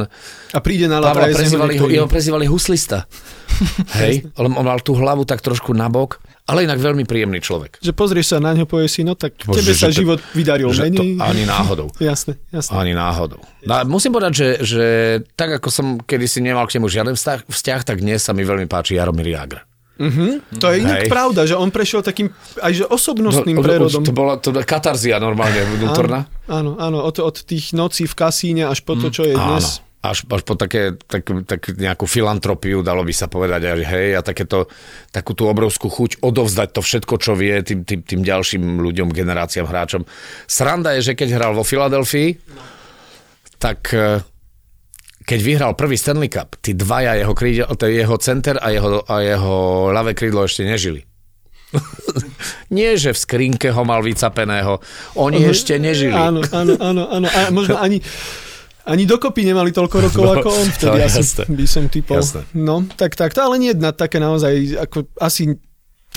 A 0.55 0.59
príde 0.63 0.87
na 0.87 1.03
Pavla 1.03 1.27
prezývali, 1.29 1.75
ho, 1.83 1.87
jeho 1.91 2.07
prezývali 2.07 2.47
huslista. 2.47 3.11
Hej, 3.99 4.31
on, 4.39 4.55
on 4.55 4.65
mal 4.65 4.79
tú 4.79 4.95
hlavu 4.95 5.27
tak 5.27 5.43
trošku 5.43 5.75
nabok, 5.75 6.23
ale 6.47 6.63
inak 6.63 6.79
veľmi 6.79 7.03
príjemný 7.03 7.43
človek. 7.43 7.83
Že 7.83 7.91
pozrieš 7.91 8.31
sa 8.31 8.37
na 8.39 8.55
ňo, 8.55 8.63
povieš 8.63 8.91
si, 8.97 9.01
no 9.03 9.19
tak 9.19 9.35
Bože, 9.43 9.67
tebe 9.67 9.75
sa 9.75 9.91
to- 9.91 9.99
život 9.99 10.23
vydaril 10.31 10.71
že 10.71 10.87
to 10.95 11.03
ani 11.19 11.43
náhodou. 11.43 11.91
Jasné, 11.99 12.39
jasné. 12.55 12.71
Ani 12.71 12.95
náhodou. 12.95 13.43
No, 13.67 13.83
musím 13.83 14.15
povedať, 14.15 14.31
že, 14.31 14.49
že 14.63 14.85
tak 15.35 15.59
ako 15.59 15.67
som 15.67 15.85
kedysi 15.99 16.39
nemal 16.39 16.63
k 16.71 16.79
nemu 16.79 16.87
žiaden 16.87 17.19
vzťah, 17.19 17.51
vzťah 17.51 17.79
tak 17.83 17.99
dnes 17.99 18.23
sa 18.23 18.31
mi 18.31 18.47
veľmi 18.47 18.71
páči 18.71 18.95
Jaromír 18.95 19.35
Jagr. 19.35 19.66
To 20.62 20.65
je 20.69 20.77
inak 20.79 21.05
Hej. 21.05 21.10
pravda, 21.10 21.41
že 21.43 21.57
on 21.57 21.73
prešiel 21.73 22.05
takým 22.05 22.29
aj 22.62 22.71
že 22.71 22.86
osobnostným 22.86 23.57
to- 23.57 23.65
prerodom. 23.65 24.01
To 24.05 24.13
bola 24.13 24.38
to 24.38 24.53
katarzia 24.62 25.17
normálne 25.17 25.57
vnútorná. 25.77 26.29
Áno, 26.45 26.77
áno, 26.77 27.01
od, 27.01 27.17
od 27.17 27.36
tých 27.41 27.73
nocí 27.73 28.05
v 28.05 28.13
kasíne 28.13 28.69
až 28.69 28.86
po 28.86 28.93
to, 28.95 29.10
čo 29.10 29.25
je 29.25 29.33
Áno. 29.33 29.57
dnes. 29.57 29.81
Až, 29.97 30.23
až 30.29 30.41
po 30.45 30.53
také, 30.53 30.93
tak, 31.10 31.25
tak 31.49 31.73
nejakú 31.73 32.05
filantropiu, 32.05 32.86
dalo 32.86 33.01
by 33.01 33.12
sa 33.12 33.25
povedať, 33.25 33.65
aj, 33.65 33.81
hej, 33.81 34.10
a 34.13 34.21
takéto, 34.21 34.69
takú 35.10 35.33
tú 35.33 35.49
obrovskú 35.49 35.89
chuť 35.89 36.21
odovzdať 36.21 36.69
to 36.69 36.81
všetko, 36.86 37.13
čo 37.17 37.33
vie 37.33 37.60
tým, 37.65 37.81
tým, 37.81 38.05
tým 38.05 38.21
ďalším 38.21 38.77
ľuďom, 38.77 39.10
generáciám, 39.10 39.65
hráčom. 39.65 40.05
Sranda 40.45 40.93
je, 40.95 41.12
že 41.12 41.13
keď 41.17 41.41
hral 41.41 41.57
vo 41.57 41.65
Filadelfii, 41.65 42.29
tak 43.57 43.89
eh, 43.91 44.21
keď 45.27 45.39
vyhral 45.43 45.71
prvý 45.75 45.99
Stanley 45.99 46.31
Cup, 46.31 46.55
tí 46.63 46.71
dvaja 46.71 47.19
jeho, 47.19 47.35
krídel, 47.35 47.67
to 47.75 47.83
je 47.83 47.99
jeho 47.99 48.15
center 48.15 48.55
a 48.63 48.71
jeho, 48.71 49.03
a 49.03 49.19
jeho 49.19 49.55
ľavé 49.91 50.15
krídlo 50.15 50.47
ešte 50.47 50.63
nežili. 50.63 51.03
Nie, 52.77 52.95
že 52.95 53.11
v 53.11 53.19
skrinke 53.19 53.75
ho 53.75 53.83
mal 53.83 53.99
vycapeného. 53.99 54.79
Oni 55.19 55.43
ešte 55.43 55.75
nežili. 55.75 56.15
Áno, 56.15 56.39
áno, 56.47 56.79
áno, 56.79 57.03
áno. 57.11 57.27
A 57.27 57.51
možno 57.51 57.75
ani, 57.85 57.99
ani 58.87 59.03
dokopy 59.03 59.43
nemali 59.43 59.75
toľko 59.75 59.95
rokov 59.99 60.23
No, 60.23 60.31
ako 60.39 60.49
on 60.63 60.67
vtedy, 60.71 60.99
asi 61.03 61.19
jasné. 61.19 61.43
by 61.51 61.65
som 61.67 61.83
typol. 61.91 62.23
Jasné. 62.23 62.41
No, 62.55 62.87
tak, 62.87 63.19
tak, 63.19 63.35
to 63.35 63.43
ale 63.43 63.59
nie 63.59 63.75
na 63.75 63.91
také 63.91 64.23
naozaj, 64.23 64.79
ako 64.79 65.11
asi 65.19 65.59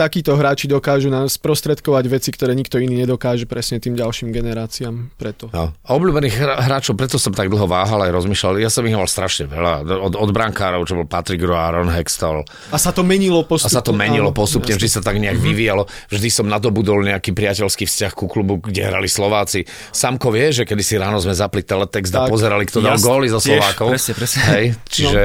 takíto 0.01 0.33
hráči 0.33 0.65
dokážu 0.65 1.13
nám 1.13 1.29
sprostredkovať 1.29 2.05
veci, 2.09 2.33
ktoré 2.33 2.57
nikto 2.57 2.81
iný 2.81 3.05
nedokáže 3.05 3.45
presne 3.45 3.77
tým 3.77 3.93
ďalším 3.93 4.33
generáciám. 4.33 5.13
Preto. 5.21 5.53
No. 5.53 5.77
A 5.77 5.91
obľúbených 5.93 6.41
hráčov, 6.41 6.97
preto 6.97 7.21
som 7.21 7.37
tak 7.37 7.53
dlho 7.53 7.69
váhal 7.69 8.09
aj 8.09 8.17
rozmýšľal. 8.17 8.65
Ja 8.65 8.73
som 8.73 8.89
ich 8.89 8.97
mal 8.97 9.05
strašne 9.05 9.45
veľa. 9.45 9.85
Od, 9.85 10.17
od 10.17 10.31
brankárov, 10.33 10.89
čo 10.89 10.97
bol 10.97 11.05
Patrick 11.05 11.45
Roy, 11.45 11.61
Aaron 11.61 11.93
Hextall. 11.93 12.49
A 12.73 12.81
sa 12.81 12.97
to 12.97 13.05
menilo 13.05 13.45
A 13.45 13.47
postupne. 13.47 13.77
sa 13.77 13.85
to 13.85 13.93
menilo 13.93 14.33
postupne, 14.33 14.73
vždy 14.73 14.89
sa 14.89 15.05
tak 15.05 15.21
nejak 15.21 15.37
vyvíjalo. 15.37 15.85
Vždy 16.09 16.29
som 16.33 16.49
nadobudol 16.49 17.05
nejaký 17.05 17.37
priateľský 17.37 17.85
vzťah 17.85 18.13
ku 18.17 18.25
klubu, 18.25 18.57
kde 18.57 18.89
hrali 18.89 19.11
Slováci. 19.11 19.69
Samko 19.93 20.33
vie, 20.33 20.49
že 20.55 20.65
kedy 20.65 20.81
si 20.81 20.95
ráno 20.97 21.21
sme 21.21 21.37
zapli 21.37 21.61
teletext 21.61 22.15
a 22.17 22.25
Tak. 22.25 22.33
pozerali, 22.33 22.65
kto 22.65 22.81
dal 22.81 22.97
góly 22.97 23.29
za 23.29 23.43
Slovákov. 23.43 23.93
presne, 23.93 24.13
presne. 24.17 24.41
Hej, 24.55 24.65
čiže, 24.89 25.23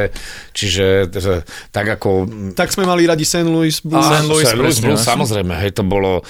čiže 0.51 0.85
t- 1.07 1.43
tak 1.71 1.87
ako 1.87 2.09
Tak 2.57 2.73
sme 2.73 2.83
mali 2.83 3.05
radi 3.05 3.23
St. 3.23 3.45
Louis 3.45 3.75
Blues. 3.79 4.03
St. 4.03 4.25
Louis, 4.25 4.43
Louis 4.65 4.73
presne, 4.75 4.85
Blues, 4.89 4.99
jasne. 4.99 5.11
samozrejme, 5.13 5.53
hej, 5.61 5.71
to 5.77 5.83
bolo... 5.85 6.25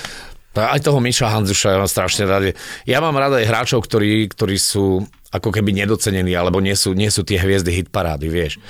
Aj 0.55 0.79
toho 0.79 1.03
Miša 1.03 1.35
Hanzuša 1.35 1.75
ja 1.75 1.79
mám 1.83 1.91
strašne 1.91 2.23
rád. 2.23 2.55
Ja 2.87 3.03
mám 3.03 3.11
rád 3.15 3.39
aj 3.39 3.47
hráčov, 3.47 3.83
ktorí, 3.83 4.31
ktorí 4.31 4.55
sú 4.55 5.03
ako 5.27 5.51
keby 5.51 5.75
nedocenení, 5.75 6.31
alebo 6.31 6.63
nie 6.63 6.71
sú, 6.79 6.95
nie 6.95 7.11
sú 7.11 7.27
tie 7.27 7.35
hviezdy 7.35 7.83
hitparády, 7.83 8.31
vieš. 8.31 8.63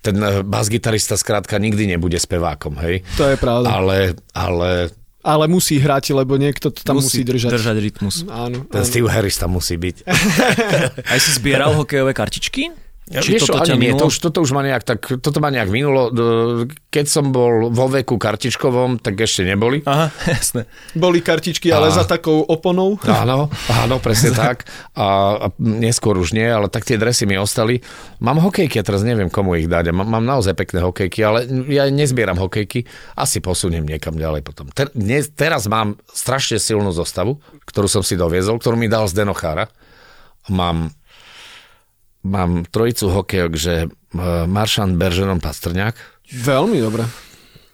Ten 0.00 0.16
eh, 0.16 0.40
bas-gitarista 0.40 1.12
skrátka 1.20 1.60
nikdy 1.60 1.92
nebude 1.92 2.16
spevákom, 2.16 2.80
hej. 2.80 3.04
To 3.20 3.28
je 3.28 3.36
pravda. 3.36 3.68
Ale, 3.68 4.16
ale 4.32 4.88
Ale 5.20 5.44
musí 5.44 5.76
hrať, 5.76 6.14
lebo 6.16 6.38
niekto 6.40 6.72
to 6.72 6.80
tam 6.80 7.02
musí, 7.04 7.20
držať. 7.26 7.52
držať 7.52 7.76
rytmus. 7.84 8.24
Áno, 8.30 8.64
ten 8.70 8.80
áno. 8.80 8.88
Steve 8.88 9.10
Harris 9.12 9.36
tam 9.36 9.58
musí 9.58 9.74
byť. 9.76 10.08
Aj 11.12 11.18
si 11.20 11.30
zbieral 11.36 11.74
hokejové 11.76 12.16
kartičky? 12.16 12.72
Ja, 13.06 13.22
vieš 13.22 13.46
toto 13.46 13.62
ťa 13.62 13.78
nie, 13.78 13.94
to 13.94 14.10
už, 14.10 14.18
toto 14.18 14.42
už 14.42 14.50
ma 14.50 14.66
nejak 14.66 14.82
tak, 14.82 14.98
toto 15.22 15.38
ma 15.38 15.54
nejak 15.54 15.70
minulo. 15.70 16.10
Keď 16.90 17.06
som 17.06 17.30
bol 17.30 17.70
vo 17.70 17.86
veku 17.86 18.18
kartičkovom, 18.18 18.98
tak 18.98 19.14
ešte 19.22 19.46
neboli. 19.46 19.78
Aha, 19.86 20.10
jasné. 20.34 20.66
Boli 20.90 21.22
kartičky, 21.22 21.70
ale 21.70 21.94
A- 21.94 21.94
za 21.94 22.02
takou 22.02 22.42
oponou. 22.42 22.98
Áno, 23.06 23.46
áno, 23.70 24.02
presne 24.02 24.34
tak. 24.50 24.66
A, 24.98 25.38
a 25.38 25.46
neskôr 25.62 26.18
už 26.18 26.34
nie, 26.34 26.50
ale 26.50 26.66
tak 26.66 26.82
tie 26.82 26.98
dresy 26.98 27.30
mi 27.30 27.38
ostali. 27.38 27.78
Mám 28.18 28.42
hokejky, 28.42 28.82
ja 28.82 28.82
teraz 28.82 29.06
neviem, 29.06 29.30
komu 29.30 29.54
ich 29.54 29.70
dať. 29.70 29.94
Mám, 29.94 30.10
mám 30.10 30.26
naozaj 30.26 30.58
pekné 30.58 30.82
hokejky, 30.82 31.22
ale 31.22 31.46
ja 31.70 31.86
nezbieram 31.86 32.42
hokejky. 32.42 32.90
Asi 33.14 33.38
posuniem 33.38 33.86
niekam 33.86 34.18
ďalej 34.18 34.42
potom. 34.42 34.66
Ter, 34.74 34.90
dnes, 34.98 35.30
teraz 35.30 35.70
mám 35.70 35.94
strašne 36.10 36.58
silnú 36.58 36.90
zostavu, 36.90 37.38
ktorú 37.70 37.86
som 37.86 38.02
si 38.02 38.18
doviezol, 38.18 38.58
ktorú 38.58 38.74
mi 38.74 38.90
dal 38.90 39.06
Zdeno 39.06 39.30
Chára. 39.30 39.70
Mám, 40.50 40.90
mám 42.26 42.66
trojicu 42.66 43.06
hokejok, 43.08 43.52
že 43.54 43.74
e, 43.86 43.88
Maršan 44.50 44.98
Berženon 44.98 45.38
Pastrňák 45.38 45.94
Veľmi 46.26 46.82
dobre. 46.82 47.06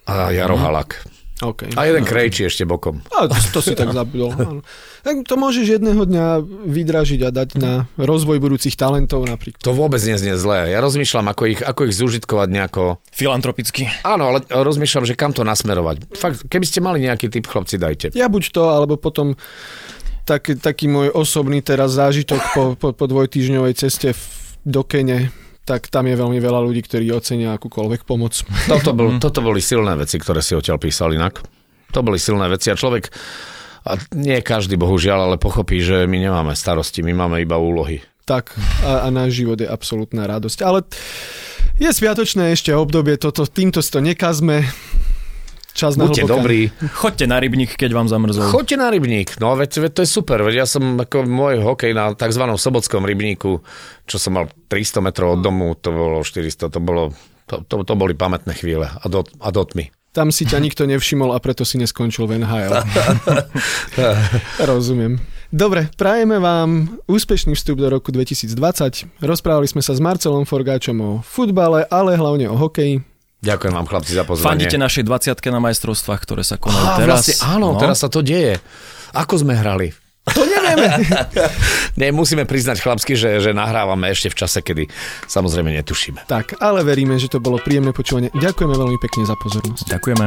a 0.07 0.29
Jaro 0.31 0.61
Halak. 0.61 1.01
Okay. 1.43 1.75
A 1.75 1.91
jeden 1.91 2.07
krejči 2.07 2.47
ešte 2.47 2.63
bokom. 2.63 3.03
A 3.11 3.27
to, 3.27 3.59
to 3.59 3.61
si 3.67 3.75
tak 3.75 3.91
zabudol. 3.91 4.31
Áno. 4.39 4.63
Tak 5.03 5.27
to 5.27 5.35
môžeš 5.35 5.75
jedného 5.75 6.07
dňa 6.07 6.39
vydražiť 6.71 7.21
a 7.27 7.35
dať 7.35 7.59
na 7.59 7.91
rozvoj 7.99 8.39
budúcich 8.39 8.79
talentov 8.79 9.27
napríklad. 9.27 9.59
To 9.67 9.75
vôbec 9.75 9.99
neznie 10.07 10.39
zlé. 10.39 10.71
Ja 10.71 10.79
rozmýšľam, 10.79 11.27
ako 11.35 11.43
ich, 11.51 11.59
ako 11.59 11.91
ich 11.91 11.99
zúžitkovať 11.99 12.49
nejako 12.55 13.03
Filantropicky. 13.11 13.91
Áno, 14.07 14.31
ale 14.31 14.47
rozmýšľam, 14.47 15.03
že 15.03 15.19
kam 15.19 15.35
to 15.35 15.43
nasmerovať. 15.43 16.15
Fakt, 16.15 16.47
keby 16.47 16.63
ste 16.63 16.79
mali 16.79 17.03
nejaký 17.03 17.27
typ, 17.27 17.51
chlapci, 17.51 17.75
dajte. 17.75 18.15
Ja 18.15 18.31
buď 18.31 18.55
to, 18.55 18.63
alebo 18.71 18.95
potom 18.95 19.35
tak, 20.23 20.47
taký 20.63 20.87
môj 20.87 21.11
osobný 21.11 21.59
teraz 21.59 21.99
zážitok 21.99 22.41
po, 22.55 22.63
po, 22.79 22.95
po 22.95 23.05
dvojtýždňovej 23.11 23.75
ceste 23.75 24.15
v, 24.15 24.23
do 24.63 24.83
Kene, 24.87 25.35
tak 25.63 25.87
tam 25.91 26.11
je 26.11 26.19
veľmi 26.19 26.39
veľa 26.43 26.61
ľudí, 26.63 26.83
ktorí 26.83 27.07
ocenia 27.15 27.55
akúkoľvek 27.55 28.03
pomoc. 28.03 28.35
Toto, 28.67 28.91
bol, 28.95 29.19
toto 29.23 29.41
boli 29.43 29.63
silné 29.63 29.95
veci, 29.95 30.19
ktoré 30.19 30.43
si 30.43 30.59
odtiaľ 30.59 30.79
písal 30.83 31.15
inak. 31.15 31.43
To 31.95 32.01
boli 32.03 32.19
silné 32.19 32.49
veci 32.51 32.73
a 32.73 32.79
človek, 32.79 33.13
a 33.87 33.99
nie 34.15 34.39
každý 34.43 34.75
bohužiaľ, 34.79 35.31
ale 35.31 35.37
pochopí, 35.39 35.83
že 35.83 36.07
my 36.07 36.19
nemáme 36.19 36.55
starosti, 36.55 37.03
my 37.03 37.15
máme 37.15 37.43
iba 37.43 37.59
úlohy. 37.59 38.03
Tak 38.23 38.55
a, 38.87 39.07
a 39.07 39.09
náš 39.11 39.43
život 39.43 39.59
je 39.59 39.67
absolútna 39.67 40.31
radosť. 40.31 40.59
Ale 40.63 40.87
Je 41.81 41.89
sviatočné 41.89 42.53
ešte 42.53 42.71
obdobie, 42.77 43.17
toto, 43.17 43.49
týmto 43.49 43.81
si 43.81 43.91
to 43.91 44.05
nekazme. 44.05 44.63
Čas 45.73 45.97
na 45.97 46.05
Buďte 46.05 46.29
dobrí. 46.29 46.69
Choďte 46.93 47.25
na 47.25 47.41
rybník, 47.41 47.81
keď 47.81 47.91
vám 47.97 48.07
zamrzol. 48.09 48.53
Choďte 48.53 48.77
na 48.77 48.89
rybník, 48.93 49.41
no 49.41 49.57
veď, 49.57 49.89
veď 49.89 49.93
to 49.97 50.01
je 50.05 50.09
super, 50.09 50.45
veď 50.45 50.65
ja 50.65 50.67
som 50.69 51.01
ako 51.01 51.25
môj 51.25 51.65
hokej 51.65 51.97
na 51.97 52.13
tzv. 52.13 52.45
sobotskom 52.45 53.09
rybníku, 53.09 53.65
čo 54.05 54.17
som 54.21 54.37
mal 54.37 54.53
300 54.69 55.01
metrov 55.01 55.37
od 55.37 55.41
domu, 55.41 55.73
to 55.75 55.89
bolo 55.89 56.21
400, 56.21 56.69
to 56.69 56.81
bolo, 56.81 57.17
to, 57.49 57.65
to, 57.65 57.89
to 57.89 57.95
boli 57.97 58.13
pamätné 58.13 58.53
chvíle 58.53 58.85
a 58.85 59.07
do, 59.09 59.25
a 59.41 59.49
do 59.49 59.65
tmy. 59.65 59.89
Tam 60.13 60.29
si 60.29 60.45
ťa 60.45 60.61
nikto 60.61 60.85
nevšimol 60.85 61.33
a 61.33 61.41
preto 61.41 61.65
si 61.65 61.81
neskončil 61.81 62.29
v 62.29 62.45
NHL. 62.45 62.85
Rozumiem. 64.69 65.17
Dobre, 65.49 65.89
prajeme 65.97 66.37
vám 66.37 67.01
úspešný 67.09 67.57
vstup 67.57 67.81
do 67.81 67.89
roku 67.89 68.13
2020. 68.13 69.21
Rozprávali 69.25 69.69
sme 69.69 69.81
sa 69.81 69.97
s 69.97 70.05
Marcelom 70.05 70.45
Forgáčom 70.45 70.97
o 71.01 71.11
futbale, 71.25 71.89
ale 71.89 72.21
hlavne 72.21 72.45
o 72.53 72.57
hokeji. 72.61 73.12
Ďakujem 73.43 73.75
vám 73.75 73.87
chlapci 73.91 74.15
za 74.15 74.23
pozvanie. 74.23 74.47
Fandíte 74.47 74.79
našej 74.79 75.03
20 75.03 75.35
na 75.51 75.61
majstrovstvách, 75.61 76.21
ktoré 76.23 76.47
sa 76.47 76.63
konajú 76.63 76.87
Á, 76.87 76.95
teraz. 77.03 77.27
vlastne, 77.27 77.35
áno, 77.43 77.75
no. 77.75 77.81
teraz 77.83 77.99
sa 77.99 78.07
to 78.07 78.23
deje. 78.23 78.63
Ako 79.13 79.43
sme 79.43 79.59
hrali? 79.59 79.91
To 80.31 80.47
nevieme. 80.47 80.87
Nie, 81.99 82.15
musíme 82.15 82.47
priznať 82.47 82.79
chlapsky, 82.79 83.19
že, 83.19 83.43
že 83.43 83.51
nahrávame 83.51 84.07
ešte 84.15 84.31
v 84.31 84.39
čase, 84.39 84.63
kedy 84.63 84.87
samozrejme 85.27 85.75
netušíme. 85.83 86.31
tak, 86.31 86.55
ale 86.63 86.87
veríme, 86.87 87.19
že 87.19 87.27
to 87.27 87.43
bolo 87.43 87.59
príjemné 87.59 87.91
počúvanie. 87.91 88.31
Ďakujeme 88.31 88.75
veľmi 88.79 88.99
pekne 89.03 89.27
za 89.27 89.35
pozornosť. 89.35 89.91
Ďakujeme. 89.91 90.27